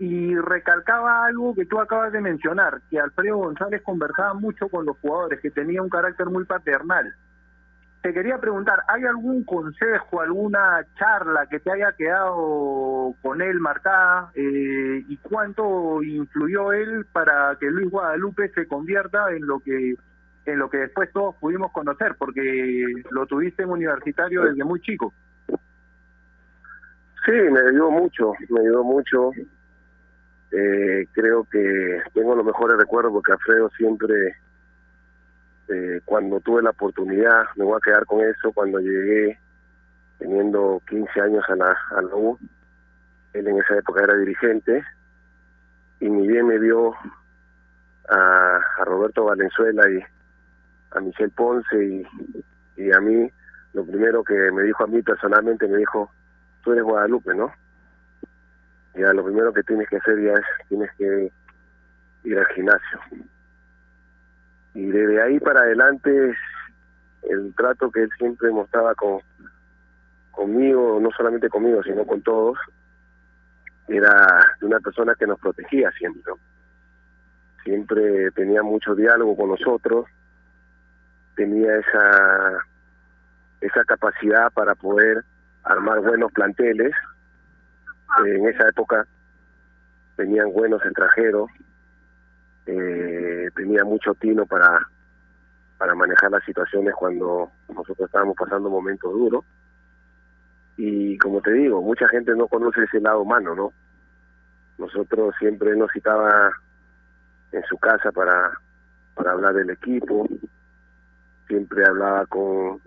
y 0.00 0.34
recalcaba 0.34 1.26
algo 1.26 1.54
que 1.54 1.66
tú 1.66 1.78
acabas 1.78 2.12
de 2.12 2.20
mencionar, 2.20 2.80
que 2.90 2.98
Alfredo 2.98 3.36
González 3.36 3.80
conversaba 3.82 4.34
mucho 4.34 4.68
con 4.68 4.86
los 4.86 4.98
jugadores, 4.98 5.40
que 5.40 5.50
tenía 5.50 5.82
un 5.82 5.88
carácter 5.88 6.26
muy 6.26 6.44
paternal. 6.44 7.14
Te 8.02 8.14
quería 8.14 8.38
preguntar, 8.38 8.82
¿hay 8.88 9.04
algún 9.04 9.44
consejo, 9.44 10.22
alguna 10.22 10.84
charla 10.98 11.46
que 11.46 11.60
te 11.60 11.70
haya 11.70 11.92
quedado 11.92 13.14
con 13.20 13.42
él 13.42 13.60
marcada 13.60 14.30
eh, 14.34 15.04
y 15.06 15.16
cuánto 15.18 16.02
influyó 16.02 16.72
él 16.72 17.04
para 17.12 17.56
que 17.60 17.66
Luis 17.66 17.90
Guadalupe 17.90 18.48
se 18.54 18.66
convierta 18.66 19.30
en 19.32 19.46
lo 19.46 19.60
que 19.60 19.96
en 20.46 20.58
lo 20.58 20.70
que 20.70 20.78
después 20.78 21.10
todos 21.12 21.34
pudimos 21.36 21.72
conocer, 21.72 22.14
porque 22.18 23.02
lo 23.10 23.26
tuviste 23.26 23.62
en 23.62 23.70
universitario 23.70 24.44
desde 24.44 24.64
muy 24.64 24.80
chico. 24.80 25.12
Sí, 27.24 27.32
me 27.32 27.60
ayudó 27.60 27.90
mucho, 27.90 28.32
me 28.48 28.60
ayudó 28.60 28.82
mucho. 28.82 29.30
Eh, 30.52 31.06
creo 31.12 31.44
que 31.44 32.02
tengo 32.14 32.34
los 32.34 32.44
mejores 32.44 32.76
recuerdos 32.76 33.12
porque 33.12 33.32
Alfredo 33.32 33.70
siempre, 33.76 34.36
eh, 35.68 36.00
cuando 36.04 36.40
tuve 36.40 36.62
la 36.62 36.70
oportunidad, 36.70 37.44
me 37.56 37.64
voy 37.64 37.76
a 37.76 37.84
quedar 37.84 38.06
con 38.06 38.20
eso, 38.20 38.52
cuando 38.52 38.80
llegué 38.80 39.38
teniendo 40.18 40.82
15 40.88 41.20
años 41.20 41.44
a 41.48 41.56
la, 41.56 41.76
a 41.96 42.02
la 42.02 42.14
U, 42.14 42.38
él 43.32 43.46
en 43.46 43.58
esa 43.58 43.78
época 43.78 44.02
era 44.02 44.16
dirigente, 44.16 44.84
y 46.00 46.08
mi 46.08 46.26
bien 46.26 46.46
me 46.46 46.58
vio 46.58 46.94
a, 48.08 48.60
a 48.78 48.84
Roberto 48.84 49.24
Valenzuela 49.24 49.88
y 49.90 50.02
a 50.92 51.00
Michel 51.00 51.30
Ponce 51.30 51.84
y, 51.84 52.06
y 52.76 52.92
a 52.92 53.00
mí, 53.00 53.30
lo 53.72 53.84
primero 53.84 54.24
que 54.24 54.34
me 54.52 54.62
dijo 54.62 54.84
a 54.84 54.86
mí 54.86 55.02
personalmente, 55.02 55.68
me 55.68 55.78
dijo, 55.78 56.10
tú 56.62 56.72
eres 56.72 56.84
Guadalupe, 56.84 57.34
¿no? 57.34 57.52
Ya 58.94 59.12
lo 59.12 59.24
primero 59.24 59.52
que 59.52 59.62
tienes 59.62 59.88
que 59.88 59.96
hacer 59.96 60.20
ya 60.22 60.32
es, 60.32 60.68
tienes 60.68 60.90
que 60.96 61.30
ir 62.24 62.38
al 62.38 62.46
gimnasio. 62.48 63.00
Y 64.74 64.86
desde 64.86 65.22
ahí 65.22 65.38
para 65.38 65.60
adelante, 65.60 66.34
el 67.22 67.54
trato 67.54 67.90
que 67.90 68.02
él 68.02 68.10
siempre 68.18 68.50
mostraba 68.50 68.94
con 68.94 69.20
conmigo, 70.30 70.98
no 71.00 71.10
solamente 71.10 71.48
conmigo, 71.48 71.82
sino 71.82 72.06
con 72.06 72.22
todos, 72.22 72.56
era 73.88 74.56
de 74.60 74.66
una 74.66 74.80
persona 74.80 75.14
que 75.14 75.26
nos 75.26 75.38
protegía 75.38 75.90
siempre. 75.92 76.32
Siempre 77.64 78.30
tenía 78.30 78.62
mucho 78.62 78.94
diálogo 78.94 79.36
con 79.36 79.50
nosotros, 79.50 80.06
tenía 81.36 81.76
esa 81.76 82.64
esa 83.60 83.84
capacidad 83.84 84.50
para 84.52 84.74
poder 84.74 85.22
armar 85.64 86.00
buenos 86.00 86.32
planteles 86.32 86.94
en 88.26 88.48
esa 88.48 88.68
época 88.68 89.06
tenían 90.16 90.52
buenos 90.52 90.84
extranjeros, 90.84 91.50
eh, 92.66 93.48
tenía 93.54 93.84
mucho 93.84 94.14
tino 94.14 94.46
para 94.46 94.86
para 95.78 95.94
manejar 95.94 96.30
las 96.30 96.44
situaciones 96.44 96.94
cuando 96.94 97.50
nosotros 97.68 98.06
estábamos 98.06 98.36
pasando 98.36 98.68
momentos 98.68 99.10
duros. 99.14 99.46
Y 100.76 101.16
como 101.16 101.40
te 101.40 101.52
digo, 101.52 101.80
mucha 101.80 102.06
gente 102.08 102.34
no 102.36 102.48
conoce 102.48 102.82
ese 102.82 103.00
lado 103.00 103.22
humano, 103.22 103.54
¿no? 103.54 103.72
Nosotros 104.76 105.34
siempre 105.38 105.74
nos 105.76 105.90
citaba 105.90 106.52
en 107.52 107.62
su 107.64 107.78
casa 107.78 108.12
para, 108.12 108.52
para 109.14 109.32
hablar 109.32 109.54
del 109.54 109.70
equipo, 109.70 110.28
siempre 111.50 111.84
hablaba 111.84 112.24
con, 112.26 112.80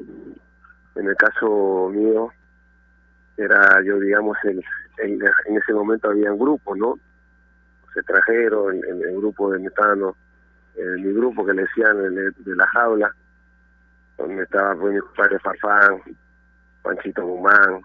en 0.95 1.07
el 1.07 1.15
caso 1.17 1.89
mío, 1.93 2.31
era 3.35 3.81
yo, 3.83 3.99
digamos, 3.99 4.37
el, 4.45 4.63
en 4.99 5.57
ese 5.57 5.73
momento 5.73 6.09
había 6.09 6.31
un 6.31 6.39
grupo, 6.39 6.75
¿no? 6.75 6.97
Los 7.87 7.97
extranjeros, 7.97 8.73
el, 8.73 9.03
el 9.03 9.17
grupo 9.17 9.51
de 9.51 9.59
Metano, 9.59 10.15
en 10.75 10.95
mi 10.95 11.13
grupo 11.13 11.45
que 11.45 11.53
le 11.53 11.63
decían 11.63 12.15
de, 12.15 12.31
de 12.31 12.55
la 12.55 12.65
jaula, 12.67 13.13
donde 14.17 14.43
estaba 14.43 14.75
pues, 14.75 14.93
mi 14.93 15.01
padre 15.17 15.39
Farfán, 15.39 16.01
Panchito 16.81 17.25
Guzmán, 17.25 17.81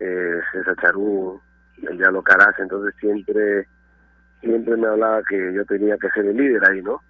eh, 0.00 0.40
César 0.52 0.76
Charú, 0.80 1.40
el 1.82 1.98
Yalo 1.98 2.22
Caraz, 2.22 2.58
entonces 2.58 2.94
siempre 2.98 3.68
siempre 4.40 4.76
me 4.76 4.88
hablaba 4.88 5.22
que 5.22 5.52
yo 5.54 5.64
tenía 5.64 5.96
que 5.98 6.10
ser 6.10 6.26
el 6.26 6.36
líder 6.36 6.68
ahí, 6.68 6.82
¿no? 6.82 7.00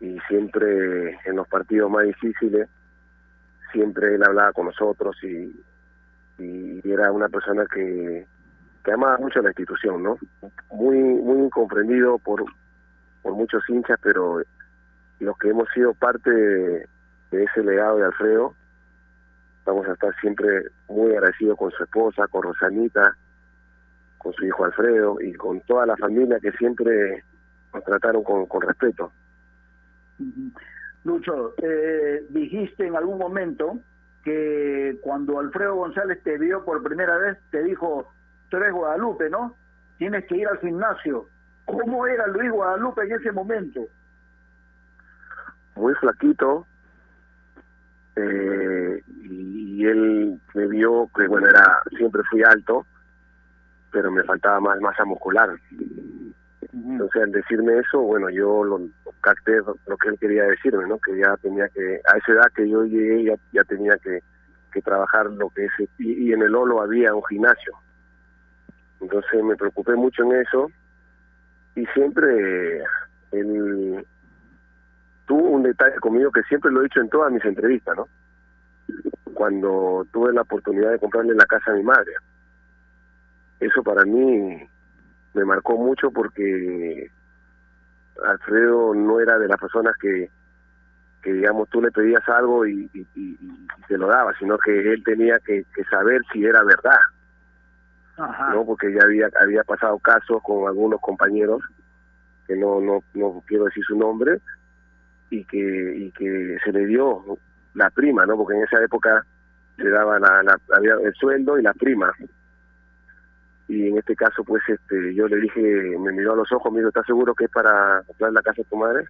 Y 0.00 0.18
siempre 0.28 1.18
en 1.24 1.36
los 1.36 1.46
partidos 1.48 1.90
más 1.90 2.04
difíciles, 2.04 2.68
siempre 3.72 4.14
él 4.14 4.22
hablaba 4.24 4.52
con 4.52 4.66
nosotros 4.66 5.16
y, 5.22 5.54
y 6.38 6.80
era 6.90 7.12
una 7.12 7.28
persona 7.28 7.64
que, 7.72 8.26
que 8.84 8.92
amaba 8.92 9.18
mucho 9.18 9.42
la 9.42 9.50
institución, 9.50 10.02
¿no? 10.02 10.18
Muy 10.70 10.98
muy 10.98 11.40
incomprendido 11.44 12.18
por 12.18 12.44
por 13.22 13.34
muchos 13.34 13.62
hinchas, 13.68 13.98
pero 14.02 14.40
los 15.18 15.36
que 15.38 15.50
hemos 15.50 15.68
sido 15.74 15.92
parte 15.94 16.30
de, 16.30 16.88
ese 17.30 17.62
legado 17.62 17.98
de 17.98 18.04
Alfredo, 18.06 18.54
vamos 19.64 19.86
a 19.86 19.92
estar 19.92 20.14
siempre 20.20 20.64
muy 20.88 21.12
agradecidos 21.12 21.58
con 21.58 21.70
su 21.70 21.82
esposa, 21.82 22.26
con 22.28 22.42
Rosanita, 22.42 23.14
con 24.18 24.32
su 24.32 24.46
hijo 24.46 24.64
Alfredo 24.64 25.20
y 25.20 25.34
con 25.34 25.60
toda 25.62 25.86
la 25.86 25.96
familia 25.96 26.40
que 26.40 26.52
siempre 26.52 27.22
nos 27.74 27.84
trataron 27.84 28.24
con, 28.24 28.46
con 28.46 28.62
respeto. 28.62 29.12
Lucho, 31.04 31.54
eh, 31.62 32.26
dijiste 32.28 32.86
en 32.86 32.96
algún 32.96 33.18
momento 33.18 33.78
que 34.22 34.98
cuando 35.00 35.38
Alfredo 35.38 35.76
González 35.76 36.22
te 36.22 36.36
vio 36.38 36.64
por 36.64 36.82
primera 36.82 37.16
vez, 37.16 37.38
te 37.50 37.62
dijo, 37.62 38.12
tú 38.48 38.58
eres 38.58 38.72
Guadalupe, 38.72 39.30
¿no? 39.30 39.56
Tienes 39.98 40.26
que 40.26 40.36
ir 40.36 40.48
al 40.48 40.58
gimnasio. 40.58 41.26
¿Cómo 41.64 42.06
era 42.06 42.26
Luis 42.26 42.50
Guadalupe 42.50 43.02
en 43.02 43.12
ese 43.12 43.32
momento? 43.32 43.80
Muy 45.76 45.94
flaquito, 45.94 46.66
eh, 48.16 49.02
y, 49.06 49.86
él 49.86 50.38
me 50.54 50.66
vio 50.66 51.08
que, 51.14 51.26
bueno, 51.26 51.48
era 51.48 51.80
siempre 51.96 52.22
fui 52.30 52.42
alto, 52.42 52.84
pero 53.90 54.10
me 54.10 54.22
faltaba 54.24 54.60
más 54.60 54.80
masa 54.80 55.04
muscular. 55.04 55.50
Entonces, 56.72 57.22
al 57.22 57.32
decirme 57.32 57.78
eso, 57.78 58.00
bueno, 58.00 58.28
yo 58.28 58.62
lo, 58.62 58.80
capté 59.20 59.58
lo 59.58 59.96
que 59.96 60.08
él 60.08 60.18
quería 60.18 60.44
decirme, 60.44 60.86
¿no? 60.86 60.98
Que 60.98 61.16
ya 61.18 61.36
tenía 61.36 61.68
que, 61.68 62.00
a 62.12 62.16
esa 62.16 62.32
edad 62.32 62.52
que 62.54 62.68
yo 62.68 62.84
llegué, 62.84 63.36
ya, 63.52 63.64
tenía 63.64 63.96
que, 63.98 64.20
que 64.72 64.82
trabajar 64.82 65.26
lo 65.26 65.50
que 65.50 65.66
es, 65.66 65.72
y, 65.98 66.28
y 66.28 66.32
en 66.32 66.42
el 66.42 66.54
Olo 66.54 66.82
había 66.82 67.14
un 67.14 67.24
gimnasio. 67.24 67.74
Entonces 69.00 69.42
me 69.42 69.56
preocupé 69.56 69.94
mucho 69.94 70.22
en 70.24 70.32
eso 70.40 70.70
y 71.74 71.86
siempre 71.86 72.82
él 73.32 74.04
tuvo 75.26 75.48
un 75.50 75.62
detalle 75.62 75.96
conmigo 76.00 76.30
que 76.30 76.42
siempre 76.42 76.70
lo 76.70 76.80
he 76.80 76.84
dicho 76.84 77.00
en 77.00 77.08
todas 77.08 77.32
mis 77.32 77.44
entrevistas, 77.44 77.96
¿no? 77.96 78.08
Cuando 79.32 80.06
tuve 80.12 80.32
la 80.32 80.42
oportunidad 80.42 80.90
de 80.90 80.98
comprarle 80.98 81.34
la 81.34 81.46
casa 81.46 81.70
a 81.70 81.74
mi 81.74 81.82
madre. 81.82 82.12
Eso 83.60 83.82
para 83.82 84.04
mí 84.04 84.68
me 85.34 85.44
marcó 85.44 85.76
mucho 85.76 86.10
porque 86.10 87.10
Alfredo 88.24 88.94
no 88.94 89.20
era 89.20 89.38
de 89.38 89.48
las 89.48 89.58
personas 89.58 89.96
que, 89.96 90.30
que 91.22 91.32
digamos, 91.32 91.68
tú 91.68 91.80
le 91.82 91.90
pedías 91.90 92.26
algo 92.28 92.66
y, 92.66 92.90
y, 92.92 93.06
y, 93.14 93.38
te 93.88 93.98
lo 93.98 94.06
daba, 94.06 94.32
sino 94.38 94.58
que 94.58 94.92
él 94.92 95.02
tenía 95.04 95.38
que, 95.40 95.64
que 95.74 95.84
saber 95.84 96.20
si 96.32 96.44
era 96.44 96.62
verdad. 96.62 97.00
no 98.52 98.64
porque 98.64 98.92
ya 98.92 99.00
había 99.02 99.28
había 99.40 99.64
pasado 99.64 99.98
casos 99.98 100.42
con 100.42 100.68
algunos 100.68 101.00
compañeros 101.00 101.62
que 102.46 102.54
no 102.56 102.80
no 102.80 103.02
no 103.14 103.42
quiero 103.46 103.64
decir 103.64 103.82
su 103.84 103.96
nombre 103.96 104.40
y 105.30 105.44
que 105.44 105.94
y 105.96 106.10
que 106.12 106.58
se 106.64 106.72
le 106.72 106.86
dio 106.86 107.24
la 107.74 107.88
prima 107.90 108.26
no 108.26 108.36
porque 108.36 108.56
en 108.56 108.64
esa 108.64 108.82
época 108.82 109.24
se 109.76 109.88
daba 109.88 110.18
la, 110.18 110.42
la 110.42 110.58
había 110.76 110.94
el 111.02 111.14
sueldo 111.14 111.58
y 111.58 111.62
la 111.62 111.72
prima 111.72 112.12
y 113.70 113.88
en 113.88 113.98
este 113.98 114.16
caso 114.16 114.42
pues 114.44 114.62
este 114.68 115.14
yo 115.14 115.28
le 115.28 115.36
dije 115.36 115.60
me 115.98 116.12
miró 116.12 116.32
a 116.32 116.36
los 116.36 116.52
ojos 116.52 116.72
me 116.72 116.78
dijo 116.78 116.88
¿estás 116.88 117.06
seguro 117.06 117.34
que 117.34 117.44
es 117.44 117.50
para 117.50 118.02
comprar 118.06 118.32
la 118.32 118.42
casa 118.42 118.62
de 118.62 118.68
tu 118.68 118.76
madre? 118.76 119.04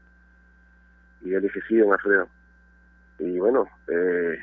y 1.22 1.30
yo 1.30 1.40
le 1.40 1.48
dije 1.48 1.60
sí 1.68 1.78
don 1.78 1.92
Alfredo 1.92 2.28
y 3.18 3.38
bueno 3.38 3.66
eh, 3.88 4.38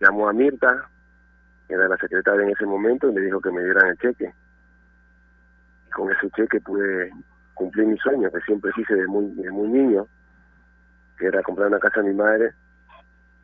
llamó 0.00 0.28
a 0.28 0.32
Mirta 0.32 0.90
era 1.70 1.88
la 1.88 1.96
secretaria 1.96 2.42
en 2.42 2.50
ese 2.50 2.66
momento 2.66 3.08
y 3.08 3.12
me 3.12 3.20
dijo 3.20 3.40
que 3.40 3.50
me 3.50 3.62
dieran 3.62 3.88
el 3.88 3.98
cheque. 3.98 4.32
Y 5.86 5.90
con 5.90 6.10
ese 6.10 6.30
cheque 6.30 6.60
pude 6.60 7.12
cumplir 7.54 7.86
mi 7.86 7.98
sueño, 7.98 8.30
que 8.30 8.40
siempre 8.40 8.72
hice 8.76 8.94
de 8.94 9.06
muy, 9.06 9.30
de 9.34 9.50
muy 9.50 9.68
niño, 9.68 10.06
que 11.18 11.26
era 11.26 11.42
comprar 11.42 11.68
una 11.68 11.78
casa 11.78 12.00
a 12.00 12.02
mi 12.02 12.14
madre. 12.14 12.52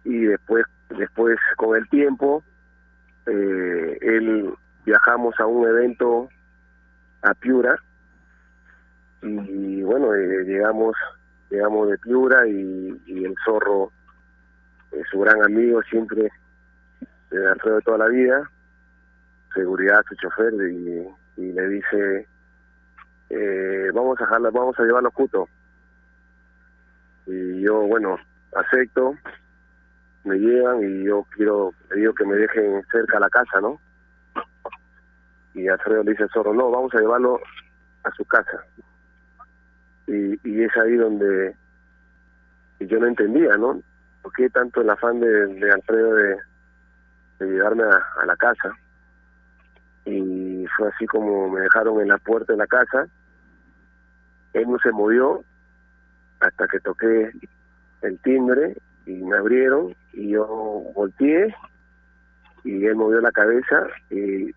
Y 0.05 0.25
después, 0.25 0.65
después 0.91 1.39
con 1.57 1.77
el 1.77 1.89
tiempo, 1.89 2.43
eh, 3.27 3.99
él 4.01 4.53
viajamos 4.87 5.39
a 5.41 5.47
un 5.47 5.67
evento 5.67 6.29
a 7.23 7.35
Piura 7.35 7.77
y 9.21 9.83
bueno, 9.83 10.15
eh, 10.15 10.45
llegamos 10.45 10.95
llegamos 11.51 11.91
de 11.91 11.99
Piura 11.99 12.47
y, 12.47 13.25
el 13.25 13.35
zorro, 13.45 13.91
eh, 14.93 15.03
su 15.11 15.21
gran 15.21 15.43
amigo, 15.43 15.83
siempre 15.83 16.31
de 17.31 17.47
Alfredo 17.49 17.77
de 17.77 17.83
toda 17.83 17.99
la 17.99 18.09
vida, 18.09 18.51
seguridad 19.53 20.05
su 20.09 20.15
chofer 20.15 20.55
y, 20.71 21.09
y 21.37 21.53
le 21.53 21.69
dice 21.69 22.29
eh, 23.31 23.91
vamos 23.93 24.21
a 24.21 24.25
dejarla, 24.25 24.51
vamos 24.51 24.79
a 24.79 24.85
llevarlo 24.85 25.09
a 25.09 25.47
y 27.29 27.61
yo 27.61 27.81
bueno 27.81 28.17
acepto 28.55 29.17
me 30.23 30.37
llevan 30.39 30.81
y 30.81 31.05
yo 31.05 31.27
quiero 31.31 31.73
le 31.91 31.97
digo 31.97 32.15
que 32.15 32.25
me 32.25 32.37
dejen 32.37 32.85
cerca 32.93 33.17
a 33.17 33.21
la 33.21 33.29
casa 33.29 33.61
no 33.61 33.81
y 35.57 35.69
Alfredo 35.69 36.03
le 36.05 36.13
dice 36.13 36.25
al 36.25 36.57
no 36.57 36.71
vamos 36.71 36.95
a 36.95 37.01
llevarlo 37.01 37.41
a 38.05 38.11
su 38.13 38.25
casa 38.27 38.65
y, 40.07 40.63
es 40.63 40.77
ahí 40.77 40.95
donde 40.97 41.57
yo 42.81 43.01
no 43.01 43.07
entendía 43.07 43.57
no 43.57 43.83
por 44.23 44.33
qué 44.35 44.49
tanto 44.51 44.83
el 44.83 44.91
afán 44.91 45.19
de, 45.21 45.73
Alfredo 45.73 46.15
de 46.15 46.37
de 47.39 47.47
llevarme 47.47 47.83
a, 47.85 48.23
a, 48.23 48.27
la 48.27 48.37
casa 48.37 48.75
y 50.07 50.65
fue 50.77 50.89
así 50.89 51.07
como 51.07 51.51
me 51.51 51.61
dejaron 51.61 52.01
en 52.01 52.09
la 52.09 52.19
puerta 52.19 52.53
de 52.53 52.59
la 52.59 52.67
casa. 52.67 53.07
Él 54.55 54.71
no 54.71 54.79
se 54.79 54.93
movió 54.93 55.45
hasta 56.41 56.67
que 56.69 56.81
toqué 56.81 57.33
el 58.03 58.19
timbre 58.21 58.77
y 59.05 59.13
me 59.13 59.37
abrieron 59.37 59.95
y 60.13 60.31
yo 60.31 60.47
volteé 60.95 61.55
y 62.65 62.85
él 62.87 62.95
movió 62.97 63.21
la 63.21 63.33
cabeza 63.33 63.87
y, 64.11 64.55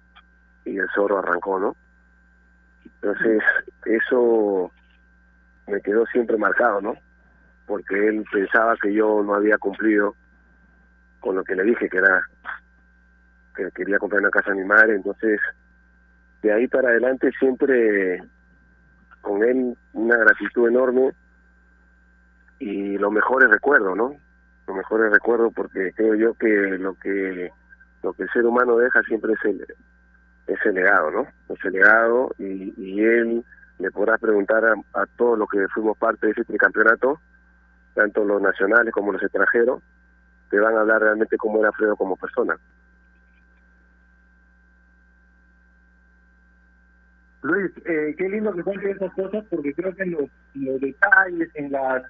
y 0.70 0.78
el 0.78 0.90
zorro 0.94 1.20
arrancó 1.20 1.60
no 1.60 1.76
entonces 2.84 3.42
eso 3.86 4.72
me 5.68 5.82
quedó 5.82 6.06
siempre 6.08 6.38
marcado 6.38 6.82
no 6.82 6.96
porque 7.66 8.08
él 8.08 8.26
pensaba 8.32 8.76
que 8.82 8.94
yo 8.94 9.22
no 9.24 9.36
había 9.36 9.58
cumplido 9.58 10.16
con 11.20 11.36
lo 11.36 11.44
que 11.44 11.56
le 11.56 11.64
dije 11.64 11.90
que 11.90 11.98
era 11.98 12.26
que 13.56 13.72
quería 13.72 14.00
comprar 14.00 14.22
una 14.22 14.30
casa 14.30 14.52
a 14.52 14.56
mi 14.56 14.64
madre, 14.64 14.96
entonces 14.96 15.40
de 16.42 16.54
ahí 16.54 16.68
para 16.68 16.90
adelante 16.90 17.32
siempre 17.40 18.24
con 19.22 19.44
él 19.44 19.78
una 19.94 20.18
gratitud 20.18 20.70
enorme 20.70 21.12
y 22.60 22.98
los 22.98 23.12
mejores 23.12 23.50
recuerdos, 23.50 23.96
¿no? 23.98 24.16
Los 24.68 24.78
mejores 24.78 25.12
recuerdos 25.12 25.54
porque 25.54 25.92
creo 25.96 26.16
yo 26.16 26.34
que 26.36 26.48
lo 26.48 26.94
que 26.96 27.52
lo 28.02 28.14
que 28.14 28.24
el 28.24 28.30
ser 28.30 28.46
humano 28.46 28.78
deja 28.78 29.02
siempre 29.04 29.34
es 29.34 29.40
el 29.46 29.66
ese 30.54 30.72
legado, 30.72 31.12
¿no? 31.12 31.28
Ese 31.50 31.70
legado 31.72 32.32
y, 32.38 32.74
y 32.78 33.02
él 33.02 33.44
le 33.80 33.92
podrá 33.92 34.18
preguntar 34.18 34.64
a, 34.66 35.06
todos 35.18 35.40
los 35.40 35.50
que 35.50 35.66
fuimos 35.70 35.98
parte 35.98 36.28
de 36.28 36.34
ese 36.34 36.44
tricampeonato, 36.44 37.20
tanto 37.96 38.26
los 38.26 38.42
nacionales 38.42 38.94
como 38.94 39.14
los 39.14 39.24
extranjeros, 39.24 39.82
que 40.52 40.60
van 40.60 40.76
a 40.76 40.82
hablar 40.82 41.02
realmente 41.02 41.38
cómo 41.38 41.60
era 41.60 41.70
Alfredo 41.70 41.96
como 41.96 42.18
persona. 42.18 42.58
Luis, 47.42 47.72
eh, 47.86 48.16
qué 48.18 48.28
lindo 48.28 48.54
que 48.54 48.64
cuentes 48.64 48.98
esas 48.98 49.14
cosas 49.14 49.46
porque 49.50 49.74
creo 49.74 49.96
que 49.96 50.06
los, 50.06 50.30
los 50.56 50.82
detalles, 50.82 51.50
en 51.56 51.72
las 51.72 52.04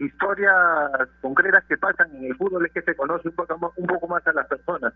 historias 0.00 1.08
concretas 1.20 1.64
que 1.66 1.78
pasan 1.78 2.14
en 2.16 2.24
el 2.24 2.36
fútbol 2.36 2.66
es 2.66 2.72
que 2.72 2.82
se 2.82 2.96
conoce 2.96 3.28
un 3.28 3.34
poco 3.34 3.58
más, 3.58 3.70
un 3.76 3.86
poco 3.86 4.08
más 4.08 4.26
a 4.26 4.32
las 4.32 4.46
personas. 4.48 4.92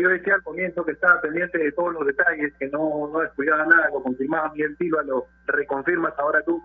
Yo 0.00 0.08
decía 0.08 0.34
al 0.34 0.42
comienzo 0.42 0.84
que 0.84 0.92
estaba 0.92 1.20
pendiente 1.20 1.58
de 1.58 1.72
todos 1.72 1.92
los 1.92 2.06
detalles, 2.06 2.52
que 2.58 2.68
no, 2.68 3.08
no 3.12 3.20
descuidaba 3.20 3.64
nada, 3.66 3.88
lo 3.92 4.02
confirmaba 4.02 4.52
Miguel 4.52 4.76
Silva, 4.76 5.02
lo 5.04 5.28
reconfirmas 5.46 6.12
ahora 6.18 6.42
tú. 6.42 6.62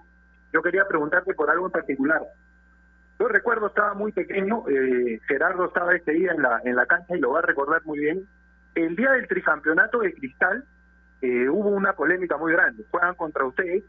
Yo 0.52 0.62
quería 0.62 0.88
preguntarte 0.88 1.34
por 1.34 1.50
algo 1.50 1.68
en 1.68 1.72
particular. 1.72 2.22
Yo 3.20 3.28
recuerdo, 3.28 3.68
estaba 3.68 3.94
muy 3.94 4.12
pequeño, 4.12 4.68
eh, 4.70 5.20
Gerardo 5.28 5.66
estaba 5.66 5.94
ese 5.94 6.12
día 6.12 6.32
en 6.32 6.42
la, 6.42 6.62
en 6.64 6.76
la 6.76 6.86
cancha 6.86 7.16
y 7.16 7.20
lo 7.20 7.32
va 7.32 7.40
a 7.40 7.44
recordar 7.44 7.82
muy 7.86 8.00
bien. 8.00 8.28
El 8.74 8.96
día 8.96 9.12
del 9.12 9.28
tricampeonato 9.28 10.00
de 10.00 10.14
Cristal 10.14 10.66
eh, 11.22 11.48
hubo 11.48 11.70
una 11.70 11.94
polémica 11.94 12.38
muy 12.38 12.54
grande. 12.54 12.84
Juegan 12.92 13.16
contra 13.16 13.46
ustedes. 13.46 13.84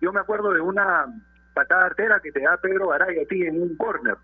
Yo 0.00 0.12
me 0.12 0.20
acuerdo 0.20 0.52
de 0.52 0.60
una 0.60 1.06
patada 1.52 1.86
artera 1.86 2.20
que 2.20 2.32
te 2.32 2.40
da 2.40 2.56
Pedro 2.56 2.88
Garay 2.88 3.20
a 3.20 3.26
ti 3.26 3.42
en 3.46 3.62
un 3.62 3.76
corner. 3.76 4.16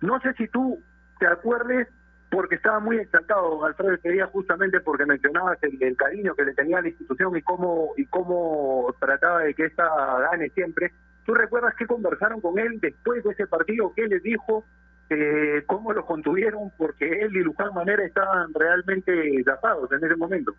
No 0.00 0.20
sé 0.20 0.32
si 0.34 0.48
tú 0.48 0.82
te 1.18 1.26
acuerdes, 1.26 1.88
porque 2.34 2.56
estaba 2.56 2.80
muy 2.80 2.98
exaltado 2.98 3.64
Alfredo 3.64 3.94
ese 3.94 4.10
día 4.10 4.26
justamente 4.26 4.80
porque 4.80 5.06
mencionabas 5.06 5.56
el, 5.62 5.96
cariño 5.96 6.34
que 6.34 6.44
le 6.44 6.54
tenía 6.54 6.78
a 6.78 6.82
la 6.82 6.88
institución 6.88 7.36
y 7.36 7.42
cómo, 7.42 7.92
y 7.96 8.06
cómo 8.06 8.92
trataba 8.98 9.42
de 9.42 9.54
que 9.54 9.66
esta 9.66 9.88
gane 10.18 10.50
siempre. 10.50 10.92
¿Tú 11.24 11.32
recuerdas 11.32 11.74
qué 11.78 11.86
conversaron 11.86 12.40
con 12.40 12.58
él 12.58 12.80
después 12.80 13.22
de 13.22 13.30
ese 13.30 13.46
partido? 13.46 13.92
¿Qué 13.94 14.08
les 14.08 14.20
dijo? 14.24 14.64
Eh, 15.10 15.62
¿Cómo 15.66 15.92
lo 15.92 16.04
contuvieron? 16.04 16.72
Porque 16.76 17.08
él 17.08 17.36
y 17.36 17.40
Luján 17.40 17.72
Manera 17.72 18.04
estaban 18.04 18.52
realmente 18.52 19.44
tapados 19.44 19.92
en 19.92 20.04
ese 20.04 20.16
momento. 20.16 20.56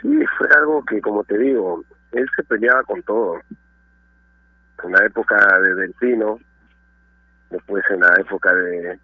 Sí, 0.00 0.18
fue 0.38 0.48
algo 0.58 0.82
que, 0.86 0.98
como 1.02 1.24
te 1.24 1.36
digo, 1.36 1.84
él 2.12 2.26
se 2.34 2.42
peleaba 2.44 2.82
con 2.84 3.02
todo. 3.02 3.38
En 4.82 4.92
la 4.92 5.04
época 5.04 5.36
de 5.60 5.74
Delfino, 5.74 6.38
después 7.50 7.84
en 7.90 8.00
la 8.00 8.14
época 8.18 8.54
de, 8.54 8.98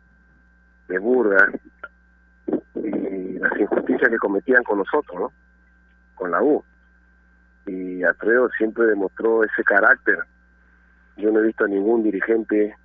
de 0.89 0.99
Burga, 0.99 1.49
y 2.75 3.39
las 3.39 3.59
injusticias 3.59 4.11
que 4.11 4.19
cometían 4.19 4.63
con 4.65 4.79
nosotros, 4.79 5.21
¿no? 5.21 5.33
Con 6.15 6.31
la 6.31 6.43
U. 6.43 6.63
Y 7.67 8.03
Alfredo 8.03 8.49
siempre 8.57 8.87
demostró 8.87 9.43
ese 9.45 9.65
carácter. 9.65 10.19
Yo 11.17 11.33
no 11.33 11.41
he 11.41 11.47
visto 11.47 11.65
a 11.65 11.69
ningún 11.69 12.03
dirigente 12.03 12.77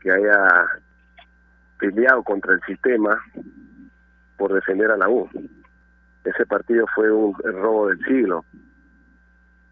que 0.00 0.10
haya 0.10 0.66
peleado 1.78 2.22
contra 2.22 2.54
el 2.54 2.60
sistema 2.62 3.22
por 4.36 4.52
defender 4.52 4.90
a 4.90 4.96
la 4.96 5.08
U. 5.08 5.28
Ese 6.24 6.44
partido 6.46 6.86
fue 6.94 7.10
un 7.10 7.34
robo 7.38 7.88
del 7.88 7.98
siglo. 8.04 8.44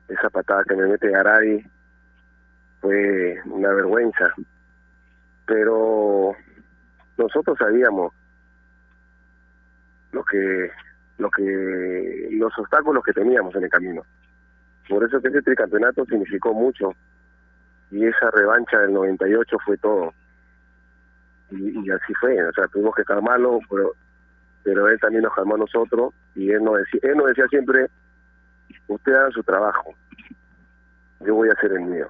Esa 0.09 0.31
patada 0.31 0.63
que 0.65 0.77
me 0.77 0.87
mete 0.87 1.11
Garay 1.11 1.67
fue 2.81 3.41
una 3.47 3.71
vergüenza. 3.71 4.33
Pero 5.47 6.37
nosotros 7.17 7.57
sabíamos 7.59 8.13
lo 10.13 10.25
que 10.25 10.71
lo 11.19 11.31
que 11.31 12.29
los 12.33 12.57
obstáculos 12.59 13.05
que 13.05 13.13
teníamos 13.13 13.55
en 13.55 13.65
el 13.65 13.71
camino. 13.71 14.03
Por 14.89 15.05
eso 15.05 15.21
que 15.21 15.29
ese 15.29 15.43
tricampeonato 15.43 16.05
significó 16.05 16.53
mucho 16.53 16.95
y 17.91 18.05
esa 18.05 18.31
revancha 18.33 18.79
del 18.81 18.93
98 18.93 19.57
fue 19.65 19.77
todo. 19.79 20.13
Y, 21.51 21.91
así 21.91 22.13
fue, 22.15 22.43
o 22.43 22.53
sea, 22.53 22.67
tuvimos 22.67 22.95
que 22.95 23.03
estar 23.03 23.21
malos, 23.23 23.61
pero 23.71 23.93
pero 24.65 24.89
él 24.89 24.99
también 24.99 25.23
nos 25.23 25.35
calmó 25.35 25.57
a 25.57 25.59
nosotros 25.59 26.15
y 26.35 26.51
él 26.51 26.65
nos 26.65 26.79
decía, 26.79 27.01
él 27.03 27.19
nos 27.19 27.27
decía 27.27 27.47
siempre, 27.49 27.87
usted 28.89 29.13
haga 29.13 29.31
su 29.31 29.43
trabajo, 29.43 29.95
yo 31.21 31.35
voy 31.35 31.51
a 31.51 31.53
hacer 31.53 31.73
el 31.73 31.83
mío. 31.83 32.09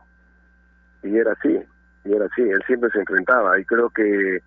Y 1.03 1.17
era 1.17 1.33
así, 1.33 1.61
y 2.05 2.13
era 2.13 2.27
así, 2.27 2.43
él 2.43 2.63
siempre 2.67 2.91
se 2.91 3.01
enfrentaba 3.01 3.59
y 3.59 3.65
creo 3.65 3.91
que 3.91 4.41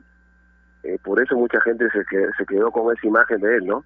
eh, 0.84 0.98
por 1.04 1.22
eso 1.22 1.36
mucha 1.36 1.60
gente 1.62 1.90
se, 1.92 2.06
que, 2.06 2.28
se 2.38 2.46
quedó 2.46 2.72
con 2.72 2.96
esa 2.96 3.08
imagen 3.08 3.40
de 3.42 3.58
él, 3.58 3.66
¿no? 3.66 3.84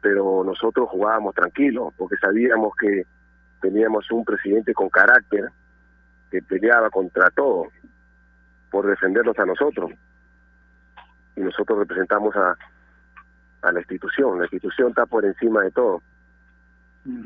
Pero 0.00 0.42
nosotros 0.44 0.88
jugábamos 0.90 1.34
tranquilos 1.34 1.92
porque 1.96 2.16
sabíamos 2.16 2.74
que 2.76 3.06
teníamos 3.60 4.10
un 4.10 4.24
presidente 4.24 4.74
con 4.74 4.88
carácter 4.88 5.50
que 6.30 6.42
peleaba 6.42 6.90
contra 6.90 7.30
todo 7.30 7.68
por 8.70 8.86
defendernos 8.86 9.38
a 9.38 9.46
nosotros. 9.46 9.90
Y 11.36 11.40
nosotros 11.40 11.78
representamos 11.78 12.34
a, 12.36 12.56
a 13.62 13.72
la 13.72 13.80
institución. 13.80 14.38
La 14.38 14.44
institución 14.44 14.88
está 14.88 15.06
por 15.06 15.24
encima 15.24 15.62
de 15.62 15.70
todo. 15.70 16.02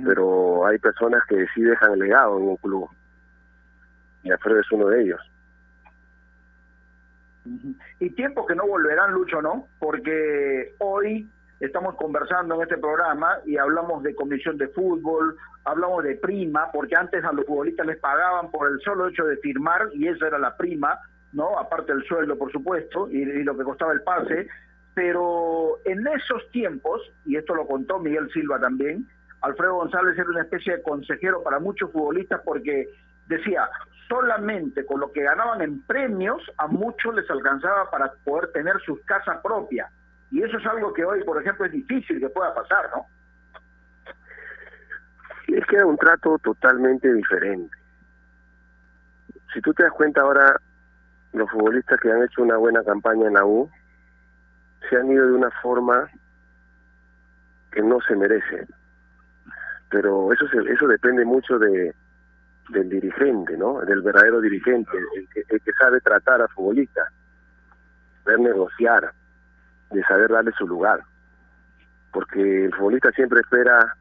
Pero 0.04 0.66
hay 0.66 0.78
personas 0.78 1.22
que 1.28 1.46
sí 1.54 1.62
dejan 1.62 1.98
legado 1.98 2.38
en 2.38 2.48
un 2.48 2.56
club. 2.56 2.88
Y 4.22 4.30
Alfredo 4.30 4.60
es 4.60 4.72
uno 4.72 4.88
de 4.88 5.02
ellos. 5.02 5.20
Y 8.00 8.10
tiempos 8.10 8.46
que 8.46 8.54
no 8.54 8.66
volverán, 8.66 9.12
Lucho, 9.12 9.40
¿no? 9.42 9.68
Porque 9.78 10.74
hoy 10.78 11.28
estamos 11.60 11.94
conversando 11.96 12.54
en 12.56 12.62
este 12.62 12.78
programa 12.78 13.38
y 13.46 13.56
hablamos 13.56 14.02
de 14.02 14.14
comisión 14.14 14.58
de 14.58 14.68
fútbol, 14.68 15.36
hablamos 15.64 16.04
de 16.04 16.16
prima, 16.16 16.70
porque 16.72 16.96
antes 16.96 17.24
a 17.24 17.32
los 17.32 17.46
futbolistas 17.46 17.86
les 17.86 17.98
pagaban 17.98 18.50
por 18.50 18.70
el 18.70 18.80
solo 18.80 19.08
hecho 19.08 19.24
de 19.24 19.36
firmar 19.38 19.88
y 19.94 20.08
esa 20.08 20.26
era 20.26 20.38
la 20.38 20.56
prima, 20.56 20.98
¿no? 21.32 21.58
Aparte 21.58 21.92
del 21.92 22.04
sueldo, 22.04 22.36
por 22.36 22.52
supuesto, 22.52 23.08
y, 23.10 23.22
y 23.22 23.42
lo 23.42 23.56
que 23.56 23.64
costaba 23.64 23.92
el 23.92 24.02
pase. 24.02 24.48
Pero 24.94 25.78
en 25.84 26.06
esos 26.06 26.50
tiempos, 26.50 27.02
y 27.24 27.36
esto 27.36 27.54
lo 27.54 27.66
contó 27.66 27.98
Miguel 27.98 28.30
Silva 28.32 28.58
también, 28.58 29.06
Alfredo 29.42 29.74
González 29.74 30.18
era 30.18 30.28
una 30.28 30.42
especie 30.42 30.76
de 30.76 30.82
consejero 30.82 31.42
para 31.42 31.58
muchos 31.58 31.92
futbolistas 31.92 32.40
porque 32.44 32.88
decía, 33.28 33.68
solamente 34.08 34.84
con 34.86 35.00
lo 35.00 35.12
que 35.12 35.22
ganaban 35.22 35.62
en 35.62 35.82
premios, 35.82 36.42
a 36.58 36.66
muchos 36.66 37.14
les 37.14 37.28
alcanzaba 37.30 37.90
para 37.90 38.12
poder 38.24 38.52
tener 38.52 38.80
sus 38.80 39.00
casas 39.04 39.38
propias. 39.42 39.90
Y 40.30 40.42
eso 40.42 40.58
es 40.58 40.66
algo 40.66 40.92
que 40.92 41.04
hoy, 41.04 41.22
por 41.24 41.40
ejemplo, 41.40 41.66
es 41.66 41.72
difícil 41.72 42.20
que 42.20 42.28
pueda 42.28 42.54
pasar, 42.54 42.90
¿no? 42.94 43.06
Es 45.48 45.64
que 45.66 45.76
era 45.76 45.86
un 45.86 45.96
trato 45.96 46.38
totalmente 46.38 47.12
diferente. 47.12 47.76
Si 49.54 49.60
tú 49.60 49.72
te 49.72 49.84
das 49.84 49.92
cuenta 49.92 50.22
ahora, 50.22 50.60
los 51.32 51.50
futbolistas 51.50 51.98
que 52.00 52.10
han 52.10 52.22
hecho 52.22 52.42
una 52.42 52.56
buena 52.56 52.82
campaña 52.82 53.28
en 53.28 53.34
la 53.34 53.44
U, 53.44 53.70
se 54.88 54.96
han 54.96 55.10
ido 55.10 55.26
de 55.26 55.32
una 55.32 55.50
forma 55.62 56.10
que 57.70 57.82
no 57.82 58.00
se 58.00 58.16
merece. 58.16 58.66
Pero 59.90 60.32
eso 60.32 60.48
se, 60.48 60.58
eso 60.72 60.86
depende 60.88 61.24
mucho 61.24 61.58
de 61.58 61.94
del 62.68 62.88
dirigente, 62.88 63.56
¿no? 63.56 63.80
Del 63.80 64.02
verdadero 64.02 64.40
dirigente, 64.40 64.90
el 65.16 65.28
que, 65.28 65.44
el 65.48 65.60
que 65.60 65.72
sabe 65.72 66.00
tratar 66.00 66.42
a 66.42 66.48
futbolistas, 66.48 67.08
saber 68.24 68.40
negociar, 68.40 69.12
de 69.90 70.02
saber 70.04 70.30
darle 70.30 70.52
su 70.52 70.66
lugar. 70.66 71.00
Porque 72.12 72.64
el 72.64 72.74
futbolista 72.74 73.10
siempre 73.12 73.40
espera 73.40 73.96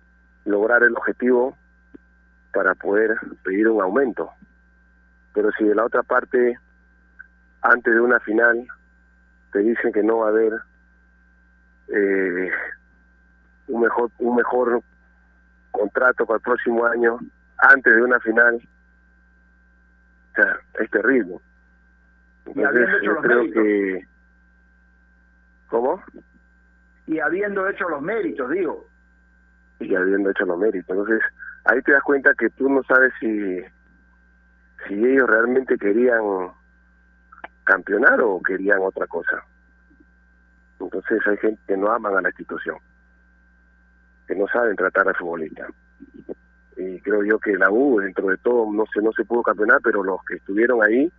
lograr 0.45 0.83
el 0.83 0.95
objetivo 0.95 1.57
para 2.53 2.73
poder 2.75 3.17
pedir 3.43 3.67
un 3.67 3.81
aumento. 3.81 4.31
Pero 5.33 5.51
si 5.57 5.65
de 5.65 5.75
la 5.75 5.85
otra 5.85 6.01
parte, 6.03 6.57
antes 7.61 7.93
de 7.93 7.99
una 7.99 8.19
final, 8.21 8.65
te 9.51 9.59
dicen 9.59 9.91
que 9.91 10.03
no 10.03 10.19
va 10.19 10.27
a 10.27 10.29
haber 10.29 10.53
eh, 11.89 12.51
un 13.67 13.81
mejor 13.81 14.09
un 14.19 14.35
mejor 14.35 14.81
contrato 15.71 16.25
para 16.25 16.37
el 16.37 16.41
próximo 16.43 16.85
año 16.85 17.19
antes 17.57 17.95
de 17.95 18.01
una 18.01 18.19
final 18.19 18.55
o 20.31 20.35
sea 20.35 20.59
es 20.79 20.89
terrible. 20.91 21.37
Entonces 22.45 22.89
yo 23.03 23.15
creo 23.17 23.39
méritos. 23.39 23.63
que 23.63 24.07
cómo 25.67 26.03
y 27.07 27.19
habiendo 27.19 27.67
hecho 27.69 27.87
los 27.89 28.01
méritos 28.01 28.49
digo. 28.49 28.87
Y 29.79 29.93
habiendo 29.93 30.29
hecho 30.31 30.45
los 30.45 30.57
méritos. 30.57 30.89
Entonces 30.89 31.21
ahí 31.65 31.81
te 31.81 31.91
das 31.91 32.03
cuenta 32.03 32.33
que 32.33 32.49
tú 32.51 32.69
no 32.69 32.83
sabes 32.83 33.13
si 33.19 33.61
si 34.87 34.93
ellos 34.93 35.27
realmente 35.27 35.77
querían 35.77 36.51
campeonar 37.63 38.21
o 38.21 38.41
querían 38.41 38.79
otra 38.81 39.07
cosa. 39.07 39.43
Entonces 40.79 41.19
hay 41.27 41.37
gente 41.37 41.61
que 41.67 41.77
no 41.77 41.91
aman 41.91 42.15
a 42.15 42.21
la 42.21 42.29
institución, 42.29 42.77
que 44.27 44.35
no 44.35 44.47
saben 44.47 44.75
tratar 44.75 45.07
al 45.07 45.15
futbolista. 45.15 45.67
Y 46.85 46.99
creo 47.01 47.23
yo 47.23 47.39
que 47.39 47.57
la 47.57 47.71
U, 47.71 47.99
dentro 47.99 48.27
de 48.27 48.37
todo, 48.37 48.71
no 48.71 48.85
se, 48.93 49.01
no 49.01 49.11
se 49.13 49.25
pudo 49.25 49.41
campeonar, 49.41 49.79
pero 49.83 50.03
los 50.03 50.23
que 50.25 50.35
estuvieron 50.35 50.83
ahí 50.83 51.11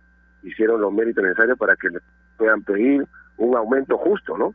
hicieron 0.43 0.79
los 0.79 0.93
méritos 0.93 1.23
necesarios 1.23 1.57
para 1.57 1.75
que 1.75 1.89
le 1.89 1.99
puedan 2.37 2.63
pedir 2.63 3.05
un 3.37 3.55
aumento 3.55 3.97
justo, 3.97 4.37
¿no? 4.37 4.53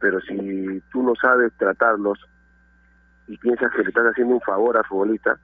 Pero 0.00 0.20
si 0.22 0.82
tú 0.90 1.02
no 1.02 1.14
sabes 1.20 1.52
tratarlos 1.58 2.18
y 3.26 3.36
piensas 3.36 3.72
que 3.72 3.82
le 3.82 3.88
estás 3.88 4.06
haciendo 4.06 4.34
un 4.34 4.40
favor 4.40 4.76
al 4.76 4.84
futbolista, 4.84 5.38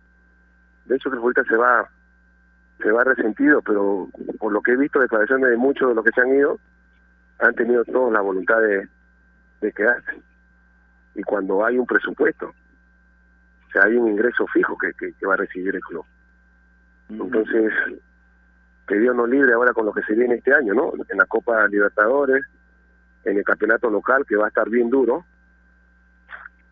de 0.86 0.96
hecho 0.96 1.10
que 1.10 1.16
el 1.16 1.20
futbolista 1.20 1.44
se 1.44 1.56
va 1.56 1.88
se 2.78 2.90
va 2.90 3.04
resentido, 3.04 3.60
pero 3.60 4.08
por 4.38 4.52
lo 4.52 4.62
que 4.62 4.72
he 4.72 4.76
visto 4.76 5.00
declaraciones 5.00 5.50
de 5.50 5.56
muchos 5.58 5.88
de 5.88 5.94
los 5.94 6.04
que 6.04 6.12
se 6.12 6.22
han 6.22 6.34
ido, 6.34 6.58
han 7.40 7.54
tenido 7.54 7.84
todos 7.84 8.10
la 8.10 8.22
voluntad 8.22 8.58
de, 8.60 8.88
de 9.60 9.72
quedarse. 9.72 10.22
y 11.14 11.22
cuando 11.22 11.64
hay 11.64 11.78
un 11.78 11.86
presupuesto. 11.86 12.54
O 13.70 13.72
sea, 13.72 13.82
hay 13.84 13.94
un 13.94 14.08
ingreso 14.08 14.46
fijo 14.48 14.76
que, 14.76 14.92
que, 14.94 15.12
que 15.12 15.26
va 15.26 15.34
a 15.34 15.38
recibir 15.38 15.76
el 15.76 15.80
club. 15.80 16.04
Entonces, 17.08 17.72
que 18.88 18.98
Dios 18.98 19.14
nos 19.14 19.28
libre 19.28 19.52
ahora 19.52 19.72
con 19.72 19.86
lo 19.86 19.92
que 19.92 20.02
se 20.02 20.14
viene 20.14 20.34
este 20.34 20.52
año, 20.52 20.74
¿no? 20.74 20.92
En 21.08 21.18
la 21.18 21.26
Copa 21.26 21.68
Libertadores, 21.68 22.44
en 23.24 23.38
el 23.38 23.44
campeonato 23.44 23.88
local, 23.88 24.24
que 24.26 24.34
va 24.34 24.46
a 24.46 24.48
estar 24.48 24.68
bien 24.68 24.90
duro. 24.90 25.24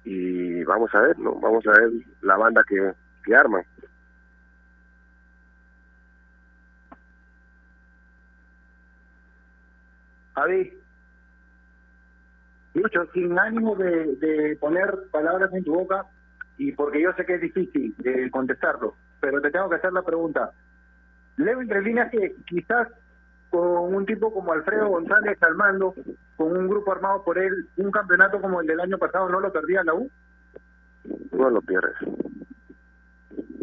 Y 0.02 0.64
vamos 0.64 0.92
a 0.96 1.00
ver, 1.02 1.18
¿no? 1.20 1.36
Vamos 1.36 1.64
a 1.68 1.70
ver 1.70 1.90
la 2.22 2.36
banda 2.36 2.64
que, 2.66 2.92
que 3.24 3.36
arman. 3.36 3.62
Javi. 10.34 10.72
Lucho, 12.74 13.06
sin 13.12 13.38
ánimo 13.38 13.76
de, 13.76 14.16
de 14.16 14.56
poner 14.56 14.92
palabras 15.12 15.52
en 15.52 15.64
tu 15.64 15.74
boca, 15.74 16.04
y 16.58 16.72
porque 16.72 17.00
yo 17.00 17.12
sé 17.14 17.24
que 17.24 17.36
es 17.36 17.40
difícil 17.40 17.94
de 17.98 18.30
contestarlo, 18.30 18.94
pero 19.20 19.40
te 19.40 19.50
tengo 19.50 19.70
que 19.70 19.76
hacer 19.76 19.92
la 19.92 20.02
pregunta. 20.02 20.50
Leo 21.36 21.60
entre 21.60 21.82
líneas 21.82 22.10
que 22.10 22.34
quizás 22.46 22.88
con 23.50 23.94
un 23.94 24.04
tipo 24.04 24.32
como 24.32 24.52
Alfredo 24.52 24.88
González 24.88 25.40
al 25.42 25.54
mando, 25.54 25.94
con 26.36 26.56
un 26.56 26.68
grupo 26.68 26.92
armado 26.92 27.22
por 27.24 27.38
él, 27.38 27.68
un 27.76 27.90
campeonato 27.90 28.40
como 28.40 28.60
el 28.60 28.66
del 28.66 28.80
año 28.80 28.98
pasado 28.98 29.28
no 29.28 29.40
lo 29.40 29.52
perdía 29.52 29.84
la 29.84 29.94
U. 29.94 30.10
No 31.32 31.48
lo 31.48 31.62
pierdes. 31.62 31.96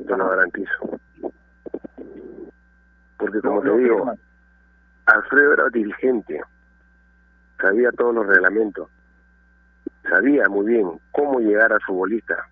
Te 0.07 0.17
lo 0.17 0.29
garantizo. 0.29 0.99
Porque 3.17 3.41
como 3.41 3.61
te 3.61 3.77
digo, 3.77 4.13
Alfredo 5.05 5.53
era 5.53 5.69
dirigente, 5.69 6.41
sabía 7.59 7.91
todos 7.91 8.15
los 8.15 8.25
reglamentos, 8.25 8.89
sabía 10.03 10.47
muy 10.47 10.65
bien 10.65 10.89
cómo 11.11 11.39
llegar 11.39 11.73
al 11.73 11.81
futbolista. 11.81 12.47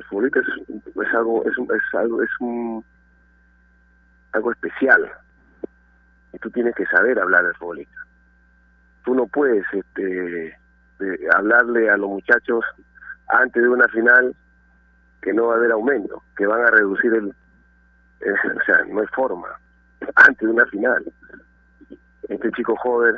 El 0.00 0.04
futbolista 0.06 0.40
es, 0.40 0.68
es 0.96 1.14
algo, 1.14 1.44
es, 1.44 1.58
un- 1.58 1.68
es 1.74 1.94
algo, 1.94 2.22
es 2.22 2.30
un 2.40 2.82
algo 4.32 4.52
especial 4.52 5.10
y 6.32 6.38
tú 6.38 6.50
tienes 6.50 6.74
que 6.74 6.86
saber 6.86 7.18
hablar 7.20 7.44
al 7.44 7.54
futbolista. 7.56 7.98
Tú 9.04 9.14
no 9.14 9.26
puedes 9.26 9.64
este 9.72 10.56
hablarle 11.34 11.90
a 11.90 11.96
los 11.98 12.08
muchachos 12.08 12.64
antes 13.28 13.62
de 13.62 13.68
una 13.68 13.88
final 13.88 14.34
que 15.20 15.32
no 15.34 15.48
va 15.48 15.54
a 15.54 15.56
haber 15.58 15.72
aumento, 15.72 16.22
que 16.36 16.46
van 16.46 16.62
a 16.64 16.70
reducir 16.70 17.12
el, 17.12 17.28
eh, 18.20 18.32
o 18.56 18.64
sea, 18.64 18.82
no 18.88 19.00
hay 19.02 19.06
forma, 19.08 19.48
antes 20.14 20.40
de 20.48 20.54
una 20.54 20.64
final. 20.66 21.04
Este 22.28 22.50
chico 22.52 22.74
joven 22.76 23.16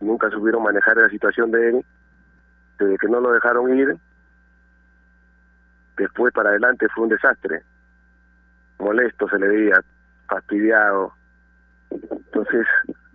nunca 0.00 0.28
supieron 0.30 0.62
manejar 0.62 0.96
la 0.98 1.08
situación 1.08 1.50
de 1.52 1.68
él, 1.70 1.84
desde 2.78 2.98
que 2.98 3.08
no 3.08 3.20
lo 3.20 3.32
dejaron 3.32 3.74
ir, 3.78 3.96
después 5.96 6.32
para 6.32 6.50
adelante 6.50 6.86
fue 6.94 7.04
un 7.04 7.10
desastre, 7.10 7.62
molesto 8.78 9.28
se 9.28 9.38
le 9.38 9.48
veía, 9.48 9.82
fastidiado. 10.26 11.12
Entonces, 11.90 12.66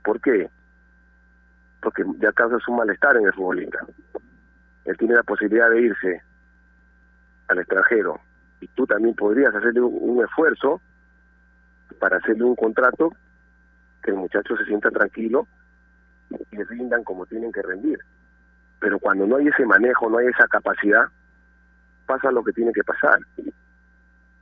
¿por 0.04 0.22
qué? 0.22 0.50
Porque 1.82 2.04
ya 2.20 2.32
causa 2.32 2.58
un 2.68 2.78
malestar 2.78 3.18
en 3.18 3.26
el 3.26 3.34
futbolista. 3.34 3.80
Él 4.86 4.98
tiene 4.98 5.16
la 5.16 5.24
posibilidad 5.24 5.70
de 5.70 5.82
irse 5.82 6.22
al 7.48 7.60
extranjero 7.60 8.20
y 8.62 8.68
tú 8.68 8.86
también 8.88 9.16
podrías 9.16 9.54
hacerle 9.54 9.82
un, 9.82 9.98
un 10.00 10.24
esfuerzo 10.24 10.82
para 12.00 12.18
hacerle 12.18 12.44
un 12.44 12.56
contrato 12.56 13.14
que 14.04 14.12
el 14.12 14.18
muchacho 14.18 14.56
se 14.58 14.66
sienta 14.66 14.90
tranquilo 14.90 15.48
y 16.52 16.64
rindan 16.64 17.04
como 17.04 17.26
tienen 17.26 17.52
que 17.52 17.62
rendir. 17.62 18.00
Pero 18.80 19.00
cuando 19.00 19.26
no 19.26 19.38
hay 19.38 19.48
ese 19.48 19.66
manejo, 19.66 20.10
no 20.10 20.18
hay 20.18 20.28
esa 20.28 20.48
capacidad, 20.48 21.06
pasa 22.08 22.32
lo 22.32 22.44
que 22.44 22.54
tiene 22.54 22.72
que 22.74 22.84
pasar. 22.84 23.20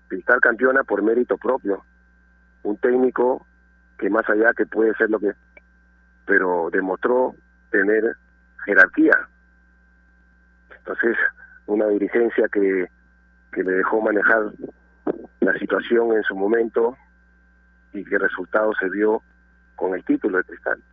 Cristal 0.07 0.39
campeona 0.39 0.83
por 0.83 1.01
mérito 1.01 1.37
propio. 1.37 1.83
Un 2.63 2.77
técnico 2.77 3.45
que 3.97 4.09
más 4.09 4.27
allá 4.29 4.53
que 4.55 4.65
puede 4.65 4.93
ser 4.95 5.09
lo 5.09 5.19
que... 5.19 5.33
pero 6.25 6.69
demostró 6.71 7.35
tener 7.71 8.15
jerarquía. 8.65 9.27
Entonces, 10.77 11.17
una 11.65 11.87
dirigencia 11.87 12.47
que, 12.47 12.87
que 13.51 13.63
le 13.63 13.71
dejó 13.71 14.01
manejar 14.01 14.51
la 15.41 15.53
situación 15.57 16.13
en 16.13 16.23
su 16.23 16.35
momento 16.35 16.95
y 17.93 18.03
que 18.03 18.15
el 18.15 18.21
resultado 18.21 18.71
se 18.79 18.89
vio 18.89 19.21
con 19.75 19.95
el 19.95 20.03
título 20.03 20.37
de 20.37 20.43
Cristal. 20.43 20.83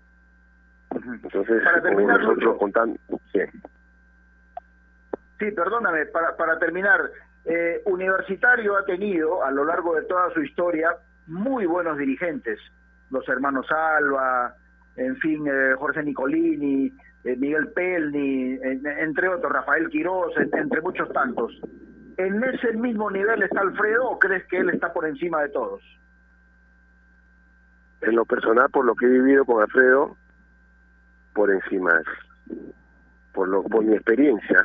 Entonces, 1.23 1.63
Para 1.63 1.83
terminar, 1.83 2.21
nosotros 2.21 2.57
contando... 2.59 2.99
Sí. 3.33 3.41
Sí, 5.43 5.51
perdóname, 5.51 6.07
para, 6.07 6.37
para 6.37 6.57
terminar, 6.61 7.01
eh, 7.47 7.83
Universitario 7.87 8.77
ha 8.77 8.85
tenido 8.85 9.43
a 9.43 9.51
lo 9.51 9.65
largo 9.65 9.97
de 9.97 10.03
toda 10.03 10.31
su 10.33 10.41
historia 10.41 10.95
muy 11.27 11.67
buenos 11.67 11.99
dirigentes, 11.99 12.61
los 13.11 13.29
hermanos 13.29 13.67
Alba, 13.73 14.55
en 14.95 15.17
fin, 15.17 15.45
eh, 15.49 15.75
Jorge 15.77 16.05
Nicolini, 16.05 16.93
eh, 17.25 17.35
Miguel 17.37 17.73
Pelni, 17.73 18.53
en- 18.63 18.87
entre 18.87 19.27
otros, 19.31 19.51
Rafael 19.53 19.89
Quirós, 19.89 20.33
en- 20.37 20.57
entre 20.57 20.81
muchos 20.81 21.09
tantos. 21.13 21.61
¿En 22.19 22.45
ese 22.45 22.75
mismo 22.75 23.11
nivel 23.11 23.43
está 23.43 23.63
Alfredo 23.63 24.11
o 24.11 24.19
crees 24.21 24.47
que 24.47 24.59
él 24.59 24.71
está 24.71 24.93
por 24.93 25.09
encima 25.09 25.43
de 25.43 25.49
todos? 25.49 25.83
en 28.03 28.17
lo 28.17 28.25
personal, 28.25 28.69
por 28.71 28.85
lo 28.85 28.97
que 28.97 29.07
he 29.07 29.09
vivido 29.09 29.45
con 29.45 29.63
Alfredo, 29.63 30.17
por 31.35 31.51
encima, 31.53 32.01
por 33.33 33.47
lo 33.49 33.63
por 33.63 33.85
mi 33.85 33.95
experiencia. 33.95 34.65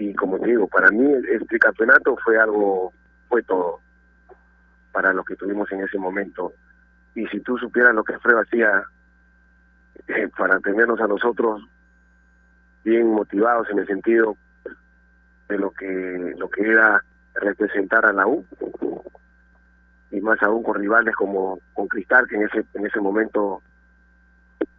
Y 0.00 0.14
como 0.14 0.38
te 0.38 0.46
digo, 0.46 0.66
para 0.66 0.90
mí 0.90 1.12
este 1.28 1.58
campeonato 1.58 2.16
fue 2.24 2.38
algo, 2.38 2.90
fue 3.28 3.42
todo 3.42 3.80
para 4.92 5.12
lo 5.12 5.22
que 5.22 5.36
tuvimos 5.36 5.70
en 5.72 5.82
ese 5.82 5.98
momento. 5.98 6.54
Y 7.14 7.26
si 7.26 7.40
tú 7.40 7.58
supieras 7.58 7.94
lo 7.94 8.02
que 8.02 8.14
Alfredo 8.14 8.40
hacía 8.40 8.82
eh, 10.08 10.26
para 10.38 10.58
tenernos 10.60 10.98
a 11.02 11.06
nosotros 11.06 11.68
bien 12.82 13.08
motivados 13.08 13.68
en 13.68 13.80
el 13.80 13.86
sentido 13.86 14.38
de 15.50 15.58
lo 15.58 15.70
que 15.70 16.34
lo 16.38 16.48
que 16.48 16.62
era 16.62 17.04
representar 17.34 18.06
a 18.06 18.14
la 18.14 18.26
U 18.26 18.42
y 20.12 20.20
más 20.22 20.42
aún 20.42 20.62
con 20.62 20.76
rivales 20.76 21.14
como 21.14 21.60
con 21.74 21.88
Cristal 21.88 22.26
que 22.26 22.36
en 22.36 22.44
ese 22.44 22.64
en 22.72 22.86
ese 22.86 23.00
momento 23.00 23.60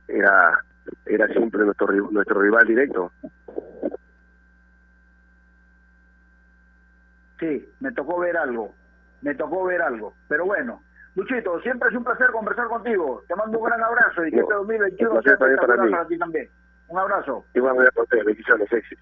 era 0.08 0.64
era 1.06 1.28
siempre 1.28 1.64
nuestro 1.64 1.92
nuestro 2.10 2.42
rival 2.42 2.66
directo 2.66 3.12
Sí, 7.42 7.68
me 7.82 7.92
tocó 7.92 8.20
ver 8.20 8.38
algo, 8.38 8.74
me 9.22 9.36
tocó 9.36 9.66
ver 9.66 9.82
algo. 9.82 10.14
Pero 10.30 10.46
bueno, 10.46 10.80
Luchito, 11.16 11.60
siempre 11.62 11.90
es 11.90 11.96
un 11.96 12.06
placer 12.06 12.28
conversar 12.32 12.68
contigo. 12.68 13.22
Te 13.28 13.36
mando 13.36 13.60
un 13.60 13.66
gran 13.66 13.84
abrazo 13.84 14.26
y 14.26 14.32
que 14.32 14.40
este 14.40 14.54
2021 14.54 15.18
el 15.18 15.24
sea 15.24 15.38
para 15.38 15.52
espectacular 15.52 15.86
mí. 15.88 15.92
para 15.92 16.08
ti 16.08 16.18
también. 16.18 16.48
Un 16.88 17.00
abrazo. 17.00 17.44
igual 17.54 17.78
bendiciones 18.26 18.72
éxito 18.72 19.02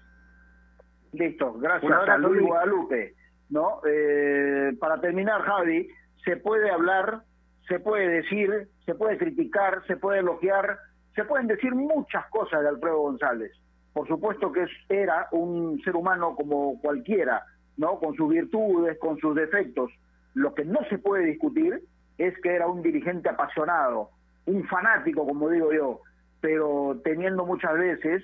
Listo, 1.12 1.52
gracias 1.54 1.84
Un 1.84 1.92
abrazo, 1.92 2.12
a 2.12 2.18
Luis. 2.18 2.42
Guadalupe. 2.46 3.14
¿no? 3.50 3.80
Eh, 3.86 4.72
para 4.80 5.00
terminar, 5.00 5.42
Javi, 5.42 5.88
se 6.24 6.36
puede 6.36 6.70
hablar, 6.70 7.22
se 7.68 7.80
puede 7.80 8.08
decir, 8.08 8.68
se 8.86 8.94
puede 8.94 9.18
criticar, 9.18 9.84
se 9.86 9.96
puede 9.96 10.20
elogiar, 10.20 10.78
se 11.16 11.24
pueden 11.24 11.48
decir 11.48 11.74
muchas 11.74 12.24
cosas 12.30 12.62
de 12.62 12.68
Alfredo 12.68 12.98
González. 13.00 13.52
Por 13.92 14.06
supuesto 14.06 14.52
que 14.52 14.62
es- 14.62 14.70
era 14.88 15.26
un 15.32 15.80
ser 15.82 15.96
humano 15.96 16.36
como 16.36 16.80
cualquiera, 16.80 17.42
¿no? 17.80 17.98
Con 17.98 18.14
sus 18.14 18.28
virtudes, 18.28 18.98
con 18.98 19.16
sus 19.18 19.34
defectos. 19.34 19.90
Lo 20.34 20.54
que 20.54 20.66
no 20.66 20.80
se 20.90 20.98
puede 20.98 21.24
discutir 21.24 21.82
es 22.18 22.38
que 22.42 22.54
era 22.54 22.66
un 22.66 22.82
dirigente 22.82 23.30
apasionado, 23.30 24.10
un 24.44 24.64
fanático, 24.68 25.26
como 25.26 25.48
digo 25.48 25.72
yo, 25.72 26.00
pero 26.42 27.00
teniendo 27.02 27.46
muchas 27.46 27.72
veces 27.72 28.22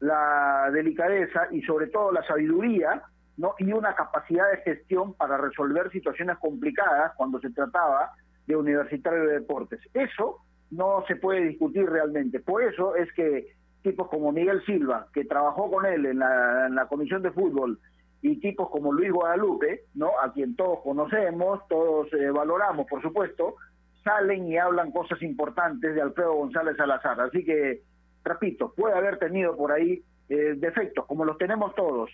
la 0.00 0.70
delicadeza 0.74 1.48
y 1.50 1.62
sobre 1.62 1.86
todo 1.86 2.12
la 2.12 2.22
sabiduría 2.26 3.02
¿no? 3.38 3.54
y 3.58 3.72
una 3.72 3.94
capacidad 3.94 4.50
de 4.50 4.58
gestión 4.58 5.14
para 5.14 5.38
resolver 5.38 5.90
situaciones 5.90 6.36
complicadas 6.36 7.12
cuando 7.16 7.40
se 7.40 7.48
trataba 7.50 8.12
de 8.46 8.56
universitario 8.56 9.24
de 9.24 9.40
deportes. 9.40 9.80
Eso 9.94 10.36
no 10.70 11.02
se 11.08 11.16
puede 11.16 11.44
discutir 11.44 11.88
realmente. 11.88 12.40
Por 12.40 12.62
eso 12.62 12.94
es 12.94 13.10
que 13.14 13.56
tipos 13.82 14.08
como 14.08 14.32
Miguel 14.32 14.62
Silva, 14.66 15.06
que 15.14 15.24
trabajó 15.24 15.70
con 15.70 15.86
él 15.86 16.04
en 16.04 16.18
la, 16.18 16.66
en 16.66 16.74
la 16.74 16.86
comisión 16.88 17.22
de 17.22 17.30
fútbol, 17.30 17.78
y 18.22 18.40
tipos 18.40 18.68
como 18.70 18.92
Luis 18.92 19.12
Guadalupe, 19.12 19.82
¿no? 19.94 20.10
a 20.22 20.32
quien 20.32 20.56
todos 20.56 20.80
conocemos, 20.82 21.66
todos 21.68 22.12
eh, 22.14 22.30
valoramos, 22.30 22.86
por 22.86 23.00
supuesto, 23.02 23.54
salen 24.02 24.46
y 24.48 24.56
hablan 24.58 24.90
cosas 24.90 25.20
importantes 25.22 25.94
de 25.94 26.00
Alfredo 26.02 26.34
González 26.34 26.76
Salazar. 26.76 27.20
Así 27.20 27.44
que, 27.44 27.82
repito, 28.24 28.72
puede 28.76 28.94
haber 28.94 29.18
tenido 29.18 29.56
por 29.56 29.72
ahí 29.72 30.02
eh, 30.28 30.54
defectos, 30.56 31.06
como 31.06 31.24
los 31.24 31.38
tenemos 31.38 31.74
todos, 31.74 32.10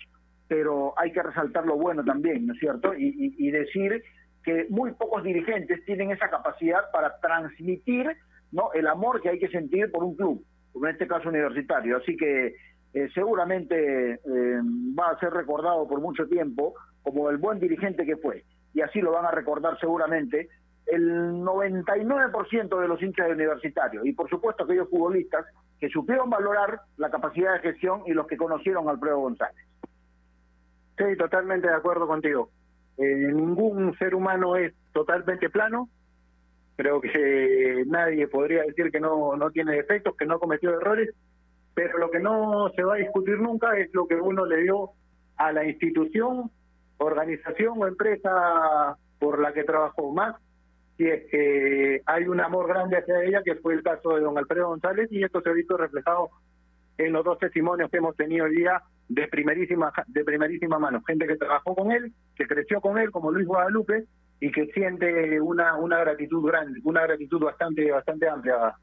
pero 0.47 0.93
hay 0.97 1.11
que 1.11 1.23
resaltar 1.23 1.65
lo 1.65 1.75
bueno 1.75 2.03
también, 2.03 2.45
¿no 2.45 2.53
es 2.53 2.59
cierto? 2.59 2.93
Y, 2.93 3.07
y- 3.07 3.47
y 3.47 3.51
decir 3.51 4.03
que 4.43 4.67
muy 4.69 4.91
pocos 4.91 5.23
dirigentes 5.23 5.83
tienen 5.85 6.11
esa 6.11 6.29
capacidad 6.29 6.91
para 6.93 7.19
transmitir 7.19 8.15
¿no? 8.51 8.71
el 8.73 8.85
amor 8.87 9.21
que 9.21 9.29
hay 9.29 9.39
que 9.39 9.47
sentir 9.49 9.91
por 9.91 10.03
un 10.03 10.15
club, 10.15 10.43
como 10.71 10.85
en 10.85 10.93
este 10.93 11.07
caso 11.07 11.29
universitario. 11.29 11.97
Así 11.97 12.15
que 12.15 12.53
eh, 12.95 13.09
seguramente 13.13 14.13
eh, 14.13 14.61
va 14.97 15.09
a 15.09 15.19
ser 15.19 15.33
recordado 15.33 15.85
por 15.85 15.99
mucho 15.99 16.25
tiempo 16.27 16.73
como 17.03 17.29
el 17.29 17.35
buen 17.35 17.59
dirigente 17.59 18.05
que 18.05 18.15
fue. 18.15 18.45
Y 18.73 18.79
así 18.79 19.01
lo 19.01 19.11
van 19.11 19.25
a 19.25 19.31
recordar 19.31 19.77
seguramente 19.81 20.47
el 20.85 21.43
99% 21.43 22.79
de 22.79 22.87
los 22.87 23.03
hinchas 23.03 23.27
de 23.27 23.33
universitario 23.33 24.05
y 24.05 24.13
por 24.13 24.29
supuesto 24.29 24.63
aquellos 24.63 24.89
futbolistas 24.89 25.45
que 25.77 25.89
supieron 25.89 26.29
valorar 26.29 26.79
la 26.95 27.09
capacidad 27.09 27.53
de 27.55 27.71
gestión 27.71 28.03
y 28.05 28.13
los 28.13 28.27
que 28.27 28.37
conocieron 28.37 28.87
a 28.87 28.91
Alfredo 28.91 29.19
González. 29.19 29.67
Sí, 30.97 31.03
totalmente 31.17 31.67
de 31.67 31.75
acuerdo 31.75 32.07
contigo. 32.07 32.49
Eh, 32.97 33.03
ningún 33.33 33.93
ser 33.97 34.15
humano 34.15 34.55
es 34.55 34.73
totalmente 34.93 35.49
plano. 35.49 35.89
Creo 36.77 37.01
que 37.01 37.83
nadie 37.87 38.25
podría 38.29 38.63
decir 38.63 38.89
que 38.89 39.01
no, 39.01 39.35
no 39.35 39.51
tiene 39.51 39.73
defectos, 39.73 40.15
que 40.15 40.25
no 40.25 40.39
cometió 40.39 40.69
errores, 40.69 41.13
pero 41.75 41.99
lo 41.99 42.09
que 42.09 42.19
no 42.19 42.69
se 42.75 42.83
va 42.83 42.95
a 42.95 42.97
discutir 42.97 43.37
nunca 43.37 43.77
es 43.77 43.93
lo 43.93 44.07
que 44.07 44.15
uno 44.15 44.45
le 44.45 44.63
dio 44.63 44.91
a 45.37 45.51
la 45.51 45.65
institución, 45.65 46.49
organización 46.97 47.73
o 47.77 47.87
empresa 47.87 48.97
por 49.19 49.39
la 49.39 49.53
que 49.53 49.63
trabajó 49.63 50.11
más 50.11 50.35
si 50.97 51.07
es 51.07 51.29
que 51.29 52.01
hay 52.05 52.27
un 52.27 52.39
amor 52.39 52.67
grande 52.67 52.97
hacia 52.97 53.23
ella, 53.23 53.43
que 53.43 53.55
fue 53.55 53.73
el 53.73 53.83
caso 53.83 54.15
de 54.15 54.21
don 54.21 54.37
Alfredo 54.37 54.69
González, 54.69 55.09
y 55.11 55.23
esto 55.23 55.41
se 55.41 55.49
ha 55.49 55.53
visto 55.53 55.75
reflejado 55.75 56.29
en 56.97 57.11
los 57.11 57.25
dos 57.25 57.37
testimonios 57.37 57.91
que 57.91 57.97
hemos 57.97 58.15
tenido 58.15 58.45
hoy 58.45 58.55
día 58.55 58.81
de 59.09 59.27
primerísima, 59.27 59.91
de 60.07 60.23
primerísima 60.23 60.79
mano. 60.79 61.03
Gente 61.05 61.27
que 61.27 61.35
trabajó 61.35 61.75
con 61.75 61.91
él, 61.91 62.13
que 62.35 62.47
creció 62.47 62.79
con 62.79 62.97
él, 62.97 63.11
como 63.11 63.31
Luis 63.31 63.45
Guadalupe, 63.45 64.05
y 64.39 64.51
que 64.51 64.67
siente 64.67 65.39
una, 65.41 65.75
una 65.75 65.99
gratitud 65.99 66.45
grande, 66.45 66.79
una 66.83 67.01
gratitud 67.03 67.41
bastante, 67.41 67.91
bastante 67.91 68.29
amplia 68.29 68.75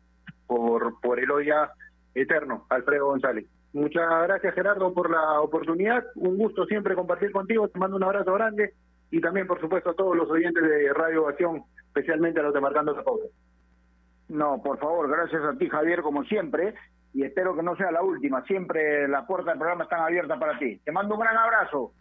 por, 0.46 1.00
por 1.00 1.18
el 1.18 1.30
hoy 1.30 1.46
ya 1.46 1.70
eterno, 2.14 2.66
Alfredo 2.68 3.06
González. 3.06 3.46
Muchas 3.72 4.06
gracias 4.24 4.54
Gerardo 4.54 4.92
por 4.92 5.10
la 5.10 5.40
oportunidad, 5.40 6.04
un 6.16 6.36
gusto 6.36 6.66
siempre 6.66 6.94
compartir 6.94 7.32
contigo, 7.32 7.68
te 7.68 7.78
mando 7.78 7.96
un 7.96 8.04
abrazo 8.04 8.34
grande 8.34 8.74
y 9.10 9.20
también 9.20 9.46
por 9.46 9.60
supuesto 9.60 9.90
a 9.90 9.94
todos 9.94 10.16
los 10.16 10.30
oyentes 10.30 10.62
de 10.62 10.92
Radio 10.92 11.28
Acción 11.28 11.64
especialmente 11.86 12.40
a 12.40 12.42
los 12.42 12.54
de 12.54 12.60
Marcando 12.60 12.94
la 12.94 13.02
Pauta. 13.02 13.26
No, 14.28 14.62
por 14.62 14.78
favor, 14.78 15.08
gracias 15.08 15.42
a 15.42 15.56
ti 15.56 15.68
Javier 15.68 16.02
como 16.02 16.24
siempre 16.24 16.74
y 17.14 17.24
espero 17.24 17.54
que 17.54 17.62
no 17.62 17.76
sea 17.76 17.90
la 17.92 18.02
última. 18.02 18.44
Siempre 18.44 19.06
las 19.08 19.26
puertas 19.26 19.52
del 19.52 19.58
programa 19.58 19.84
están 19.84 20.00
abiertas 20.00 20.38
para 20.38 20.58
ti. 20.58 20.78
Te 20.84 20.92
mando 20.92 21.14
un 21.14 21.20
gran 21.20 21.36
abrazo. 21.36 21.92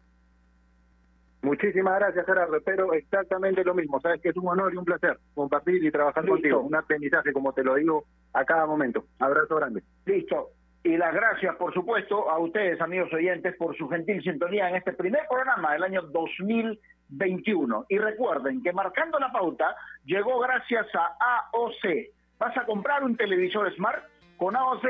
Muchísimas 1.41 1.99
gracias, 1.99 2.26
Gerardo. 2.26 2.55
Espero 2.55 2.93
exactamente 2.93 3.64
lo 3.64 3.74
mismo. 3.74 3.99
Sabes 3.99 4.22
que 4.22 4.30
es 4.30 4.38
un 4.38 4.47
honor 4.47 4.74
y 4.74 4.78
un 4.78 4.86
placer 4.86 5.18
compartir 5.34 5.84
y 5.84 5.91
trabajar 5.91 6.26
contigo. 6.28 6.62
Un 6.62 6.76
aprendizaje, 6.76 7.34
como 7.34 7.51
te 7.51 7.64
lo 7.64 7.76
digo, 7.76 8.05
a 8.34 8.46
cada 8.46 8.66
momento. 8.66 9.06
Abrazo 9.20 9.56
grande. 9.56 9.84
Listo. 10.06 10.50
Y 10.84 10.98
las 10.98 11.14
gracias, 11.14 11.56
por 11.58 11.74
supuesto, 11.74 12.30
a 12.30 12.40
ustedes, 12.40 12.82
amigos 12.82 13.14
oyentes, 13.14 13.56
por 13.56 13.78
su 13.78 13.88
gentil 13.88 14.22
sintonía 14.24 14.68
en 14.68 14.78
este 14.78 14.94
primer 14.94 15.22
programa 15.30 15.74
del 15.74 15.84
año 15.84 16.02
2021. 16.02 17.86
Y 17.88 17.98
recuerden 18.00 18.64
que 18.64 18.74
marcando 18.74 19.20
la 19.20 19.32
pauta 19.32 19.76
llegó 20.06 20.40
gracias 20.40 20.88
a 20.96 21.48
AOC. 21.54 22.10
¿Vas 22.40 22.58
a 22.58 22.66
comprar 22.66 23.04
un 23.04 23.16
televisor 23.16 23.72
Smart? 23.76 24.04
Con 24.38 24.56
AOC 24.56 24.86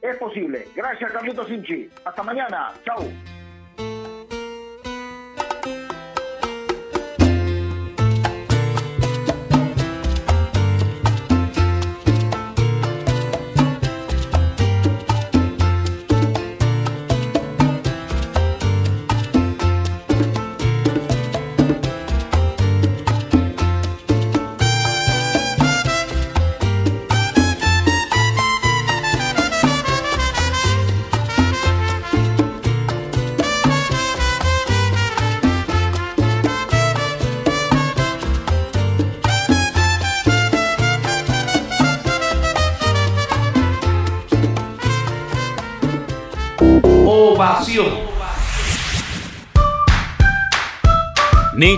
es 0.00 0.16
posible. 0.16 0.68
Gracias, 0.74 1.12
Carlitos 1.12 1.48
Sinchi. 1.48 1.90
Hasta 2.04 2.22
mañana. 2.22 2.72
Chau. 2.84 3.35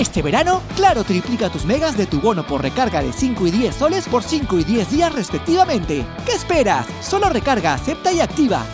Este 0.00 0.22
verano, 0.22 0.62
Claro 0.76 1.04
triplica 1.04 1.50
tus 1.50 1.66
megas 1.66 1.94
de 1.94 2.06
tu 2.06 2.22
bono 2.22 2.46
por 2.46 2.62
recarga 2.62 3.02
de 3.02 3.12
5 3.12 3.46
y 3.48 3.50
10 3.50 3.76
soles 3.76 4.08
por 4.08 4.22
5 4.22 4.58
y 4.58 4.64
10 4.64 4.90
días 4.90 5.14
respectivamente. 5.14 6.06
¿Qué 6.24 6.32
esperas? 6.32 6.86
Solo 7.02 7.28
recarga, 7.28 7.74
acepta 7.74 8.10
y 8.10 8.20
activa. 8.20 8.64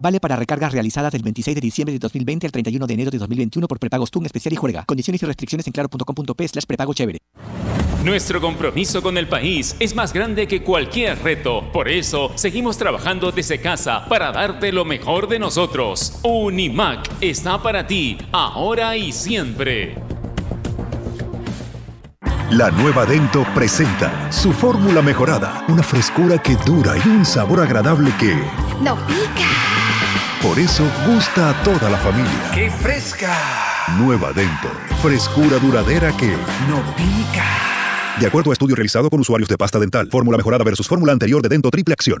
Vale 0.00 0.18
para 0.18 0.34
recargas 0.36 0.72
realizadas 0.72 1.12
del 1.12 1.22
26 1.22 1.54
de 1.54 1.60
diciembre 1.60 1.92
de 1.92 1.98
2020 1.98 2.46
al 2.46 2.52
31 2.52 2.86
de 2.86 2.94
enero 2.94 3.10
de 3.10 3.18
2021 3.18 3.68
por 3.68 3.78
prepagos 3.78 4.10
TUN 4.10 4.24
especial 4.24 4.54
y 4.54 4.56
juega. 4.56 4.84
Condiciones 4.84 5.22
y 5.22 5.26
restricciones 5.26 5.66
en 5.66 5.72
claro.com.p 5.72 6.48
slash 6.48 6.64
prepago 6.64 6.94
chévere. 6.94 7.18
Nuestro 8.02 8.40
compromiso 8.40 9.02
con 9.02 9.18
el 9.18 9.28
país 9.28 9.76
es 9.78 9.94
más 9.94 10.14
grande 10.14 10.48
que 10.48 10.62
cualquier 10.62 11.22
reto. 11.22 11.70
Por 11.70 11.86
eso, 11.86 12.32
seguimos 12.34 12.78
trabajando 12.78 13.30
desde 13.30 13.60
casa 13.60 14.06
para 14.08 14.32
darte 14.32 14.72
lo 14.72 14.86
mejor 14.86 15.28
de 15.28 15.38
nosotros. 15.38 16.18
Unimac 16.22 17.10
está 17.20 17.62
para 17.62 17.86
ti, 17.86 18.16
ahora 18.32 18.96
y 18.96 19.12
siempre. 19.12 19.96
La 22.50 22.70
nueva 22.70 23.04
Dento 23.04 23.46
presenta 23.54 24.32
su 24.32 24.52
fórmula 24.52 25.02
mejorada, 25.02 25.64
una 25.68 25.82
frescura 25.82 26.38
que 26.42 26.56
dura 26.66 26.96
y 26.96 27.06
un 27.06 27.24
sabor 27.26 27.60
agradable 27.60 28.10
que 28.18 28.34
no 28.80 28.96
pica. 29.06 29.48
Por 30.42 30.58
eso 30.58 30.84
gusta 31.06 31.50
a 31.50 31.62
toda 31.62 31.90
la 31.90 31.98
familia. 31.98 32.50
¡Qué 32.54 32.70
fresca! 32.70 33.36
Nueva 33.98 34.32
Dento, 34.32 34.68
frescura 35.02 35.58
duradera 35.58 36.16
que 36.16 36.30
no 36.68 36.82
pica. 36.96 37.44
De 38.18 38.26
acuerdo 38.26 38.50
a 38.50 38.52
estudio 38.52 38.76
realizado 38.76 39.10
con 39.10 39.20
usuarios 39.20 39.48
de 39.48 39.56
pasta 39.56 39.78
dental, 39.78 40.08
fórmula 40.10 40.36
mejorada 40.36 40.64
versus 40.64 40.86
fórmula 40.88 41.12
anterior 41.12 41.42
de 41.42 41.48
Dento 41.48 41.70
Triple 41.70 41.94
Acción. 41.94 42.20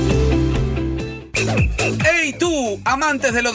¡Hey 2.03 2.35
tú, 2.37 2.79
amantes 2.85 3.33
de 3.33 3.41
los 3.41 3.49